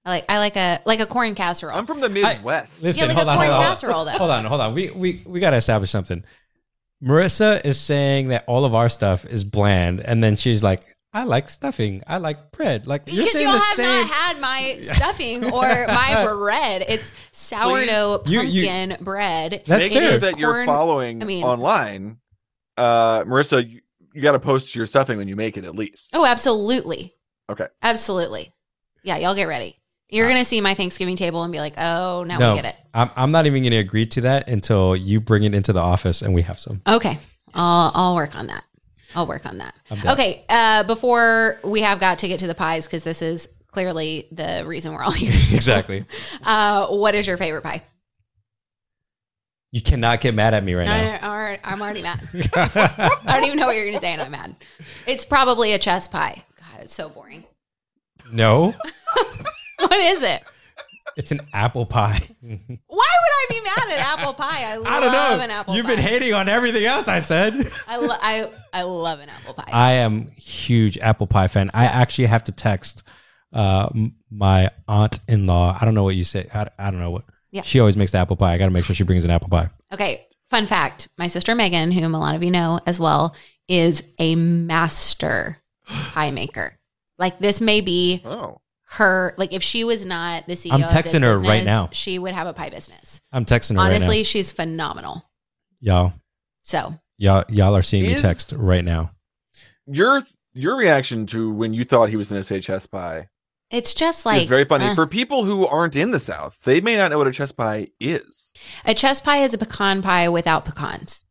I 0.09 0.11
like 0.11 0.25
I 0.31 0.39
like 0.39 0.57
a 0.57 0.81
like 0.87 1.01
a 1.01 1.07
corn 1.07 1.35
casserole. 1.35 1.77
I'm 1.77 1.85
from 1.87 2.01
the 2.01 2.09
Midwest. 2.09 2.83
Listen, 2.83 3.11
yeah, 3.11 3.15
like 3.15 3.17
hold 3.17 3.29
a 3.29 3.31
on, 3.31 3.37
corn 3.37 3.49
hold 3.51 3.61
on. 3.63 3.71
casserole 3.71 4.05
though. 4.07 4.11
Hold 4.13 4.31
on, 4.31 4.45
hold 4.47 4.61
on. 4.63 4.73
We 4.75 4.91
we 4.91 5.23
we 5.27 5.39
got 5.39 5.51
to 5.51 5.57
establish 5.57 5.91
something. 5.91 6.25
Marissa 7.03 7.65
is 7.65 7.79
saying 7.79 8.29
that 8.29 8.45
all 8.47 8.65
of 8.65 8.75
our 8.75 8.89
stuff 8.89 9.25
is 9.27 9.45
bland, 9.45 10.01
and 10.01 10.23
then 10.25 10.35
she's 10.35 10.63
like, 10.65 10.83
"I 11.13 11.25
like 11.25 11.49
stuffing. 11.49 12.03
I 12.07 12.17
like 12.19 12.51
bread." 12.53 12.87
Like 12.87 13.03
you're 13.07 13.17
Because 13.25 13.33
saying 13.33 13.45
y'all 13.45 13.53
the 13.53 13.59
have 13.59 13.77
same. 13.77 13.87
not 13.87 14.07
had 14.11 14.41
my 14.41 14.79
stuffing 14.83 15.45
or 15.45 15.87
my 15.89 16.25
bread. 16.33 16.85
It's 16.89 17.13
sourdough 17.33 18.23
You- 18.27 18.41
you- 18.41 18.67
pumpkin 18.67 19.05
bread. 19.05 19.63
That's 19.67 19.85
Make 19.85 19.93
It 19.93 20.01
sure 20.03 20.13
is 20.13 20.23
that 20.23 20.39
you're 20.39 20.65
following 20.67 21.23
I 21.23 21.27
mean- 21.27 21.45
online. 21.45 22.17
Uh, 22.77 23.25
Marissa, 23.25 23.69
you, 23.69 23.81
you 24.15 24.23
got 24.23 24.33
to 24.33 24.39
post 24.41 24.75
your 24.75 24.87
stuffing 24.87 25.19
when 25.19 25.27
you 25.29 25.35
make 25.37 25.57
it 25.57 25.65
at 25.65 25.75
least. 25.75 26.11
Oh, 26.15 26.25
absolutely. 26.25 27.15
Okay. 27.51 27.67
Absolutely. 27.83 28.53
Yeah, 29.03 29.17
y'all 29.19 29.35
get 29.35 29.49
ready. 29.49 29.81
You're 30.11 30.27
Uh, 30.27 30.31
gonna 30.31 30.45
see 30.45 30.61
my 30.61 30.75
Thanksgiving 30.75 31.17
table 31.17 31.43
and 31.43 31.53
be 31.53 31.59
like, 31.59 31.75
oh, 31.77 32.25
now 32.25 32.39
no, 32.39 32.55
we 32.55 32.63
get 32.63 32.75
it. 32.75 32.77
I'm 32.95 33.11
I'm 33.17 33.31
not 33.31 33.47
even 33.47 33.63
going 33.63 33.73
to 33.73 33.77
agree 33.79 34.07
to 34.07 34.23
that 34.23 34.49
until 34.49 34.97
you 34.97 35.21
bring 35.21 35.45
it 35.45 35.55
into 35.55 35.73
the 35.73 35.81
office 35.81 36.23
and 36.23 36.33
we 36.35 36.43
have 36.43 36.59
some. 36.59 36.81
Okay. 36.87 37.19
I'll 37.55 37.93
I'll 37.95 38.15
work 38.15 38.35
on 38.35 38.47
that. 38.49 38.65
I'll 39.15 39.27
work 39.27 39.47
on 39.47 39.59
that. 39.59 39.75
Okay. 40.07 40.45
Uh, 40.49 40.83
before 40.85 41.61
we 41.65 41.81
have 41.83 41.99
got 42.01 42.19
to 42.21 42.29
get 42.29 42.41
to 42.41 42.47
the 42.47 42.55
pies, 42.55 42.87
because 42.87 43.05
this 43.05 43.23
is 43.23 43.49
clearly 43.71 44.27
the 44.33 44.65
reason 44.67 44.93
we're 44.93 45.03
all 45.03 45.11
here. 45.25 45.33
So, 45.33 45.57
Exactly. 45.57 46.05
Uh, 46.43 46.87
what 46.89 47.15
is 47.15 47.27
your 47.27 47.37
favorite 47.37 47.63
pie? 47.63 47.83
You 49.71 49.83
cannot 49.83 50.23
get 50.23 50.35
mad 50.35 50.55
at 50.55 50.65
me 50.65 50.73
right 50.75 50.89
I, 50.89 51.17
I, 51.17 51.59
I'm 51.63 51.83
already 51.83 52.01
mad. 52.03 52.21
I 52.55 53.11
don't 53.27 53.45
even 53.45 53.59
know 53.59 53.67
what 53.67 53.77
you're 53.77 53.85
going 53.85 53.97
to 53.97 54.01
say, 54.01 54.13
and 54.15 54.23
I'm 54.23 54.31
mad. 54.31 54.57
It's 55.07 55.27
probably 55.27 55.75
a 55.75 55.79
chess 55.79 56.09
pie. 56.09 56.45
God, 56.59 56.81
it's 56.85 56.95
so 56.95 57.11
boring. 57.11 57.45
no, 58.33 58.73
What 59.89 60.01
is 60.01 60.23
it? 60.23 60.43
it's 61.17 61.33
an 61.33 61.41
apple 61.53 61.85
pie. 61.87 62.21
Why 62.41 62.57
would 62.57 62.99
I 62.99 63.47
be 63.51 63.61
mad 63.63 63.99
at 63.99 64.19
apple 64.19 64.35
pie? 64.35 64.65
I 64.73 64.77
love 64.77 64.87
I 64.87 65.01
don't 65.01 65.13
know. 65.13 65.41
an 65.43 65.51
apple 65.51 65.75
You've 65.75 65.87
pie. 65.87 65.97
been 65.97 66.05
hating 66.05 66.33
on 66.35 66.49
everything 66.49 66.85
else 66.85 67.09
I 67.09 67.19
said. 67.21 67.55
I, 67.89 67.97
lo- 67.97 68.17
I, 68.21 68.51
I 68.73 68.83
love 68.83 69.19
an 69.21 69.29
apple 69.29 69.55
pie. 69.55 69.71
I 69.73 69.93
am 69.95 70.29
huge 70.33 70.97
apple 70.99 71.27
pie 71.27 71.49
fan. 71.49 71.71
I 71.75 71.87
actually 71.87 72.27
have 72.27 72.45
to 72.45 72.53
text 72.53 73.03
uh, 73.53 73.89
my 74.31 74.71
aunt 74.87 75.19
in 75.27 75.47
law. 75.47 75.77
I 75.81 75.85
don't 75.85 75.95
know 75.95 76.05
what 76.05 76.15
you 76.15 76.25
say. 76.25 76.47
I, 76.55 76.69
I 76.79 76.91
don't 76.91 77.01
know 77.01 77.11
what 77.11 77.25
Yeah. 77.51 77.63
She 77.63 77.81
always 77.81 77.97
makes 77.97 78.13
the 78.13 78.19
apple 78.19 78.37
pie. 78.37 78.53
I 78.53 78.59
got 78.59 78.67
to 78.67 78.71
make 78.71 78.85
sure 78.85 78.95
she 78.95 79.03
brings 79.05 79.25
an 79.25 79.31
apple 79.31 79.49
pie. 79.49 79.71
Okay, 79.93 80.27
fun 80.51 80.67
fact 80.67 81.09
my 81.19 81.27
sister 81.27 81.55
Megan, 81.55 81.91
whom 81.91 82.15
a 82.15 82.21
lot 82.21 82.35
of 82.37 82.45
you 82.45 82.51
know 82.51 82.79
as 82.87 83.01
well, 83.01 83.35
is 83.67 84.05
a 84.19 84.37
master 84.37 85.57
pie 85.87 86.31
maker. 86.31 86.79
Like, 87.19 87.39
this 87.41 87.61
may 87.61 87.81
be 87.81 88.23
Oh, 88.25 88.61
her, 88.93 89.35
like, 89.37 89.53
if 89.53 89.63
she 89.63 89.85
was 89.85 90.07
not 90.07 90.47
the 90.47 90.55
CEO 90.55 90.73
I'm 90.73 90.83
of 90.83 90.91
this 90.93 90.97
texting 91.13 91.21
her 91.23 91.39
right 91.41 91.65
now. 91.65 91.89
she 91.93 92.19
would 92.19 92.33
have 92.33 92.47
a 92.47 92.53
pie 92.55 92.71
business. 92.71 93.21
I'm 93.33 93.45
texting 93.45 93.75
her 93.75 93.81
Honestly, 93.81 94.19
right 94.19 94.27
she's 94.27 94.51
phenomenal. 94.51 95.25
Y'all, 95.81 96.15
So, 96.63 96.99
y'all, 97.19 97.45
y'all 97.51 97.77
are 97.77 97.83
seeing 97.83 98.05
me 98.05 98.15
Is- 98.15 98.23
text 98.23 98.53
right 98.57 98.85
now. 98.85 99.13
your 99.87 100.23
your 100.55 100.77
reaction 100.77 101.27
to 101.27 101.53
when 101.53 101.73
you 101.75 101.85
thought 101.85 102.09
he 102.09 102.17
was 102.17 102.31
an 102.33 102.39
SHS 102.39 102.91
pie 102.91 103.29
it's 103.71 103.93
just 103.95 104.25
like 104.27 104.43
is 104.43 104.49
very 104.49 104.65
funny. 104.65 104.87
uh, 104.87 104.95
For 104.95 105.07
people 105.07 105.45
who 105.45 105.67
aren't 105.67 105.95
in 105.95 106.11
the 106.11 106.19
South, 106.19 106.59
they 106.65 106.81
may 106.81 106.97
not 106.97 107.11
know 107.11 107.19
what 107.19 107.27
a 107.29 107.33
chess 107.33 107.53
pie 107.53 107.89
is. 108.01 108.53
a 108.87 108.95
chess 108.95 109.21
pie 109.21 109.43
is 109.45 109.53
a 109.55 109.59
pecan 109.59 110.01
pie 110.03 110.29
without 110.31 110.65
pecans. 110.65 111.25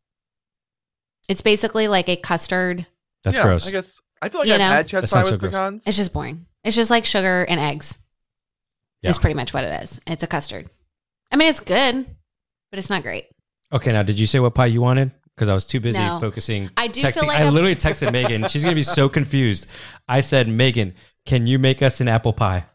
It's 1.28 1.42
basically 1.42 1.88
like 1.88 2.08
a 2.08 2.16
custard. 2.16 2.86
That's 3.24 3.36
Yeah, 3.36 3.42
gross. 3.42 3.66
I 3.66 3.70
guess 3.72 4.00
I 4.22 4.28
feel 4.28 4.40
like 4.40 4.48
You 4.48 4.54
I've 4.54 4.60
know? 4.60 4.68
had 4.68 4.88
chess 4.88 5.10
That 5.10 5.16
pie 5.16 5.22
sounds 5.22 5.32
with 5.32 5.40
so 5.40 5.48
gross. 5.50 5.52
pecans. 5.52 5.86
It's 5.86 5.96
just 5.96 6.12
boring. 6.12 6.46
It's 6.68 6.76
just 6.76 6.90
like 6.90 7.06
sugar 7.06 7.44
and 7.48 7.58
eggs. 7.58 7.98
Yeah. 9.02 9.08
Is 9.10 9.16
pretty 9.18 9.34
much 9.34 9.54
what 9.54 9.64
it 9.64 9.82
is. 9.82 10.00
It's 10.06 10.22
a 10.22 10.26
custard. 10.26 10.68
I 11.32 11.36
mean, 11.36 11.48
it's 11.48 11.60
good, 11.60 12.04
but 12.70 12.78
it's 12.78 12.90
not 12.90 13.02
great. 13.02 13.26
Okay, 13.72 13.90
now 13.92 14.02
did 14.02 14.18
you 14.18 14.26
say 14.26 14.38
what 14.38 14.54
pie 14.54 14.66
you 14.66 14.82
wanted? 14.82 15.12
Because 15.34 15.48
I 15.48 15.54
was 15.54 15.64
too 15.64 15.80
busy 15.80 15.98
No. 15.98 16.18
focusing. 16.20 16.68
I 16.76 16.88
do 16.88 17.00
texting. 17.00 17.14
feel 17.14 17.26
like 17.26 17.38
I 17.40 17.44
I'm- 17.44 17.54
literally 17.54 17.76
texted 17.76 18.12
Megan. 18.12 18.46
She's 18.48 18.62
gonna 18.64 18.74
be 18.74 18.82
so 18.82 19.08
confused. 19.18 19.66
I 20.08 20.20
said, 20.20 20.46
Megan, 20.48 20.94
can 21.24 21.46
you 21.46 21.58
make 21.58 21.80
us 21.80 22.00
an 22.02 22.08
apple 22.08 22.32
pie? 22.34 22.66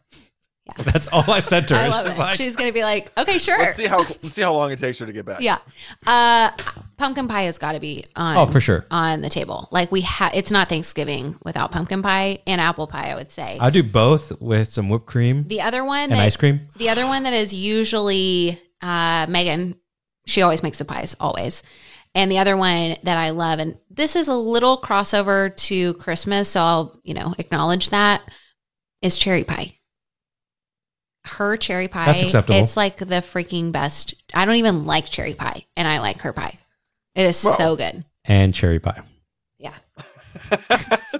Yeah. 0.66 0.72
That's 0.84 1.08
all 1.08 1.30
I 1.30 1.40
said 1.40 1.68
to 1.68 1.76
her. 1.76 1.82
I 1.84 1.88
love 1.88 2.06
She's 2.06 2.14
it. 2.14 2.18
like- 2.18 2.36
She's 2.36 2.56
gonna 2.56 2.72
be 2.72 2.82
like, 2.82 3.12
okay, 3.18 3.36
sure. 3.38 3.58
Let's 3.58 3.76
see 3.76 3.86
how 3.86 3.98
let's 3.98 4.32
see 4.32 4.42
how 4.42 4.54
long 4.54 4.70
it 4.72 4.78
takes 4.78 4.98
her 4.98 5.06
to 5.06 5.12
get 5.12 5.26
back. 5.26 5.40
yeah. 5.42 5.58
Uh, 6.06 6.50
pumpkin 6.96 7.28
pie 7.28 7.42
has 7.42 7.58
got 7.58 7.72
to 7.72 7.80
be 7.80 8.06
on. 8.16 8.36
oh, 8.36 8.46
for 8.46 8.60
sure. 8.60 8.86
On 8.90 9.20
the 9.20 9.28
table, 9.28 9.68
like 9.72 9.92
we 9.92 10.00
have, 10.02 10.32
it's 10.34 10.50
not 10.50 10.68
Thanksgiving 10.70 11.38
without 11.44 11.70
pumpkin 11.70 12.00
pie 12.02 12.38
and 12.46 12.60
apple 12.60 12.86
pie. 12.86 13.10
I 13.10 13.14
would 13.14 13.30
say 13.30 13.58
I'll 13.60 13.70
do 13.70 13.82
both 13.82 14.40
with 14.40 14.68
some 14.68 14.88
whipped 14.88 15.06
cream 15.06 15.46
the 15.48 15.60
other 15.60 15.84
one 15.84 16.04
and 16.04 16.12
that 16.12 16.18
ice 16.20 16.36
cream. 16.36 16.68
The 16.78 16.88
other 16.88 17.04
one 17.06 17.24
that 17.24 17.34
is 17.34 17.52
usually 17.52 18.58
uh, 18.80 19.26
Megan, 19.28 19.76
she 20.26 20.40
always 20.42 20.62
makes 20.62 20.78
the 20.78 20.84
pies, 20.86 21.14
always. 21.20 21.62
And 22.14 22.30
the 22.30 22.38
other 22.38 22.56
one 22.56 22.96
that 23.02 23.18
I 23.18 23.30
love, 23.30 23.58
and 23.58 23.76
this 23.90 24.14
is 24.14 24.28
a 24.28 24.34
little 24.36 24.80
crossover 24.80 25.54
to 25.66 25.94
Christmas, 25.94 26.48
so 26.50 26.60
I'll, 26.60 27.00
you 27.02 27.12
know, 27.12 27.34
acknowledge 27.38 27.88
that, 27.88 28.22
is 29.02 29.18
cherry 29.18 29.42
pie. 29.42 29.76
Her 31.26 31.56
cherry 31.56 31.88
pie, 31.88 32.04
That's 32.06 32.22
acceptable. 32.22 32.58
it's 32.58 32.76
like 32.76 32.96
the 32.98 33.06
freaking 33.06 33.72
best. 33.72 34.14
I 34.34 34.44
don't 34.44 34.56
even 34.56 34.84
like 34.84 35.06
cherry 35.06 35.34
pie, 35.34 35.64
and 35.76 35.88
I 35.88 35.98
like 36.00 36.20
her 36.20 36.32
pie. 36.32 36.58
It 37.14 37.26
is 37.26 37.42
Well, 37.42 37.54
so 37.56 37.76
good. 37.76 38.04
And 38.26 38.54
cherry 38.54 38.78
pie. 38.78 39.00
Yeah. 39.58 39.72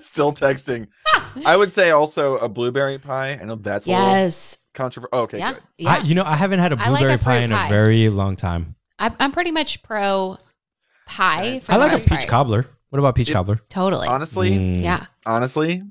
Still 0.00 0.32
texting. 0.32 0.88
I 1.46 1.56
would 1.56 1.72
say 1.72 1.90
also 1.90 2.36
a 2.38 2.48
blueberry 2.48 2.98
pie. 2.98 3.38
I 3.40 3.44
know 3.44 3.54
that's 3.54 3.86
Yes. 3.86 4.58
controversial. 4.74 5.18
okay, 5.20 5.38
yeah. 5.38 5.52
good. 5.54 5.62
Yeah. 5.78 5.94
I, 5.94 5.98
you 6.00 6.14
know, 6.14 6.24
I 6.24 6.36
haven't 6.36 6.58
had 6.60 6.72
a 6.72 6.76
I 6.78 6.88
like 6.90 7.00
a 7.02 7.06
blueberry 7.06 7.18
pie 7.18 7.24
fruit 7.38 7.44
in 7.44 7.50
pie. 7.52 7.66
a 7.66 7.70
very 7.70 8.08
long 8.08 8.36
time. 8.36 8.74
I, 8.98 9.12
I'm 9.20 9.32
pretty 9.32 9.50
much 9.52 9.82
pro 9.82 10.38
pie. 11.06 11.42
Nice. 11.54 11.70
I 11.70 11.76
like 11.76 11.92
a 11.92 11.96
peach 11.98 12.08
part. 12.08 12.28
cobbler. 12.28 12.66
What 12.90 12.98
about 12.98 13.14
peach 13.14 13.30
It- 13.30 13.32
cobbler? 13.32 13.60
Totally. 13.68 14.06
Honestly, 14.08 14.50
Mm. 14.50 14.82
yeah. 14.82 15.06
honestly, 15.26 15.82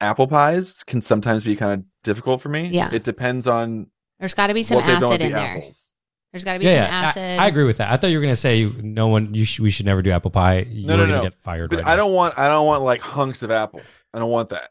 apple 0.00 0.26
pies 0.26 0.82
can 0.84 1.00
sometimes 1.00 1.44
be 1.44 1.56
kind 1.56 1.72
of 1.80 1.84
difficult 2.02 2.40
for 2.42 2.48
me. 2.48 2.68
Yeah. 2.68 2.90
It 2.92 3.02
depends 3.04 3.46
on 3.46 3.88
There's 4.20 4.34
got 4.34 4.48
to 4.48 4.54
be 4.54 4.62
some 4.62 4.76
what 4.76 4.86
they've 4.86 5.00
done 5.00 5.04
acid 5.04 5.20
with 5.20 5.20
in 5.22 5.32
the 5.32 5.38
there. 5.38 5.56
apples. 5.58 5.94
There's 6.32 6.44
got 6.44 6.52
to 6.54 6.58
be 6.58 6.64
Yeah, 6.66 6.84
some 6.86 6.92
yeah. 6.92 7.08
acid. 7.08 7.40
I, 7.40 7.44
I 7.44 7.48
agree 7.48 7.64
with 7.64 7.78
that. 7.78 7.90
I 7.92 7.96
thought 7.96 8.08
you 8.08 8.18
were 8.18 8.22
gonna 8.22 8.36
say 8.36 8.70
no 8.82 9.08
one. 9.08 9.32
You 9.34 9.44
sh- 9.46 9.60
we 9.60 9.70
should 9.70 9.86
never 9.86 10.02
do 10.02 10.10
apple 10.10 10.30
pie. 10.30 10.66
You 10.68 10.86
No, 10.86 10.96
were 10.98 11.06
no, 11.06 11.16
no. 11.16 11.22
get 11.22 11.34
fired. 11.42 11.72
Right 11.72 11.82
I 11.86 11.90
now. 11.90 11.96
don't 11.96 12.12
want 12.12 12.38
I 12.38 12.48
don't 12.48 12.66
want 12.66 12.82
like 12.82 13.00
hunks 13.00 13.42
of 13.42 13.50
apple. 13.50 13.80
I 14.12 14.18
don't 14.18 14.30
want 14.30 14.50
that. 14.50 14.70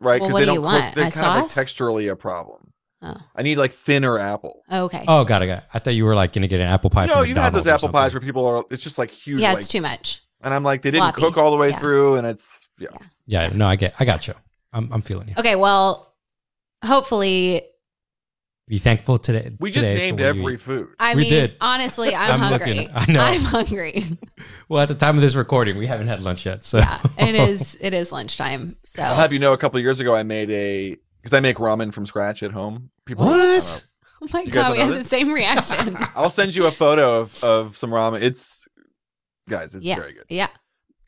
Right? 0.00 0.20
Because 0.20 0.32
what 0.32 0.38
they 0.40 0.44
do 0.46 0.46
don't 0.46 0.54
you 0.54 0.60
cook. 0.62 0.72
want? 0.82 0.94
They're 0.94 1.06
A 1.06 1.10
kind 1.10 1.26
of 1.44 1.56
like 1.56 1.66
texturally 1.66 2.10
a 2.10 2.16
problem. 2.16 2.72
Oh. 3.02 3.16
I 3.34 3.42
need 3.42 3.58
like 3.58 3.72
thinner 3.72 4.18
apple. 4.18 4.62
Oh, 4.70 4.84
Okay. 4.84 5.04
Oh, 5.06 5.24
got 5.24 5.42
it. 5.42 5.48
Got 5.48 5.58
it. 5.58 5.64
I 5.74 5.78
thought 5.80 5.94
you 5.94 6.04
were 6.06 6.14
like 6.14 6.32
gonna 6.32 6.48
get 6.48 6.60
an 6.60 6.66
apple 6.68 6.88
pie. 6.88 7.02
you 7.02 7.08
know, 7.08 7.14
from 7.20 7.26
you've 7.26 7.36
had 7.36 7.52
those 7.52 7.66
apple 7.66 7.90
pies 7.90 8.14
where 8.14 8.20
people 8.22 8.46
are. 8.46 8.64
It's 8.70 8.82
just 8.82 8.96
like 8.96 9.10
huge. 9.10 9.40
yeah, 9.40 9.50
like, 9.50 9.58
it's 9.58 9.68
too 9.68 9.82
much. 9.82 10.22
and 10.42 10.54
I'm 10.54 10.62
like, 10.64 10.80
they 10.82 10.90
sloppy. 10.92 11.20
didn't 11.20 11.32
cook 11.34 11.36
all 11.42 11.50
the 11.50 11.56
way 11.58 11.70
Yeah. 11.70 11.78
through, 11.78 12.16
and 12.16 12.26
it's 12.26 12.68
yeah. 12.78 12.88
Yeah, 13.26 13.50
no, 13.52 13.66
I 13.68 13.76
get. 13.76 13.94
I 14.00 14.04
got 14.06 14.26
you. 14.28 14.34
I'm. 14.76 14.92
I'm 14.92 15.02
feeling 15.02 15.28
you. 15.28 15.34
Okay, 15.38 15.56
well, 15.56 16.14
hopefully, 16.84 17.62
Be 18.68 18.78
thankful 18.78 19.18
today. 19.18 19.50
We 19.58 19.70
just 19.70 19.88
today 19.88 19.98
named 20.10 20.18
what 20.20 20.26
every 20.26 20.56
food. 20.56 20.88
I 20.98 21.14
We 21.14 21.22
mean, 21.22 21.30
did. 21.30 21.56
honestly, 21.60 22.14
I'm, 22.14 22.32
I'm 22.32 22.38
hungry. 22.40 22.74
looking. 22.74 22.90
I 22.94 23.12
know. 23.12 23.20
I'm 23.24 23.40
hungry. 23.42 24.04
Well, 24.68 24.82
at 24.82 24.88
the 24.88 24.96
time 24.96 25.14
of 25.14 25.22
this 25.22 25.36
recording, 25.36 25.76
we 25.78 25.86
haven't 25.86 26.08
had 26.08 26.22
lunch 26.24 26.44
yet. 26.44 26.64
So 26.64 26.78
yeah, 26.78 27.00
it 27.18 27.34
is. 27.48 27.76
It 27.80 27.94
is 27.94 28.10
lunchtime. 28.10 28.76
So, 28.84 29.00
I'll 29.02 29.14
have 29.14 29.32
you 29.32 29.38
know, 29.38 29.52
a 29.52 29.56
couple 29.58 29.78
of 29.78 29.82
years 29.84 30.00
ago, 30.00 30.14
I 30.16 30.24
made 30.24 30.50
a 30.50 30.96
because 31.22 31.32
I 31.32 31.40
make 31.40 31.56
ramen 31.58 31.92
from 31.94 32.04
scratch 32.04 32.42
at 32.42 32.50
home. 32.50 32.90
People, 33.04 33.26
What? 33.26 33.38
I 33.38 33.44
don't 33.44 33.86
oh 34.22 34.26
my 34.32 34.40
You 34.42 34.50
god, 34.50 34.72
we 34.72 34.78
know 34.78 34.86
have 34.86 34.94
the 34.94 35.04
same 35.04 35.32
reaction. 35.32 35.96
I'll 36.16 36.30
send 36.30 36.54
you 36.56 36.66
a 36.66 36.72
photo 36.72 37.20
of 37.20 37.42
of 37.44 37.76
some 37.76 37.90
ramen. 37.90 38.22
It's 38.22 38.66
guys, 39.48 39.74
it's 39.76 39.86
yeah, 39.86 39.94
very 39.96 40.12
good. 40.14 40.24
yeah. 40.28 40.48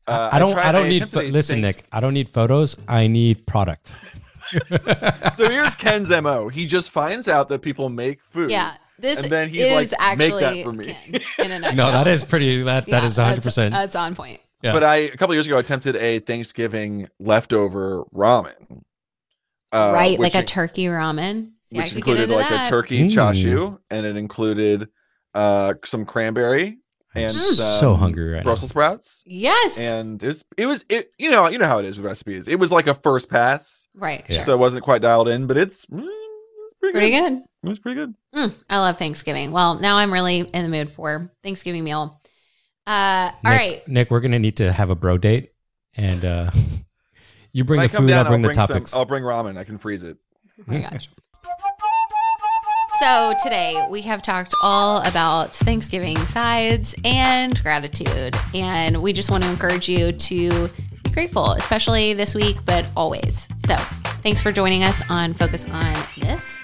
Uh, 0.09 0.30
I 0.32 0.38
don't. 0.38 0.52
tried- 0.52 0.66
I 0.66 0.72
don't 0.72 0.88
need. 0.88 0.96
attempted 1.02 1.20
Pho- 1.20 1.28
a 1.28 1.30
listen, 1.30 1.61
Thanks- 1.62 1.78
Nick. 1.78 1.86
I 1.92 2.00
don't 2.00 2.14
need 2.14 2.28
photos. 2.28 2.76
I 2.88 3.06
need 3.06 3.46
product. 3.46 3.90
So 5.34 5.48
here's 5.50 5.74
Ken's 5.74 6.09
mo. 6.09 6.48
He 6.48 6.64
just 6.66 6.90
finds 6.90 7.28
out 7.28 7.48
that 7.50 7.61
people 7.61 7.90
make 7.90 8.22
food. 8.22 8.50
Yeah, 8.50 8.74
this 8.98 9.22
And 9.22 9.30
then 9.30 9.50
he's 9.50 9.61
is 9.66 9.92
like, 9.92 10.18
"Make 10.18 10.32
that 10.32 10.42
actually 10.42 10.64
for 10.64 10.72
me." 10.72 10.84
Ken, 10.86 11.20
in 11.44 11.52
a 11.52 11.59
nutshell. 11.61 11.74
no, 11.76 11.92
that 11.92 12.06
is 12.06 12.24
pretty. 12.24 12.62
That 12.62 12.86
that 12.86 13.02
Yeah, 13.02 13.06
is 13.09 13.18
100. 13.18 13.36
that's- 13.36 13.44
percent 13.44 13.74
That's 13.74 13.94
on 13.94 14.14
point. 14.14 14.40
Yeah. 14.62 14.72
But 14.72 14.84
I 14.84 14.96
a 14.96 15.16
couple 15.18 15.34
years 15.34 15.46
ago 15.46 15.59
attempted 15.59 15.96
a 15.96 16.20
Thanksgiving 16.20 17.09
leftover 17.20 18.04
ramen. 18.14 18.54
uh, 19.72 19.90
right, 19.94 20.18
which 20.18 20.32
like 20.34 20.42
a 20.42 20.46
turkey 20.46 20.86
ramen. 20.86 21.50
See, 21.64 21.78
I 21.78 21.82
which 21.82 21.88
get 21.90 21.96
included 21.98 22.22
into 22.24 22.36
like 22.36 22.48
that. 22.48 22.66
a 22.66 22.70
turkey 22.70 23.00
Mm. 23.09 23.11
chashu, 23.11 23.78
and 23.90 24.06
it 24.06 24.16
included 24.16 24.88
uh, 25.34 25.74
some 25.84 26.06
cranberry 26.06 26.78
I'm 27.26 27.32
so 27.32 27.94
hungry 27.94 28.32
right 28.34 28.42
Brussels 28.44 28.70
sprouts. 28.70 29.22
Yes. 29.26 29.78
And 29.80 30.22
it 30.22 30.26
was, 30.26 30.44
it 30.56 30.66
was 30.66 30.84
it 30.88 31.12
you 31.18 31.30
know 31.30 31.48
you 31.48 31.58
know 31.58 31.66
how 31.66 31.78
it 31.78 31.84
is 31.86 31.96
with 31.96 32.06
recipes. 32.06 32.48
It 32.48 32.58
was 32.58 32.70
like 32.72 32.86
a 32.86 32.94
first 32.94 33.28
pass, 33.28 33.88
right. 33.94 34.24
Yeah. 34.28 34.44
So 34.44 34.52
it 34.54 34.58
wasn't 34.58 34.84
quite 34.84 35.02
dialed 35.02 35.28
in, 35.28 35.46
but 35.46 35.56
it's, 35.56 35.86
mm, 35.86 36.00
it's 36.06 36.74
pretty, 36.80 36.92
Pretty 36.98 37.10
good. 37.10 37.28
good. 37.30 37.42
It 37.64 37.68
was 37.68 37.78
pretty 37.78 38.00
good. 38.00 38.14
Mm, 38.34 38.54
I 38.70 38.78
love 38.78 38.98
Thanksgiving. 38.98 39.50
Well, 39.52 39.74
now 39.80 39.96
I'm 39.96 40.12
really 40.12 40.38
in 40.38 40.62
the 40.62 40.68
mood 40.68 40.90
for 40.90 41.30
Thanksgiving 41.42 41.84
meal. 41.84 42.20
Uh, 42.86 43.30
all 43.44 43.50
Nick, 43.52 43.58
right. 43.58 43.88
Nick. 43.88 44.10
We're 44.10 44.20
gonna 44.20 44.38
need 44.38 44.56
to 44.58 44.72
have 44.72 44.90
a 44.90 44.94
bro 44.94 45.18
date, 45.18 45.52
and 45.96 46.24
uh 46.24 46.50
you 47.52 47.64
bring 47.64 47.78
When 47.80 47.88
the 47.88 47.96
food. 47.96 48.06
down, 48.08 48.26
I'll 48.26 48.32
bring 48.32 48.42
the 48.42 48.54
some- 48.54 48.66
topics. 48.68 48.94
I'll 48.94 49.04
bring 49.04 49.22
ramen. 49.24 49.56
I 49.58 49.64
can 49.64 49.78
freeze 49.78 50.02
it. 50.02 50.16
Oh 50.60 50.64
my 50.66 50.80
gosh. 50.80 51.08
So 52.99 53.32
today 53.40 53.86
we 53.88 54.03
have 54.03 54.22
talked 54.22 54.57
all 54.61 55.07
about 55.07 55.53
Thanksgiving 55.53 56.16
sides 56.26 56.96
and 57.05 57.62
gratitude. 57.62 58.34
And 58.55 59.01
we 59.01 59.12
just 59.12 59.30
want 59.30 59.44
to 59.44 59.51
encourage 59.51 59.88
you 59.88 60.11
to 60.11 60.68
be 61.05 61.11
grateful, 61.12 61.53
especially 61.53 62.12
this 62.14 62.34
week, 62.34 62.57
but 62.66 62.86
always. 62.96 63.49
So 63.66 63.76
thanks 64.24 64.42
for 64.42 64.51
joining 64.51 64.82
us 64.82 65.01
on 65.09 65.32
Focus 65.32 65.64
on 65.70 65.94
This. 66.20 66.59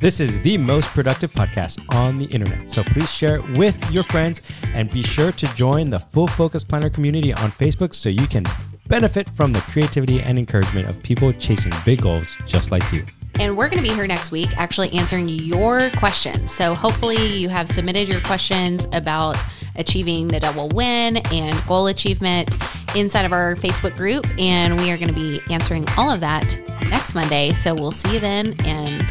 This 0.00 0.20
is 0.20 0.40
the 0.40 0.56
most 0.56 0.88
productive 0.88 1.32
podcast 1.32 1.84
on 1.94 2.16
the 2.16 2.24
internet. 2.26 2.72
So 2.72 2.82
please 2.82 3.10
share 3.12 3.36
it 3.36 3.58
with 3.58 3.90
your 3.90 4.04
friends 4.04 4.40
and 4.68 4.90
be 4.90 5.02
sure 5.02 5.32
to 5.32 5.54
join 5.54 5.90
the 5.90 5.98
Full 5.98 6.28
Focus 6.28 6.64
Planner 6.64 6.88
community 6.88 7.34
on 7.34 7.50
Facebook 7.52 7.94
so 7.94 8.08
you 8.08 8.26
can 8.26 8.44
benefit 8.86 9.28
from 9.28 9.52
the 9.52 9.60
creativity 9.60 10.22
and 10.22 10.38
encouragement 10.38 10.88
of 10.88 11.02
people 11.02 11.30
chasing 11.34 11.72
big 11.84 12.00
goals 12.00 12.38
just 12.46 12.70
like 12.70 12.90
you. 12.90 13.04
And 13.38 13.56
we're 13.56 13.68
going 13.68 13.82
to 13.82 13.88
be 13.88 13.94
here 13.94 14.06
next 14.06 14.30
week 14.30 14.48
actually 14.56 14.92
answering 14.92 15.28
your 15.28 15.90
questions. 15.90 16.50
So 16.52 16.74
hopefully 16.74 17.36
you 17.36 17.48
have 17.48 17.68
submitted 17.68 18.08
your 18.08 18.20
questions 18.20 18.88
about 18.92 19.36
achieving 19.76 20.28
the 20.28 20.40
double 20.40 20.68
win 20.70 21.18
and 21.32 21.66
goal 21.66 21.86
achievement 21.86 22.56
inside 22.96 23.24
of 23.24 23.32
our 23.32 23.54
Facebook 23.54 23.96
group. 23.96 24.26
And 24.38 24.76
we 24.78 24.90
are 24.90 24.96
going 24.96 25.08
to 25.08 25.14
be 25.14 25.40
answering 25.52 25.86
all 25.96 26.10
of 26.10 26.20
that 26.20 26.58
next 26.90 27.14
Monday. 27.14 27.52
So 27.52 27.74
we'll 27.74 27.92
see 27.92 28.14
you 28.14 28.20
then 28.20 28.54
and 28.64 29.08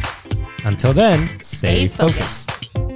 Until 0.64 0.92
then, 0.92 1.40
stay 1.40 1.86
stay 1.86 1.86
focused. 1.86 2.50
focused. 2.50 2.87